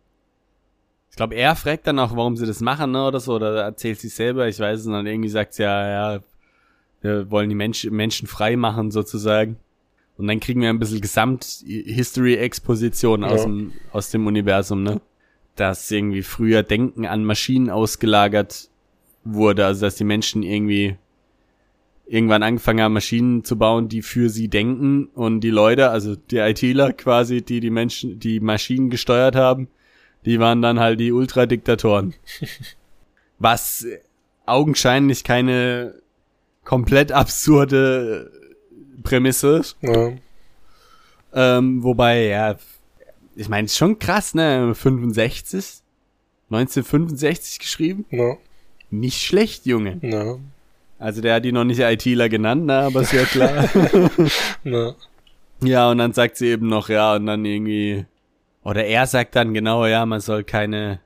ich 1.17 1.19
glaube, 1.19 1.35
er 1.35 1.57
fragt 1.57 1.87
dann 1.87 1.99
auch, 1.99 2.15
warum 2.15 2.37
sie 2.37 2.45
das 2.45 2.61
machen, 2.61 2.91
ne, 2.91 3.07
oder 3.07 3.21
so, 3.21 3.37
oder 3.37 3.63
erzählt 3.63 3.99
sich 3.99 4.15
selber, 4.15 4.49
ich 4.49 4.61
weiß 4.61 4.81
es, 4.81 4.87
und 4.87 4.93
dann 4.93 5.07
irgendwie 5.07 5.31
sagt 5.31 5.55
sie, 5.55 5.63
ja, 5.63 6.15
ja, 6.17 6.21
wir 7.01 7.31
wollen 7.31 7.49
die 7.49 7.55
Menschen, 7.55 7.97
Menschen 7.97 8.29
frei 8.29 8.55
machen, 8.55 8.91
sozusagen. 8.91 9.57
Und 10.19 10.27
dann 10.27 10.41
kriegen 10.41 10.61
wir 10.61 10.69
ein 10.69 10.79
bisschen 10.79 11.01
Gesamt-History-Exposition 11.01 13.25
aus, 13.25 13.45
Ja. 13.45 13.47
dem, 13.47 13.73
aus 13.93 14.11
dem 14.11 14.27
Universum, 14.27 14.83
ne? 14.83 15.01
Dass 15.55 15.91
irgendwie 15.91 16.21
früher 16.21 16.63
Denken 16.63 17.07
an 17.07 17.25
Maschinen 17.25 17.71
ausgelagert 17.71 18.69
wurde, 19.25 19.65
also 19.65 19.87
dass 19.87 19.95
die 19.95 20.05
Menschen 20.05 20.43
irgendwie 20.43 20.97
irgendwann 22.07 22.43
angefangen 22.43 22.83
haben, 22.83 22.93
Maschinen 22.93 23.43
zu 23.43 23.57
bauen, 23.57 23.89
die 23.89 24.03
für 24.03 24.29
sie 24.29 24.49
denken 24.49 25.07
und 25.15 25.41
die 25.41 25.49
Leute, 25.49 25.89
also 25.89 26.15
die 26.15 26.37
ITler 26.37 26.93
quasi, 26.93 27.41
die 27.41 27.61
die 27.61 27.71
Menschen, 27.71 28.21
die 28.21 28.39
Maschinen 28.39 28.91
gesteuert 28.91 29.35
haben, 29.35 29.69
die 30.27 30.39
waren 30.41 30.61
dann 30.61 30.79
halt 30.81 31.01
die 31.01 31.13
Ultradiktatoren. 31.13 32.15
Was 33.39 33.87
augenscheinlich 34.45 35.25
keine 35.25 35.95
komplett 36.65 37.13
absurde 37.13 38.31
Prämisse 39.03 39.59
ist. 39.59 39.77
ja. 39.81 40.13
Ähm, 41.33 41.83
wobei, 41.83 42.29
ja, 42.29 42.57
ich 43.35 43.49
meine, 43.51 43.67
ist 43.67 43.77
schon 43.77 43.99
krass, 43.99 44.35
ne? 44.35 44.75
65, 44.75 45.83
1965 46.51 47.59
geschrieben. 47.59 48.07
No. 48.11 48.39
Nicht 48.91 49.21
schlecht, 49.21 49.67
Junge. 49.67 49.99
No. 50.01 50.41
Also 50.99 51.21
der 51.21 51.35
hat 51.35 51.45
die 51.45 51.53
noch 51.53 51.65
nicht 51.65 51.81
ITler 51.81 52.31
genannt, 52.31 52.65
ne? 52.65 52.79
Aber 52.79 53.03
ist 53.03 53.13
ja 53.13 53.25
klar. 53.25 53.69
No. 54.65 54.95
ja, 55.63 55.91
und 55.91 55.99
dann 55.99 56.13
sagt 56.15 56.39
sie 56.39 56.47
eben 56.47 56.69
noch, 56.69 56.89
ja, 56.89 57.15
und 57.17 57.27
dann 57.27 57.45
irgendwie, 57.45 58.07
oder 58.69 58.85
er 58.85 59.07
sagt 59.07 59.37
dann 59.37 59.55
genau, 59.55 59.87
ja, 59.87 60.05
man 60.07 60.21
soll 60.21 60.43
keine, 60.45 61.01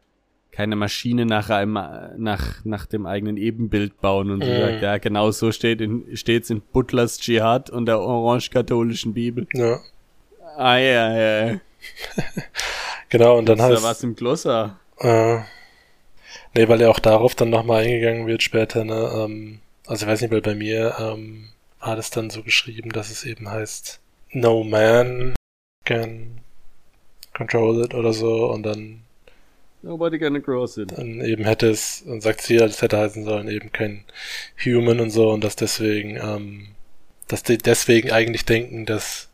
keine 0.51 0.77
Maschine 0.77 1.27
nach 1.27 1.51
einem, 1.51 1.75
nach, 2.17 2.65
nach 2.65 2.87
dem 2.87 3.07
eigenen 3.07 3.37
Ebenbild 3.37 4.01
bauen. 4.01 4.31
Und 4.31 4.43
sie 4.43 4.51
Mhm. 4.51 4.59
sagt, 4.61 4.83
ja, 4.83 4.99
genau 4.99 5.31
so 5.31 5.53
steht 5.53 5.81
in, 5.81 6.17
steht's 6.17 6.51
in 6.51 6.61
Butlers 6.61 7.19
Dschihad 7.19 7.71
und 7.71 7.87
der 7.87 8.01
orange-katholischen 8.01 9.13
Bibel. 9.15 9.47
Ja. 9.53 9.79
Ah, 10.57 10.77
ja, 10.77 11.17
ja, 11.17 11.47
ja. 11.47 11.61
Genau, 13.09 13.39
und 13.39 13.47
dann 13.49 13.59
da 13.59 13.65
heißt 13.65 13.83
was 13.83 14.03
im 14.03 14.15
Glossar? 14.15 14.79
Äh, 14.99 15.39
nee, 16.55 16.69
weil 16.69 16.81
ja 16.81 16.89
auch 16.89 16.99
darauf 17.01 17.35
dann 17.35 17.51
nochmal 17.51 17.83
eingegangen 17.85 18.27
wird 18.27 18.43
später, 18.43 18.85
ne? 18.85 19.11
Ähm, 19.15 19.61
also 19.87 20.05
ich 20.07 20.11
weiß 20.13 20.21
nicht, 20.21 20.31
weil 20.33 20.43
bei 20.43 20.55
mir 20.55 20.95
ähm, 20.99 21.49
war 21.81 21.97
das 21.97 22.11
dann 22.11 22.31
so 22.31 22.43
geschrieben, 22.43 22.91
dass 22.93 23.11
es 23.11 23.25
eben 23.25 23.51
heißt, 23.51 24.01
no 24.33 24.63
man 24.63 25.35
can 25.85 26.41
control 27.41 27.83
it 27.83 27.95
oder 27.95 28.13
so 28.13 28.51
und 28.51 28.63
dann, 28.65 29.03
Nobody 29.83 30.19
gonna 30.19 30.41
cross 30.41 30.77
it. 30.77 30.93
dann 30.97 31.23
eben 31.23 31.45
hätte 31.45 31.71
es, 31.71 32.05
dann 32.05 32.21
sagt 32.21 32.43
sie, 32.43 32.57
es 32.57 32.83
hätte 32.83 32.99
heißen 32.99 33.25
sollen, 33.25 33.49
eben 33.49 33.73
kein 33.73 34.05
human 34.63 35.01
und 35.01 35.11
so 35.11 35.31
und 35.31 35.43
dass 35.43 35.57
deswegen, 35.57 36.17
ähm, 36.17 36.69
dass 37.29 37.43
die 37.43 37.57
deswegen 37.57 38.11
eigentlich 38.11 38.45
denken, 38.45 38.85
dass 38.85 39.31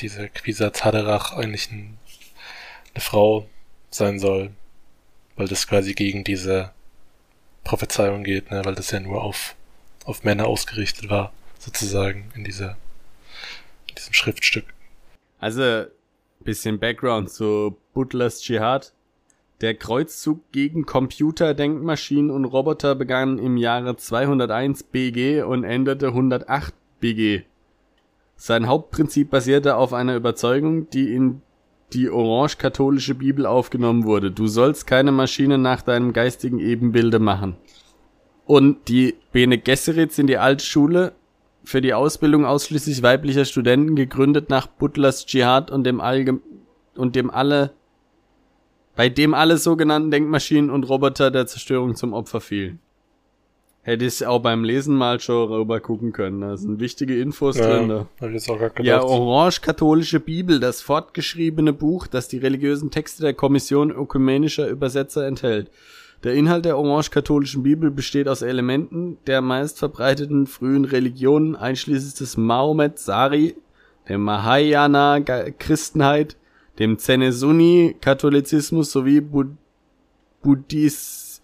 diese 0.00 0.28
Quisa 0.28 0.72
Zaderach 0.72 1.32
eigentlich 1.32 1.70
ein, 1.70 1.98
eine 2.94 3.02
Frau 3.02 3.46
sein 3.90 4.18
soll, 4.18 4.50
weil 5.36 5.48
das 5.48 5.66
quasi 5.66 5.92
gegen 5.92 6.24
diese 6.24 6.72
Prophezeiung 7.64 8.24
geht, 8.24 8.50
ne, 8.50 8.64
weil 8.64 8.74
das 8.74 8.90
ja 8.92 9.00
nur 9.00 9.22
auf, 9.22 9.56
auf 10.04 10.24
Männer 10.24 10.46
ausgerichtet 10.46 11.10
war, 11.10 11.32
sozusagen, 11.58 12.30
in 12.34 12.44
dieser, 12.44 12.78
in 13.88 13.96
diesem 13.96 14.14
Schriftstück. 14.14 14.64
Also, 15.38 15.86
bisschen 16.46 16.78
Background 16.78 17.28
zu 17.28 17.76
Butlers 17.92 18.40
Dschihad. 18.40 18.94
Der 19.60 19.74
Kreuzzug 19.74 20.40
gegen 20.52 20.86
Computer, 20.86 21.52
Denkmaschinen 21.52 22.30
und 22.30 22.44
Roboter 22.46 22.94
begann 22.94 23.38
im 23.38 23.56
Jahre 23.56 23.96
201 23.96 24.84
BG 24.84 25.42
und 25.42 25.64
endete 25.64 26.08
108 26.08 26.72
BG. 27.00 27.42
Sein 28.36 28.66
Hauptprinzip 28.66 29.30
basierte 29.30 29.76
auf 29.76 29.92
einer 29.92 30.14
Überzeugung, 30.14 30.88
die 30.90 31.12
in 31.12 31.42
die 31.92 32.10
orange-katholische 32.10 33.14
Bibel 33.14 33.46
aufgenommen 33.46 34.04
wurde. 34.04 34.30
Du 34.30 34.46
sollst 34.46 34.86
keine 34.86 35.12
Maschine 35.12 35.58
nach 35.58 35.82
deinem 35.82 36.12
geistigen 36.12 36.58
Ebenbilde 36.58 37.18
machen. 37.18 37.56
Und 38.44 38.88
die 38.88 39.14
Bene 39.32 39.58
Gesserit 39.58 40.12
sind 40.12 40.28
die 40.28 40.38
alte 40.38 40.64
Schule 40.64 41.12
für 41.66 41.80
die 41.80 41.94
Ausbildung 41.94 42.46
ausschließlich 42.46 43.02
weiblicher 43.02 43.44
Studenten 43.44 43.96
gegründet 43.96 44.50
nach 44.50 44.68
Butlers 44.68 45.26
Dschihad 45.26 45.72
und 45.72 45.84
dem 45.84 46.00
Allgem 46.00 46.40
und 46.94 47.16
dem 47.16 47.28
alle 47.28 47.72
bei 48.94 49.08
dem 49.10 49.34
alle 49.34 49.58
sogenannten 49.58 50.10
Denkmaschinen 50.10 50.70
und 50.70 50.84
Roboter 50.84 51.30
der 51.30 51.46
Zerstörung 51.46 51.96
zum 51.96 52.14
Opfer 52.14 52.40
fielen. 52.40 52.78
Hätte 53.82 54.04
ich 54.04 54.24
auch 54.26 54.38
beim 54.38 54.64
Lesen 54.64 54.96
mal 54.96 55.20
schon 55.20 55.52
rüber 55.52 55.80
gucken 55.80 56.12
können. 56.12 56.40
Da 56.40 56.56
sind 56.56 56.80
wichtige 56.80 57.20
Infos 57.20 57.56
drin. 57.56 57.88
Da. 57.88 58.06
hab 58.20 58.28
ich 58.28 58.34
jetzt 58.34 58.48
auch 58.50 58.58
gedacht. 58.58 58.84
Ja, 58.84 59.02
Orange-Katholische 59.02 60.18
Bibel, 60.18 60.60
das 60.60 60.80
fortgeschriebene 60.82 61.72
Buch, 61.72 62.06
das 62.06 62.28
die 62.28 62.38
religiösen 62.38 62.90
Texte 62.90 63.22
der 63.22 63.34
Kommission 63.34 63.90
ökumenischer 63.90 64.68
Übersetzer 64.68 65.26
enthält. 65.26 65.70
Der 66.24 66.34
Inhalt 66.34 66.64
der 66.64 66.78
Orange-Katholischen 66.78 67.62
Bibel 67.62 67.90
besteht 67.90 68.28
aus 68.28 68.42
Elementen 68.42 69.18
der 69.26 69.40
meist 69.40 69.78
verbreiteten 69.78 70.46
frühen 70.46 70.84
Religionen, 70.84 71.56
einschließlich 71.56 72.14
des 72.14 72.36
Mahomet 72.36 72.98
Sari, 72.98 73.54
der 74.08 74.18
Mahayana 74.18 75.20
Christenheit, 75.20 76.36
dem 76.78 76.98
Zennesuni-Katholizismus 76.98 78.90
sowie 78.90 79.20
Bud 79.20 79.48
Buddhis 80.42 81.42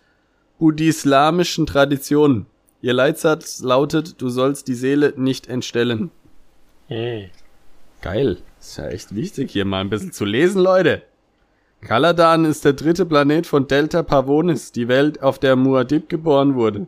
buddhislamischen 0.58 1.66
Traditionen. 1.66 2.46
Ihr 2.82 2.92
Leitsatz 2.92 3.60
lautet, 3.62 4.20
du 4.22 4.28
sollst 4.28 4.68
die 4.68 4.74
Seele 4.74 5.12
nicht 5.16 5.48
entstellen. 5.48 6.12
Hm. 6.86 7.30
Geil. 8.00 8.38
Ist 8.60 8.78
ja 8.78 8.88
echt 8.88 9.14
wichtig, 9.14 9.50
hier 9.50 9.64
mal 9.64 9.80
ein 9.80 9.90
bisschen 9.90 10.12
zu 10.12 10.24
lesen, 10.24 10.62
Leute. 10.62 11.02
Kaladan 11.87 12.45
ist 12.45 12.64
der 12.64 12.74
dritte 12.74 13.05
Planet 13.05 13.47
von 13.47 13.66
Delta 13.66 14.03
Pavonis, 14.03 14.70
die 14.70 14.87
Welt, 14.87 15.20
auf 15.20 15.39
der 15.39 15.57
Muad'Dib 15.57 16.09
geboren 16.09 16.55
wurde. 16.55 16.87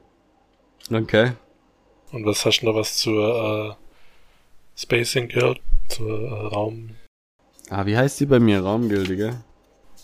Okay. 0.90 1.32
Und 2.12 2.24
was 2.24 2.44
hast 2.44 2.60
du 2.60 2.66
noch 2.66 2.76
was 2.76 2.96
zur 2.96 3.76
äh, 3.76 4.80
Spacing 4.80 5.28
Guild, 5.28 5.60
zur 5.88 6.22
äh, 6.22 6.46
Raum? 6.54 6.90
Ah, 7.70 7.86
wie 7.86 7.96
heißt 7.96 8.20
die 8.20 8.26
bei 8.26 8.38
mir? 8.38 8.60
Raumgilde, 8.60 9.16
gell? 9.16 9.34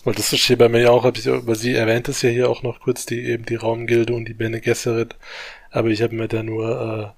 Weil 0.03 0.15
das 0.15 0.33
ist 0.33 0.45
hier 0.47 0.59
bei 0.59 0.69
mir 0.69 0.81
ja 0.81 0.91
auch, 0.91 1.05
hab 1.05 1.17
ich, 1.19 1.29
aber 1.29 1.55
sie 1.55 1.75
erwähnt 1.75 2.09
es 2.09 2.23
ja 2.23 2.31
hier 2.31 2.49
auch 2.49 2.63
noch 2.63 2.81
kurz, 2.81 3.07
die 3.07 3.21
eben 3.27 3.45
die 3.45 3.57
Raumgilde 3.57 4.13
und 4.15 4.25
die 4.25 4.35
Bene 4.35 4.61
Gesserit. 4.61 5.15
Aber 5.71 5.89
ich 5.89 6.03
habe 6.03 6.17
mir 6.17 6.27
da 6.27 6.43
nur 6.43 7.15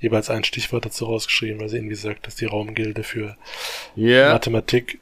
äh, 0.00 0.02
jeweils 0.02 0.28
ein 0.30 0.42
Stichwort 0.42 0.86
dazu 0.86 1.04
rausgeschrieben, 1.04 1.60
weil 1.60 1.68
sie 1.68 1.76
irgendwie 1.76 1.94
sagt, 1.94 2.26
dass 2.26 2.34
die 2.34 2.46
Raumgilde 2.46 3.04
für 3.04 3.36
Ja. 3.94 4.32
Mathematik 4.32 4.98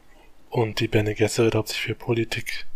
und 0.51 0.81
die 0.81 0.89
Bene 0.89 1.15
Gesserit 1.15 1.55
hauptsächlich 1.55 1.87
für 1.87 1.95
Politik 1.95 2.67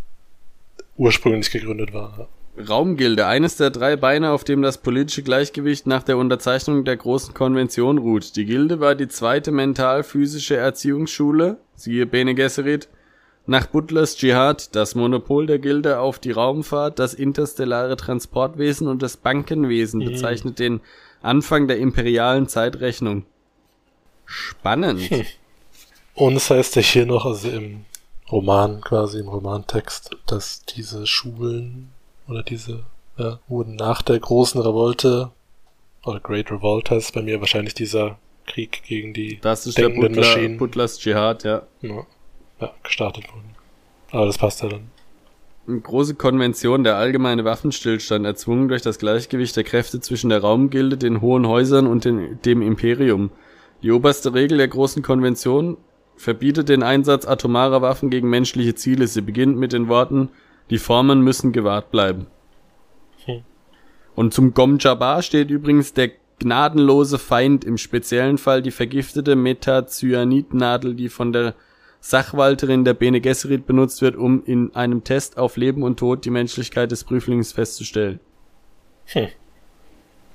ursprünglich 0.97 1.51
gegründet 1.51 1.93
war. 1.93 2.29
Raumgilde, 2.57 3.27
eines 3.27 3.57
der 3.57 3.71
drei 3.71 3.97
Beine, 3.97 4.31
auf 4.31 4.45
dem 4.45 4.63
das 4.63 4.79
politische 4.79 5.25
Gleichgewicht 5.25 5.89
nach 5.89 6.05
der 6.05 6.17
Unterzeichnung 6.17 6.85
der 6.85 6.97
großen 6.97 7.35
Konvention 7.35 7.99
ruht. 7.99 8.37
Die 8.37 8.45
Gilde 8.45 8.79
war 8.79 8.95
die 8.95 9.09
zweite 9.09 9.51
mental-physische 9.51 10.57
Erziehungsschule, 10.57 11.59
siehe 11.75 12.07
Bene 12.07 12.37
Gesserit, 12.37 12.89
nach 13.47 13.67
Butlers 13.67 14.17
Dschihad, 14.17 14.75
das 14.77 14.95
Monopol 14.95 15.47
der 15.47 15.59
Gilde 15.59 15.99
auf 15.99 16.21
die 16.21 16.31
Raumfahrt, 16.31 17.01
das 17.01 17.13
interstellare 17.13 17.97
Transportwesen 17.97 18.87
und 18.87 19.03
das 19.03 19.17
Bankenwesen 19.17 20.01
Mhm. 20.01 20.05
bezeichnet 20.07 20.59
den 20.61 20.81
Anfang 21.23 21.67
der 21.67 21.79
imperialen 21.79 22.47
Zeitrechnung. 22.49 23.27
Spannend. 24.27 25.11
Und 26.15 26.37
es 26.37 26.51
heißt 26.51 26.77
ja 26.77 26.83
hier 26.83 27.07
noch, 27.07 27.27
also 27.27 27.49
im 27.49 27.85
Roman, 28.31 28.81
quasi 28.81 29.19
im 29.19 29.29
Romantext, 29.29 30.17
dass 30.27 30.65
diese 30.65 31.07
Schulen 31.07 31.91
oder 32.29 32.43
diese, 32.43 32.85
ja, 33.19 33.41
wurden 33.49 33.77
nach 33.77 34.03
der 34.03 34.19
großen 34.19 34.61
Revolte, 34.61 35.31
oder 36.05 36.21
Great 36.21 36.51
Revolt 36.51 36.91
heißt 36.91 37.07
es 37.07 37.13
bei 37.13 37.23
mir 37.23 37.41
wahrscheinlich 37.41 37.75
dieser 37.75 38.19
Krieg 38.47 38.83
gegen 38.87 39.15
die 39.15 39.39
Das 39.41 39.67
ist 39.67 39.79
der 39.79 39.89
denkenden 39.89 40.15
Butler, 40.15 40.29
Maschinen, 40.29 40.59
Butlers 40.59 40.99
Dschihad, 40.99 41.45
ja. 41.45 41.63
ja, 41.81 42.07
ja, 42.61 42.73
gestartet 42.83 43.27
wurden. 43.33 43.55
Aber 44.11 44.27
das 44.27 44.39
passt 44.39 44.63
ja 44.63 44.69
dann. 44.69 44.91
Eine 45.67 45.81
große 45.81 46.15
Konvention, 46.15 46.85
der 46.85 46.97
allgemeine 46.97 47.45
Waffenstillstand, 47.45 48.27
erzwungen 48.27 48.69
durch 48.69 48.83
das 48.83 48.99
Gleichgewicht 48.99 49.57
der 49.57 49.65
Kräfte 49.65 50.01
zwischen 50.01 50.29
der 50.29 50.43
Raumgilde, 50.43 50.99
den 50.99 51.23
hohen 51.23 51.49
Häusern 51.49 51.87
und 51.87 52.05
den, 52.05 52.39
dem 52.43 52.61
Imperium. 52.61 53.31
Die 53.83 53.91
oberste 53.91 54.35
Regel 54.35 54.59
der 54.59 54.69
großen 54.69 55.03
Konvention 55.03 55.79
verbietet 56.17 56.69
den 56.69 56.83
Einsatz 56.83 57.27
atomarer 57.27 57.83
Waffen 57.83 58.11
gegen 58.11 58.31
menschliche 58.31 58.75
Ziele. 58.75 59.07
Sie 59.07 59.21
beginnt 59.21 59.59
mit 59.59 59.73
den 59.73 59.89
Worten, 59.89 60.31
die 60.71 60.79
Formen 60.79 61.21
müssen 61.21 61.53
gewahrt 61.53 61.91
bleiben. 61.91 62.27
Hm. 63.25 63.43
Und 64.15 64.33
zum 64.33 64.55
Gom 64.55 64.79
Jabbar 64.79 65.23
steht 65.23 65.51
übrigens 65.51 65.93
der 65.93 66.13
gnadenlose 66.39 67.19
Feind, 67.19 67.65
im 67.65 67.79
speziellen 67.79 68.39
Fall 68.39 68.63
die 68.63 68.71
vergiftete 68.71 69.37
Metacyanidnadel, 69.37 70.95
die 70.95 71.09
von 71.09 71.33
der 71.33 71.55
Sachwalterin 72.01 72.85
der 72.85 72.95
Bene 72.95 73.21
Gesserit 73.21 73.67
benutzt 73.67 74.03
wird, 74.03 74.17
um 74.17 74.45
in 74.45 74.75
einem 74.75 75.05
Test 75.05 75.39
auf 75.39 75.57
Leben 75.57 75.83
und 75.83 75.99
Tod 75.99 76.25
die 76.25 76.31
Menschlichkeit 76.31 76.91
des 76.91 77.05
Prüflings 77.05 77.53
festzustellen. 77.53 78.21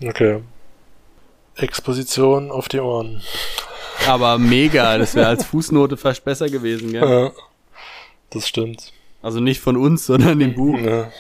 Okay. 0.04 0.42
Exposition 1.56 2.52
auf 2.52 2.70
die 2.70 2.80
Ohren. 2.80 3.22
Aber 4.08 4.38
mega, 4.38 4.98
das 4.98 5.16
wäre 5.16 5.28
als 5.28 5.46
Fußnote 5.46 5.98
fast 5.98 6.24
besser 6.24 6.50
gewesen, 6.50 6.92
gell? 6.92 7.02
Ja, 7.08 7.32
das 8.30 8.48
stimmt. 8.48 8.94
Also 9.22 9.40
nicht 9.40 9.60
von 9.60 9.78
uns, 9.78 10.06
sondern 10.06 10.40
im 10.42 10.56
Buch. 10.56 10.78
Ja. 10.80 11.12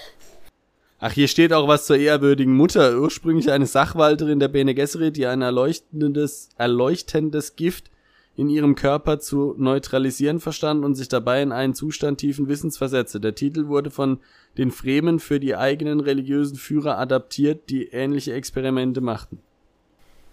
Ach, 0.99 1.11
hier 1.11 1.27
steht 1.27 1.53
auch 1.53 1.67
was 1.67 1.86
zur 1.86 1.97
ehrwürdigen 1.97 2.55
Mutter. 2.55 2.99
Ursprünglich 2.99 3.51
eine 3.51 3.65
Sachwalterin 3.65 4.39
der 4.39 4.49
Bene 4.49 4.75
Gesserit, 4.75 5.15
die 5.17 5.27
ein 5.27 5.41
erleuchtendes, 5.41 6.49
erleuchtendes 6.57 7.55
Gift 7.55 7.89
in 8.36 8.49
ihrem 8.49 8.75
Körper 8.75 9.19
zu 9.19 9.53
neutralisieren 9.57 10.39
verstand 10.39 10.86
und 10.86 10.95
sich 10.95 11.09
dabei 11.09 11.41
in 11.41 11.51
einen 11.51 11.73
Zustand 11.73 12.19
tiefen 12.19 12.47
Wissens 12.47 12.77
versetzte. 12.77 13.19
Der 13.19 13.36
Titel 13.36 13.67
wurde 13.67 13.91
von 13.91 14.19
den 14.57 14.71
Fremen 14.71 15.19
für 15.19 15.39
die 15.39 15.55
eigenen 15.55 15.99
religiösen 15.99 16.55
Führer 16.57 16.97
adaptiert, 16.97 17.69
die 17.69 17.88
ähnliche 17.88 18.34
Experimente 18.34 19.01
machten. 19.01 19.39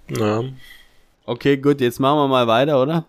ja. 0.09 0.44
Okay, 1.27 1.57
gut, 1.57 1.81
jetzt 1.81 1.99
machen 1.99 2.18
wir 2.18 2.29
mal 2.29 2.47
weiter, 2.47 2.81
oder? 2.81 3.05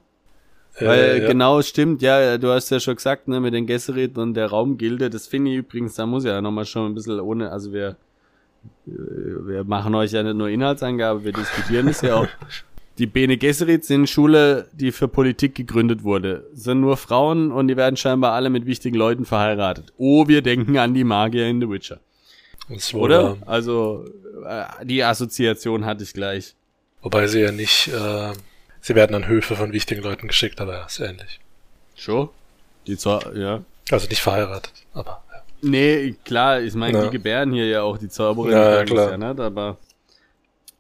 Weil 0.80 1.22
ja. 1.22 1.28
genau 1.28 1.62
stimmt, 1.62 2.02
ja, 2.02 2.38
du 2.38 2.50
hast 2.50 2.70
ja 2.70 2.80
schon 2.80 2.96
gesagt, 2.96 3.28
ne, 3.28 3.40
mit 3.40 3.54
den 3.54 3.66
Gesserit 3.66 4.18
und 4.18 4.36
der 4.36 4.48
Raumgilde, 4.48 5.10
das 5.10 5.28
finde 5.28 5.52
ich 5.52 5.58
übrigens, 5.58 5.96
da 5.96 6.06
muss 6.06 6.24
ja 6.24 6.40
nochmal 6.42 6.66
schon 6.66 6.92
ein 6.92 6.94
bisschen 6.94 7.20
ohne, 7.20 7.52
also 7.52 7.74
wir, 7.74 7.96
wir 8.86 9.64
machen 9.64 9.96
euch 9.96 10.12
ja 10.12 10.22
nicht 10.22 10.36
nur 10.36 10.50
Inhaltsangabe, 10.50 11.24
wir 11.24 11.34
diskutieren 11.34 11.88
es 11.88 12.02
ja 12.02 12.16
auch. 12.16 12.28
Die 12.98 13.06
Bene 13.06 13.38
Gesserit 13.38 13.86
sind 13.86 14.10
Schule, 14.10 14.70
die 14.74 14.92
für 14.92 15.08
Politik 15.08 15.54
gegründet 15.54 16.04
wurde. 16.04 16.48
Sind 16.54 16.82
nur 16.82 16.98
Frauen 16.98 17.52
und 17.52 17.68
die 17.68 17.78
werden 17.78 17.96
scheinbar 17.96 18.34
alle 18.34 18.50
mit 18.50 18.66
wichtigen 18.66 18.98
Leuten 18.98 19.24
verheiratet. 19.24 19.94
Oh, 19.98 20.28
wir 20.28 20.42
denken 20.42 20.80
an 20.80 20.96
die 20.96 21.04
Magier 21.04 21.48
in 21.48 21.62
The 21.62 21.70
Witcher. 21.70 22.00
Oder? 22.94 23.38
Also, 23.46 24.04
äh, 24.44 24.84
die 24.84 25.04
Assoziation 25.04 25.86
hatte 25.86 26.04
ich 26.04 26.14
gleich. 26.14 26.56
Wobei 27.08 27.28
sie 27.28 27.40
ja 27.40 27.54
nicht, 27.54 27.88
äh, 27.88 28.34
sie 28.82 28.94
werden 28.94 29.16
an 29.16 29.30
Höfe 29.30 29.56
von 29.56 29.72
wichtigen 29.72 30.02
Leuten 30.04 30.28
geschickt, 30.28 30.60
aber 30.60 30.74
ja, 30.74 30.84
ist 30.88 31.00
ähnlich. 31.00 31.40
Schon? 31.96 32.28
Die 32.86 32.98
Zau 32.98 33.22
ja. 33.34 33.64
Also 33.90 34.10
nicht 34.10 34.22
verheiratet, 34.22 34.74
aber 34.94 35.24
ja. 35.32 35.42
Nee, 35.62 36.16
klar, 36.26 36.60
ich 36.60 36.74
meine, 36.74 36.98
Ja. 36.98 37.06
die 37.06 37.12
gebären 37.12 37.54
hier 37.54 37.66
ja 37.68 37.82
auch 37.84 37.98
die 37.98 38.10
Zauberin, 38.10 38.52
Ja, 38.52 38.84
die 38.84 38.92
klar. 38.94 39.12
ja 39.12 39.18
nicht, 39.18 39.40
aber 39.40 39.78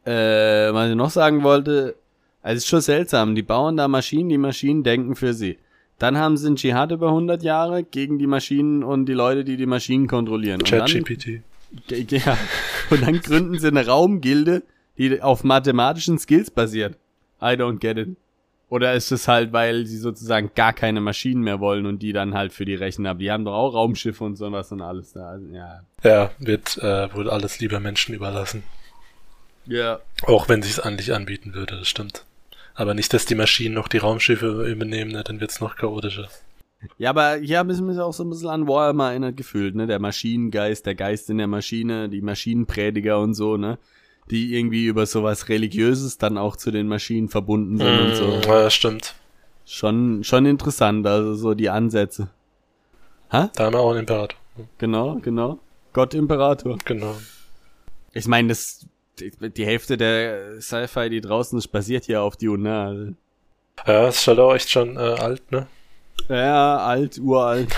äh, 0.03 0.73
was 0.73 0.89
ich 0.89 0.95
noch 0.97 1.09
sagen 1.11 1.43
wollte, 1.43 1.95
also 2.43 2.57
es 2.57 2.63
ist 2.63 2.67
schon 2.69 2.81
seltsam, 2.81 3.33
die 3.33 3.41
bauen 3.41 3.77
da 3.77 3.87
Maschinen, 3.87 4.27
die 4.27 4.37
Maschinen 4.37 4.83
denken 4.83 5.15
für 5.15 5.33
sie. 5.33 5.57
Dann 5.97 6.17
haben 6.17 6.35
sie 6.35 6.47
einen 6.47 6.57
Dschihad 6.57 6.91
über 6.91 7.07
100 7.07 7.41
Jahre 7.41 7.83
gegen 7.85 8.19
die 8.19 8.27
Maschinen 8.27 8.83
und 8.83 9.05
die 9.05 9.13
Leute, 9.13 9.45
die 9.45 9.55
die 9.55 9.65
Maschinen 9.65 10.07
kontrollieren. 10.07 10.61
ChatGPT. 10.61 11.41
Ja, 11.89 12.37
und 12.89 13.01
dann 13.05 13.19
gründen 13.21 13.59
sie 13.59 13.67
eine 13.67 13.85
Raumgilde, 13.85 14.63
die 14.97 15.21
auf 15.21 15.43
mathematischen 15.43 16.17
Skills 16.19 16.51
basiert. 16.51 16.97
I 17.41 17.55
don't 17.55 17.79
get 17.79 17.97
it. 17.97 18.15
Oder 18.69 18.95
ist 18.95 19.11
es 19.11 19.29
halt, 19.29 19.53
weil 19.53 19.85
sie 19.85 19.97
sozusagen 19.97 20.51
gar 20.53 20.73
keine 20.73 20.99
Maschinen 20.99 21.41
mehr 21.41 21.61
wollen 21.61 21.85
und 21.85 21.99
die 21.99 22.11
dann 22.11 22.33
halt 22.33 22.51
für 22.51 22.65
die 22.65 22.75
rechnen? 22.75 23.07
Aber 23.07 23.19
die 23.19 23.31
haben 23.31 23.45
doch 23.45 23.53
auch 23.53 23.73
Raumschiffe 23.73 24.23
und 24.23 24.35
sowas 24.35 24.71
und 24.71 24.81
alles 24.81 25.13
da. 25.13 25.37
Ja. 25.53 25.81
Ja, 26.03 26.31
wird 26.39 26.77
äh, 26.79 27.13
wohl 27.13 27.29
alles 27.29 27.59
lieber 27.59 27.79
Menschen 27.79 28.13
überlassen. 28.13 28.63
Ja. 29.65 29.99
Auch 30.23 30.49
wenn 30.49 30.61
sich's 30.61 30.79
eigentlich 30.79 31.13
anbieten 31.13 31.53
würde, 31.53 31.77
das 31.77 31.87
stimmt. 31.87 32.25
Aber 32.75 32.93
nicht, 32.93 33.13
dass 33.13 33.25
die 33.25 33.35
Maschinen 33.35 33.73
noch 33.73 33.87
die 33.87 33.97
Raumschiffe 33.97 34.69
übernehmen, 34.69 35.11
ne, 35.11 35.23
dann 35.23 35.39
wird's 35.39 35.61
noch 35.61 35.77
chaotischer. 35.77 36.29
Ja, 36.97 37.09
aber 37.09 37.37
hier 37.37 37.59
haben 37.59 37.69
wir 37.69 37.81
mich 37.81 37.99
auch 37.99 38.13
so 38.13 38.23
ein 38.23 38.29
bisschen 38.29 38.49
an 38.49 38.67
Warhammer 38.67 39.09
erinnert 39.09 39.35
gefühlt, 39.35 39.75
ne? 39.75 39.87
Der 39.87 39.99
Maschinengeist, 39.99 40.85
der 40.85 40.93
Geist 40.93 41.29
in 41.29 41.39
der 41.39 41.47
Maschine, 41.47 42.07
die 42.07 42.21
Maschinenprediger 42.21 43.19
und 43.19 43.33
so, 43.33 43.57
ne? 43.57 43.79
Die 44.29 44.55
irgendwie 44.55 44.85
über 44.85 45.05
sowas 45.05 45.47
Religiöses 45.49 46.17
dann 46.17 46.37
auch 46.37 46.55
zu 46.57 46.71
den 46.71 46.87
Maschinen 46.87 47.29
verbunden 47.29 47.77
sind 47.77 47.99
und 47.99 48.15
so. 48.15 48.25
Mm, 48.25 48.41
Ja, 48.45 48.69
stimmt. 48.69 49.15
Schon, 49.65 50.23
schon 50.23 50.45
interessant, 50.45 51.05
also 51.07 51.33
so 51.35 51.53
die 51.53 51.69
Ansätze. 51.69 52.29
Ha? 53.31 53.51
Da 53.55 53.65
haben 53.65 53.73
wir 53.73 53.79
auch 53.79 53.91
einen 53.91 53.99
Imperator. 54.01 54.37
Genau, 54.77 55.15
genau. 55.21 55.59
Gott 55.93 56.13
Imperator. 56.13 56.77
Genau. 56.85 57.15
Ich 58.13 58.27
meine, 58.27 58.49
das, 58.49 58.85
die, 59.19 59.31
die 59.51 59.65
Hälfte 59.65 59.97
der 59.97 60.61
Sci-Fi, 60.61 61.09
die 61.09 61.21
draußen 61.21 61.57
ist, 61.57 61.67
basiert 61.69 62.05
hier 62.05 62.21
auf 62.21 62.35
Dune, 62.37 62.63
ne? 62.63 62.79
Also, 62.81 63.13
Ja, 63.85 64.07
ist 64.07 64.27
halt 64.27 64.39
auch 64.39 64.53
echt 64.55 64.69
schon 64.69 64.95
äh, 64.97 64.99
alt, 64.99 65.51
ne? 65.51 65.67
Ja, 66.29 66.77
alt, 66.77 67.17
uralt. 67.19 67.69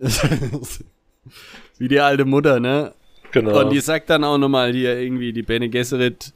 Wie 1.78 1.88
die 1.88 2.00
alte 2.00 2.24
Mutter, 2.24 2.60
ne? 2.60 2.92
Genau. 3.40 3.60
Und 3.60 3.70
die 3.70 3.80
sagt 3.80 4.08
dann 4.10 4.24
auch 4.24 4.38
nochmal 4.38 4.72
hier 4.72 4.98
irgendwie, 4.98 5.32
die 5.32 5.42
Bene 5.42 5.68
Gesserit 5.68 6.32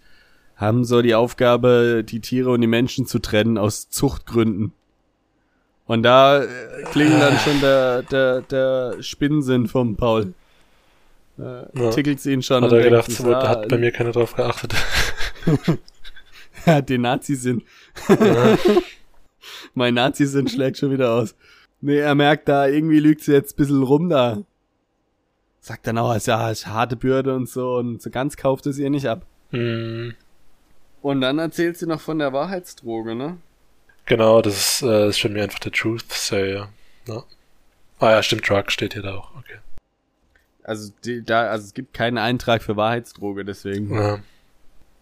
haben 0.56 0.84
so 0.84 1.00
die 1.00 1.14
Aufgabe, 1.14 2.04
die 2.04 2.20
Tiere 2.20 2.50
und 2.50 2.60
die 2.60 2.66
Menschen 2.66 3.06
zu 3.06 3.18
trennen 3.18 3.56
aus 3.56 3.88
Zuchtgründen. 3.88 4.72
Und 5.86 6.02
da 6.02 6.42
äh, 6.42 6.46
klingt 6.92 7.20
dann 7.20 7.38
schon 7.38 7.60
der, 7.60 8.02
der, 8.02 8.42
der 8.42 9.02
Spinnensinn 9.02 9.66
vom 9.66 9.96
Paul. 9.96 10.34
Äh, 11.38 11.42
Ja. 11.74 11.90
Tickelt 11.90 12.20
sie 12.20 12.32
ihn 12.32 12.42
schon. 12.42 12.62
hat 12.62 12.72
er 12.72 12.82
gedacht, 12.82 13.10
so, 13.10 13.34
ah, 13.34 13.48
hat 13.48 13.68
bei 13.68 13.78
mir 13.78 13.90
keiner 13.90 14.12
drauf 14.12 14.34
geachtet. 14.34 14.74
Ja, 16.66 16.82
den 16.82 17.00
Nazi-Sinn. 17.00 17.62
Ja. 18.08 18.58
Mein 19.74 19.94
Nazi-Sinn 19.94 20.46
schlägt 20.46 20.76
schon 20.76 20.90
wieder 20.90 21.12
aus. 21.12 21.34
Nee, 21.80 21.96
er 21.96 22.14
merkt 22.14 22.48
da, 22.50 22.66
irgendwie 22.66 23.00
lügt 23.00 23.22
sie 23.22 23.32
jetzt 23.32 23.54
ein 23.54 23.56
bisschen 23.56 23.82
rum 23.82 24.10
da. 24.10 24.42
Sagt 25.60 25.86
dann 25.86 25.98
auch, 25.98 26.16
ja, 26.16 26.50
ist 26.50 26.66
harte 26.66 26.96
Bürde 26.96 27.34
und 27.34 27.48
so 27.48 27.76
und 27.76 28.00
so 28.00 28.10
ganz 28.10 28.36
kauft 28.36 28.66
es 28.66 28.78
ihr 28.78 28.90
nicht 28.90 29.06
ab. 29.06 29.26
Hm, 29.50 30.14
Und 31.02 31.20
dann 31.20 31.38
erzählt 31.38 31.76
sie 31.76 31.86
noch 31.86 32.00
von 32.00 32.18
der 32.18 32.32
Wahrheitsdroge, 32.32 33.14
ne? 33.14 33.36
genau, 34.06 34.42
das 34.42 34.56
ist, 34.56 34.82
äh, 34.82 35.08
ist 35.08 35.20
für 35.20 35.28
mich 35.28 35.42
einfach 35.42 35.58
der 35.60 35.72
Truth 35.72 36.10
Sayer. 36.12 36.68
Ja. 37.06 37.22
Ah 38.00 38.10
ja, 38.12 38.22
stimmt, 38.22 38.48
Drug 38.48 38.70
steht 38.70 38.94
hier 38.94 39.02
da 39.02 39.14
auch. 39.16 39.30
Okay. 39.36 39.58
Also, 40.64 40.92
die, 41.04 41.22
da, 41.22 41.48
also 41.50 41.66
es 41.66 41.74
gibt 41.74 41.94
keinen 41.94 42.18
Eintrag 42.18 42.62
für 42.62 42.76
Wahrheitsdroge, 42.76 43.44
deswegen. 43.44 43.94
Ja. 43.94 44.18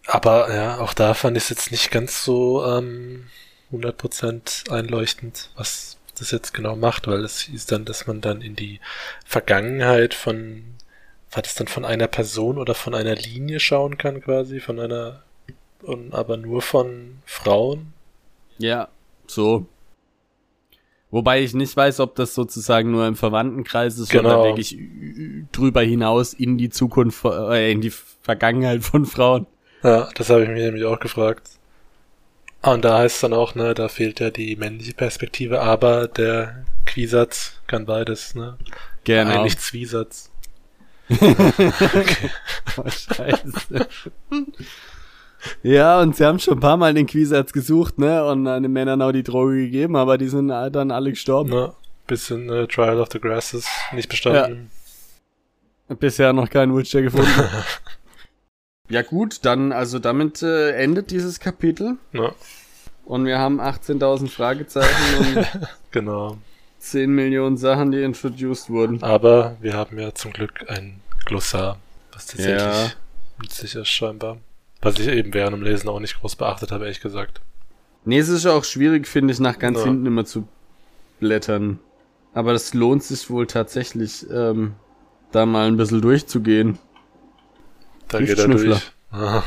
Aber 0.07 0.53
ja, 0.53 0.79
auch 0.79 0.93
da 0.93 1.13
fand 1.13 1.37
ich 1.37 1.43
es 1.43 1.49
jetzt 1.49 1.71
nicht 1.71 1.91
ganz 1.91 2.23
so 2.23 2.65
ähm, 2.65 3.27
100% 3.71 4.71
einleuchtend, 4.71 5.51
was 5.55 5.97
das 6.19 6.31
jetzt 6.31 6.53
genau 6.53 6.75
macht, 6.75 7.07
weil 7.07 7.23
es 7.23 7.41
hieß 7.41 7.65
dann, 7.65 7.85
dass 7.85 8.07
man 8.07 8.21
dann 8.21 8.41
in 8.41 8.55
die 8.55 8.79
Vergangenheit 9.25 10.13
von, 10.13 10.63
war 11.31 11.41
das 11.41 11.55
dann 11.55 11.67
von 11.67 11.85
einer 11.85 12.07
Person 12.07 12.57
oder 12.57 12.73
von 12.75 12.93
einer 12.93 13.15
Linie 13.15 13.59
schauen 13.59 13.97
kann 13.97 14.21
quasi, 14.21 14.59
von 14.59 14.79
einer, 14.79 15.23
und 15.81 16.13
aber 16.13 16.37
nur 16.37 16.61
von 16.61 17.19
Frauen? 17.25 17.93
Ja, 18.57 18.89
so. 19.27 19.65
Wobei 21.11 21.41
ich 21.41 21.55
nicht 21.55 21.75
weiß, 21.75 22.01
ob 22.01 22.15
das 22.15 22.35
sozusagen 22.35 22.91
nur 22.91 23.07
im 23.07 23.15
Verwandtenkreis 23.15 23.97
ist 23.97 24.09
Genau. 24.11 24.41
oder 24.41 24.49
wirklich 24.49 24.77
drüber 25.51 25.81
hinaus 25.81 26.33
in 26.33 26.57
die 26.59 26.69
Zukunft, 26.69 27.25
äh, 27.25 27.71
in 27.71 27.81
die 27.81 27.91
Vergangenheit 28.21 28.83
von 28.83 29.05
Frauen. 29.05 29.47
Ja, 29.81 30.09
das 30.13 30.29
habe 30.29 30.43
ich 30.43 30.49
mich 30.49 30.61
nämlich 30.61 30.83
auch 30.83 30.99
gefragt. 30.99 31.49
Ah, 32.61 32.73
Und 32.73 32.83
da 32.83 32.97
heißt 32.99 33.15
es 33.15 33.21
dann 33.21 33.33
auch, 33.33 33.55
ne, 33.55 33.73
da 33.73 33.87
fehlt 33.87 34.19
ja 34.19 34.29
die 34.31 34.55
männliche 34.55 34.93
Perspektive, 34.93 35.61
aber 35.61 36.07
der 36.07 36.65
Quisatz 36.85 37.53
kann 37.67 37.85
beides, 37.85 38.35
ne? 38.35 38.57
Genau. 39.05 39.39
Eigentlich 39.39 39.57
Zwiesatz. 39.59 40.29
Oh, 41.09 41.15
scheiße. 42.87 43.87
ja, 45.63 46.01
und 46.01 46.15
sie 46.15 46.25
haben 46.25 46.39
schon 46.39 46.55
ein 46.55 46.59
paar 46.59 46.77
Mal 46.77 46.93
den 46.93 47.07
Quisatz 47.07 47.53
gesucht, 47.53 47.97
ne, 47.97 48.25
und 48.25 48.45
äh, 48.45 48.61
den 48.61 48.71
Männern 48.73 49.01
auch 49.01 49.11
die 49.13 49.23
Droge 49.23 49.55
gegeben, 49.55 49.95
aber 49.95 50.17
die 50.17 50.27
sind 50.27 50.49
äh, 50.49 50.69
dann 50.69 50.91
alle 50.91 51.11
gestorben. 51.11 51.49
Ne? 51.49 51.73
Bisschen 52.07 52.49
äh, 52.49 52.67
Trial 52.67 52.99
of 52.99 53.07
the 53.11 53.19
Grasses 53.19 53.65
nicht 53.93 54.09
bestanden. 54.09 54.69
Bisher 55.87 56.33
noch 56.33 56.49
keinen 56.49 56.75
Witcher 56.75 57.01
gefunden. 57.01 57.31
ja 58.89 59.01
gut, 59.01 59.45
dann, 59.45 59.71
also 59.71 59.99
damit 59.99 60.41
äh, 60.43 60.71
endet 60.71 61.11
dieses 61.11 61.39
Kapitel. 61.39 61.97
Ne? 62.11 62.33
Und 63.05 63.25
wir 63.25 63.39
haben 63.39 63.59
18.000 63.59 64.29
Fragezeichen 64.29 65.17
und 65.37 65.47
Genau. 65.91 66.37
10 66.79 67.09
Millionen 67.11 67.57
Sachen, 67.57 67.91
die 67.91 68.01
introduced 68.03 68.69
wurden. 68.69 69.01
Aber 69.03 69.57
wir 69.61 69.73
haben 69.73 69.97
ja 69.99 70.13
zum 70.13 70.31
Glück 70.31 70.63
ein 70.69 71.01
Glossar, 71.25 71.77
was 72.13 72.27
tatsächlich 72.27 72.61
Ja. 72.61 72.91
nützlich 73.41 73.75
ist 73.75 73.89
scheinbar. 73.89 74.37
Was 74.81 74.97
ich 74.97 75.07
eben 75.07 75.33
während 75.33 75.55
dem 75.57 75.63
Lesen 75.63 75.89
auch 75.89 75.99
nicht 75.99 76.19
groß 76.21 76.35
beachtet 76.37 76.71
habe, 76.71 76.85
ehrlich 76.85 77.01
gesagt. 77.01 77.41
Nee, 78.05 78.19
es 78.19 78.29
ist 78.29 78.45
auch 78.45 78.63
schwierig, 78.63 79.07
finde 79.07 79.33
ich, 79.33 79.39
nach 79.41 79.59
ganz 79.59 79.79
Ja. 79.79 79.85
hinten 79.85 80.05
immer 80.05 80.23
zu 80.25 80.47
blättern. 81.19 81.79
Aber 82.33 82.53
das 82.53 82.73
lohnt 82.73 83.03
sich 83.03 83.29
wohl 83.29 83.45
tatsächlich, 83.47 84.25
ähm, 84.31 84.75
da 85.31 85.45
mal 85.45 85.67
ein 85.67 85.75
bisschen 85.77 86.01
durchzugehen. 86.01 86.77
Da 88.09 88.19
geht 88.19 88.37
er 88.37 88.47
durch. 88.47 88.81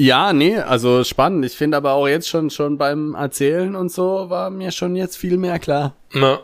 Ja, 0.00 0.32
nee, 0.32 0.56
also 0.56 1.02
spannend. 1.02 1.44
Ich 1.44 1.56
finde 1.56 1.76
aber 1.76 1.94
auch 1.94 2.06
jetzt 2.06 2.28
schon, 2.28 2.50
schon 2.50 2.78
beim 2.78 3.16
Erzählen 3.16 3.74
und 3.74 3.90
so 3.90 4.30
war 4.30 4.48
mir 4.48 4.70
schon 4.70 4.94
jetzt 4.94 5.16
viel 5.16 5.36
mehr 5.36 5.58
klar. 5.58 5.96
Na, 6.12 6.38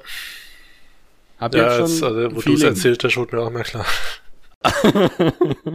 Hab 1.39 1.55
ja, 1.55 1.79
jetzt 1.79 1.79
jetzt, 1.79 2.01
schon 2.01 2.17
also, 2.17 2.37
wo 2.37 2.41
du 2.41 2.53
es 2.53 2.65
erzählt 2.65 3.05
hast, 3.05 3.17
wurde 3.17 3.37
mir 3.37 3.43
auch 3.43 3.51
mehr 3.51 3.63
klar. 3.63 3.87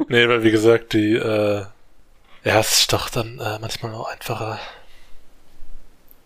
nee, 0.10 0.28
weil 0.28 0.44
wie 0.44 0.52
gesagt, 0.52 0.92
die, 0.92 1.14
äh, 1.14 1.64
ja, 2.44 2.60
es 2.60 2.82
ist 2.82 2.92
doch 2.92 3.10
dann 3.10 3.40
äh, 3.40 3.60
manchmal 3.60 3.94
auch 3.94 4.10
einfacher, 4.10 4.60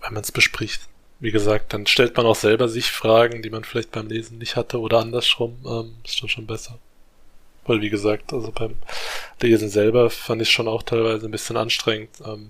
wenn 0.02 0.14
man 0.14 0.24
es 0.24 0.32
bespricht. 0.32 0.82
Wie 1.20 1.32
gesagt, 1.32 1.72
dann 1.74 1.86
stellt 1.86 2.18
man 2.18 2.26
auch 2.26 2.36
selber 2.36 2.68
sich 2.68 2.92
Fragen, 2.92 3.44
die 3.44 3.52
man 3.52 3.64
vielleicht 3.64 3.92
beim 3.92 4.08
Lesen 4.08 4.40
nicht 4.40 4.56
hatte 4.56 4.80
oder 4.80 5.02
andersrum, 5.02 5.60
ähm, 5.68 5.98
ist 6.04 6.20
dann 6.20 6.30
schon 6.30 6.48
besser. 6.48 6.80
Weil 7.66 7.82
wie 7.82 7.90
gesagt, 7.90 8.34
also 8.34 8.52
beim 8.52 8.76
Lesen 9.42 9.70
selber 9.70 10.10
fand 10.10 10.42
ich 10.42 10.52
schon 10.52 10.68
auch 10.68 10.84
teilweise 10.84 11.28
ein 11.28 11.32
bisschen 11.32 11.58
anstrengend, 11.58 12.10
ähm, 12.26 12.50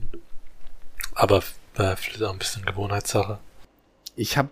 aber 1.14 1.44
äh, 1.78 1.96
vielleicht 1.96 2.24
auch 2.24 2.34
ein 2.34 2.40
bisschen 2.40 2.66
Gewohnheitssache. 2.66 3.40
Ich 4.16 4.38
habe 4.38 4.50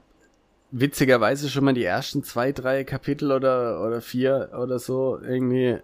witzigerweise 0.72 1.50
schon 1.50 1.66
mal 1.66 1.74
die 1.74 1.84
ersten 1.84 2.24
zwei, 2.24 2.52
drei 2.52 2.84
Kapitel 2.84 3.32
oder, 3.32 3.86
oder 3.86 4.02
vier 4.02 4.50
oder 4.60 4.80
so 4.80 5.20
irgendwie 5.22 5.78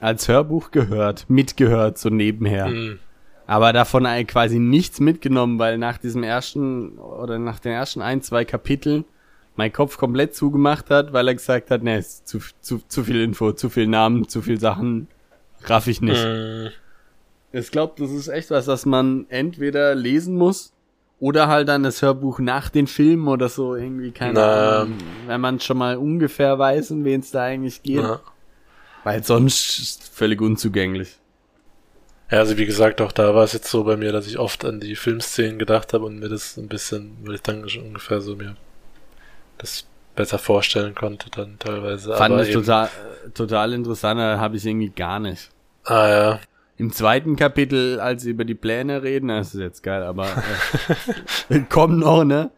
als 0.00 0.28
Hörbuch 0.28 0.72
gehört, 0.72 1.30
mitgehört, 1.30 1.96
so 1.96 2.08
nebenher. 2.08 2.66
Hm, 2.66 2.98
aber 3.46 3.72
davon 3.72 4.06
eigentlich 4.06 4.28
quasi 4.28 4.58
nichts 4.58 4.98
mitgenommen, 5.00 5.58
weil 5.58 5.78
nach 5.78 5.98
diesem 5.98 6.22
ersten 6.22 6.98
oder 6.98 7.38
nach 7.38 7.60
den 7.60 7.72
ersten 7.72 8.00
ein, 8.00 8.22
zwei 8.22 8.44
Kapiteln 8.44 9.04
mein 9.56 9.72
Kopf 9.72 9.98
komplett 9.98 10.34
zugemacht 10.34 10.90
hat, 10.90 11.12
weil 11.12 11.28
er 11.28 11.34
gesagt 11.34 11.70
hat, 11.70 11.82
ne, 11.82 11.98
ist 11.98 12.26
zu, 12.28 12.38
zu, 12.60 12.80
zu 12.88 13.04
viel 13.04 13.20
Info, 13.22 13.52
zu 13.52 13.68
viel 13.70 13.86
Namen, 13.86 14.28
zu 14.28 14.42
viel 14.42 14.58
Sachen, 14.60 15.08
raff 15.64 15.86
ich 15.86 16.00
nicht. 16.00 16.24
Mm, 16.24 16.68
Ich 17.52 17.70
glaube, 17.70 17.94
das 17.98 18.10
ist 18.10 18.28
echt 18.28 18.50
was, 18.50 18.66
was 18.66 18.86
man 18.86 19.26
entweder 19.28 19.94
lesen 19.94 20.36
muss 20.36 20.72
oder 21.20 21.48
halt 21.48 21.68
dann 21.68 21.82
das 21.82 22.02
Hörbuch 22.02 22.38
nach 22.40 22.70
den 22.70 22.86
Filmen 22.86 23.28
oder 23.28 23.48
so 23.48 23.74
irgendwie, 23.76 24.10
keine 24.12 24.32
Na. 24.34 24.80
Ahnung, 24.82 24.98
wenn 25.26 25.40
man 25.40 25.60
schon 25.60 25.78
mal 25.78 25.96
ungefähr 25.96 26.58
weiß, 26.58 26.90
um 26.92 27.04
wen 27.04 27.20
es 27.20 27.30
da 27.30 27.44
eigentlich 27.44 27.82
geht. 27.82 28.06
ja. 28.06 28.20
Weil 29.04 29.22
sonst 29.24 29.78
ist 29.78 30.08
völlig 30.14 30.40
unzugänglich. 30.40 31.18
ja, 32.30 32.38
also 32.38 32.56
wie 32.56 32.66
gesagt, 32.66 33.00
auch 33.00 33.12
da 33.12 33.34
war 33.34 33.44
es 33.44 33.52
jetzt 33.52 33.68
so 33.70 33.84
bei 33.84 33.96
mir, 33.96 34.12
dass 34.12 34.26
ich 34.26 34.38
oft 34.38 34.64
an 34.64 34.80
die 34.80 34.96
Filmszenen 34.96 35.58
gedacht 35.58 35.92
habe 35.92 36.04
und 36.06 36.18
mir 36.18 36.28
das 36.28 36.56
ein 36.56 36.68
bisschen, 36.68 37.18
würde 37.22 37.34
ich 37.36 37.42
dann 37.42 37.68
schon 37.68 37.84
ungefähr 37.84 38.20
so 38.20 38.34
mir 38.36 38.56
das 39.62 39.86
besser 40.14 40.38
vorstellen 40.38 40.94
konnte 40.94 41.30
dann 41.30 41.58
teilweise. 41.58 42.14
Fand 42.16 42.34
aber 42.34 42.46
ich 42.46 42.52
total, 42.52 42.90
total 43.32 43.72
interessant, 43.72 44.20
habe 44.20 44.56
ich 44.56 44.66
irgendwie 44.66 44.90
gar 44.90 45.18
nicht. 45.20 45.50
Ah 45.84 46.08
ja, 46.08 46.40
Im 46.76 46.92
zweiten 46.92 47.36
Kapitel, 47.36 47.98
als 48.00 48.22
sie 48.22 48.30
über 48.30 48.44
die 48.44 48.54
Pläne 48.54 49.02
reden, 49.02 49.28
das 49.28 49.54
ist 49.54 49.60
jetzt 49.60 49.82
geil, 49.82 50.02
aber 50.02 50.26
äh, 51.48 51.60
kommen 51.70 51.98
noch, 52.00 52.24
ne? 52.24 52.50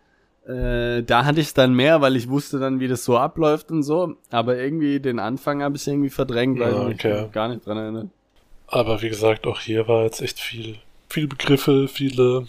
Äh, 0.46 1.02
da 1.04 1.24
hatte 1.24 1.40
ich 1.40 1.54
dann 1.54 1.72
mehr, 1.74 2.00
weil 2.02 2.16
ich 2.16 2.28
wusste 2.28 2.58
dann, 2.58 2.78
wie 2.80 2.88
das 2.88 3.04
so 3.04 3.16
abläuft 3.16 3.70
und 3.70 3.82
so. 3.82 4.16
Aber 4.30 4.58
irgendwie 4.58 5.00
den 5.00 5.18
Anfang 5.18 5.62
habe 5.62 5.76
ich 5.76 5.86
irgendwie 5.86 6.10
verdrängt, 6.10 6.58
weil 6.60 6.72
Ja, 6.72 6.82
ich 6.82 6.86
mich 6.88 7.04
okay. 7.04 7.28
gar 7.32 7.48
nicht 7.48 7.64
dran 7.66 7.78
erinnere. 7.78 8.08
aber 8.66 9.00
wie 9.00 9.08
gesagt, 9.08 9.46
auch 9.46 9.60
hier 9.60 9.88
war 9.88 10.02
jetzt 10.02 10.20
echt 10.20 10.38
viel, 10.40 10.76
viel 11.08 11.28
Begriffe, 11.28 11.88
viele 11.88 12.46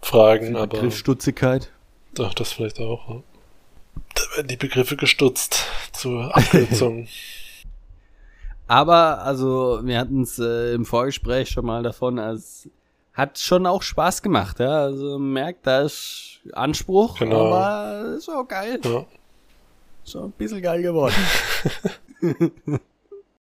Fragen, 0.00 0.56
aber 0.56 0.68
Begriffsstutzigkeit. 0.68 1.70
Ach, 2.18 2.32
das 2.34 2.52
vielleicht 2.52 2.80
auch. 2.80 3.08
Ja. 3.10 3.22
Da 4.14 4.36
werden 4.36 4.48
die 4.48 4.56
Begriffe 4.56 4.96
gestutzt 4.96 5.64
zur 5.92 6.36
Abkürzung. 6.36 7.08
Aber, 8.66 9.22
also, 9.22 9.80
wir 9.84 9.98
hatten 9.98 10.22
es 10.22 10.38
äh, 10.38 10.72
im 10.74 10.84
Vorgespräch 10.86 11.50
schon 11.50 11.66
mal 11.66 11.82
davon, 11.82 12.18
es 12.18 12.68
hat 13.12 13.38
schon 13.38 13.66
auch 13.66 13.82
Spaß 13.82 14.22
gemacht, 14.22 14.60
ja. 14.60 14.84
Also 14.84 15.18
merkt, 15.18 15.66
da 15.66 15.82
ist 15.82 16.40
Anspruch, 16.52 17.18
Genau. 17.18 17.52
aber 17.52 18.14
ist 18.16 18.28
auch 18.30 18.48
geil. 18.48 18.80
ja. 18.84 19.04
Schon 20.06 20.24
ein 20.24 20.32
bisschen 20.32 20.62
geil 20.62 20.82
geworden. 20.82 21.14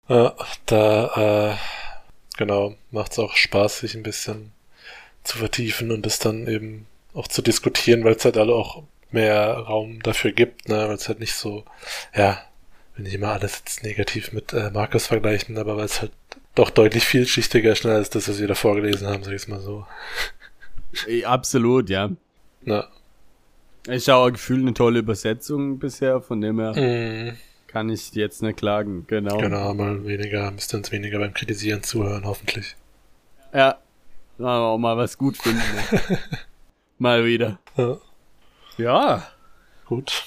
Ja, 0.08 0.36
da, 0.68 1.52
äh, 1.54 1.56
genau, 2.38 2.76
macht's 2.92 3.18
auch 3.18 3.34
Spaß, 3.34 3.80
sich 3.80 3.96
ein 3.96 4.04
bisschen 4.04 4.52
zu 5.24 5.40
vertiefen 5.40 5.90
und 5.92 6.06
es 6.06 6.20
dann 6.20 6.48
eben 6.48 6.86
auch 7.16 7.28
zu 7.28 7.42
diskutieren, 7.42 8.04
weil 8.04 8.14
es 8.14 8.24
halt 8.24 8.38
alle 8.38 8.54
auch 8.54 8.84
mehr 9.12 9.54
Raum 9.54 10.02
dafür 10.02 10.32
gibt, 10.32 10.68
ne, 10.70 10.88
weil 10.88 10.96
es 10.96 11.08
halt 11.08 11.20
nicht 11.20 11.36
so, 11.36 11.64
ja, 12.16 12.40
will 12.96 13.04
nicht 13.06 13.16
immer 13.16 13.30
alles 13.30 13.62
jetzt 13.66 13.84
negativ 13.84 14.32
mit 14.32 14.54
äh, 14.54 14.72
Markus 14.72 15.08
vergleichen, 15.08 15.58
aber 15.58 15.78
weil 15.78 15.86
es 15.86 16.02
halt 16.02 16.12
doch 16.56 16.70
deutlich 16.70 17.06
vielschichtiger 17.06 17.76
schneller 17.76 18.00
ist, 18.00 18.16
das, 18.16 18.30
was 18.30 18.40
wir 18.40 18.48
da 18.48 18.56
vorgelesen 18.56 19.08
haben, 19.08 19.24
sag 19.24 19.34
ich's 19.34 19.48
mal 19.48 19.60
so. 19.60 19.86
Absolut, 21.26 21.90
ja. 21.90 22.10
Na, 22.62 22.88
Ich 23.90 24.08
habe 24.08 24.24
auch 24.24 24.32
gefühlt 24.32 24.62
eine 24.62 24.74
tolle 24.74 25.00
Übersetzung 25.00 25.78
bisher, 25.78 26.22
von 26.22 26.40
dem 26.40 26.60
her 26.60 26.72
mm, 26.74 27.38
kann 27.68 27.90
ich 27.90 28.14
jetzt 28.14 28.42
nicht 28.42 28.58
klagen. 28.58 29.06
Genau. 29.08 29.38
genau, 29.38 29.74
mal 29.74 30.06
weniger, 30.06 30.52
müsst 30.52 30.74
ihr 30.74 30.78
uns 30.78 30.92
weniger 30.94 31.20
beim 31.20 31.34
Kritisieren 31.34 31.84
zuhören, 31.84 32.26
hoffentlich. 32.26 32.76
Ja. 33.54 33.78
Aber 34.38 34.68
auch 34.68 34.78
mal 34.78 34.98
was 34.98 35.18
gut 35.18 35.38
finden. 35.38 35.60
Ne? 35.60 36.18
mal 36.98 37.26
wieder. 37.26 37.60
Ja, 37.78 37.98
Ja. 38.78 39.24
gut. 39.86 40.24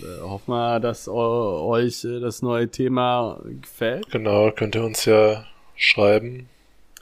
Äh, 0.00 0.20
hoffen 0.22 0.50
wir, 0.52 0.80
dass 0.80 1.06
eu 1.08 1.64
euch 1.68 2.04
äh, 2.04 2.20
das 2.20 2.42
neue 2.42 2.68
Thema 2.68 3.40
gefällt. 3.60 4.10
Genau, 4.10 4.50
könnt 4.50 4.74
ihr 4.74 4.84
uns 4.84 5.04
ja 5.04 5.44
schreiben 5.76 6.48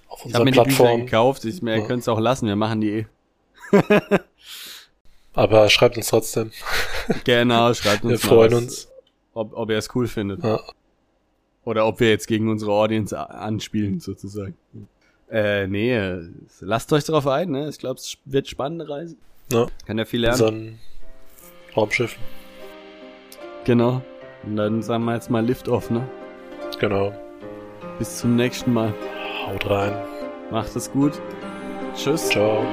auf 0.09 0.21
Ich 0.21 0.27
unserer 0.27 0.45
mir 0.45 0.51
die 0.53 0.59
Bücher 0.59 0.65
Plattform. 0.77 1.01
gekauft. 1.07 1.45
Ich 1.45 1.61
Ja. 1.63 1.81
könnt 1.83 2.01
es 2.03 2.09
auch 2.09 2.19
lassen. 2.21 2.47
Wir 2.47 2.57
machen 2.57 2.81
die 2.81 2.91
eh. 2.91 3.07
Aber 5.35 5.69
schreibt 5.69 5.97
uns 5.97 6.09
trotzdem. 6.09 6.51
Genau, 7.25 7.73
schreibt 7.75 8.05
uns 8.05 8.23
Wir 8.23 8.29
freuen 8.29 8.53
was, 8.53 8.59
uns. 8.63 8.89
Ob, 9.35 9.53
ob 9.57 9.71
ihr 9.71 9.79
es 9.79 9.89
cool 9.95 10.07
findet. 10.07 10.45
Ja. 10.45 10.61
Oder 11.65 11.87
ob 11.87 11.99
wir 12.01 12.09
jetzt 12.11 12.27
gegen 12.29 12.49
unsere 12.49 12.73
Audience 12.73 13.17
anspielen, 13.19 13.99
sozusagen. 14.01 14.57
Äh, 15.31 15.67
nee, 15.67 15.99
lasst 16.61 16.93
euch 16.93 17.05
drauf 17.05 17.27
ein, 17.27 17.51
ne? 17.51 17.69
Ich 17.69 17.79
glaube, 17.79 17.99
es 18.01 18.17
wird 18.25 18.49
spannende 18.49 18.89
Reise. 18.89 19.17
Ja. 19.53 19.67
Kann 19.87 19.99
ja 19.99 20.05
viel 20.05 20.21
lernen. 20.21 20.37
so 20.37 20.47
einem 20.47 20.79
Raumschiff. 21.77 22.17
Genau. 23.65 24.03
Und 24.43 24.57
dann 24.57 24.83
sagen 24.83 25.05
wir 25.05 25.15
jetzt 25.15 25.31
mal 25.31 25.45
Lift 25.45 25.69
off, 25.69 25.91
ne? 25.91 26.09
Genau. 26.79 27.13
Bis 27.99 28.19
zum 28.19 28.37
nächsten 28.37 28.73
Mal. 28.73 28.95
Haut 29.47 29.69
rein. 29.69 29.93
Macht 30.51 30.75
es 30.77 30.91
gut. 30.91 31.21
Tschüss. 31.95 32.29
Ciao. 32.29 32.65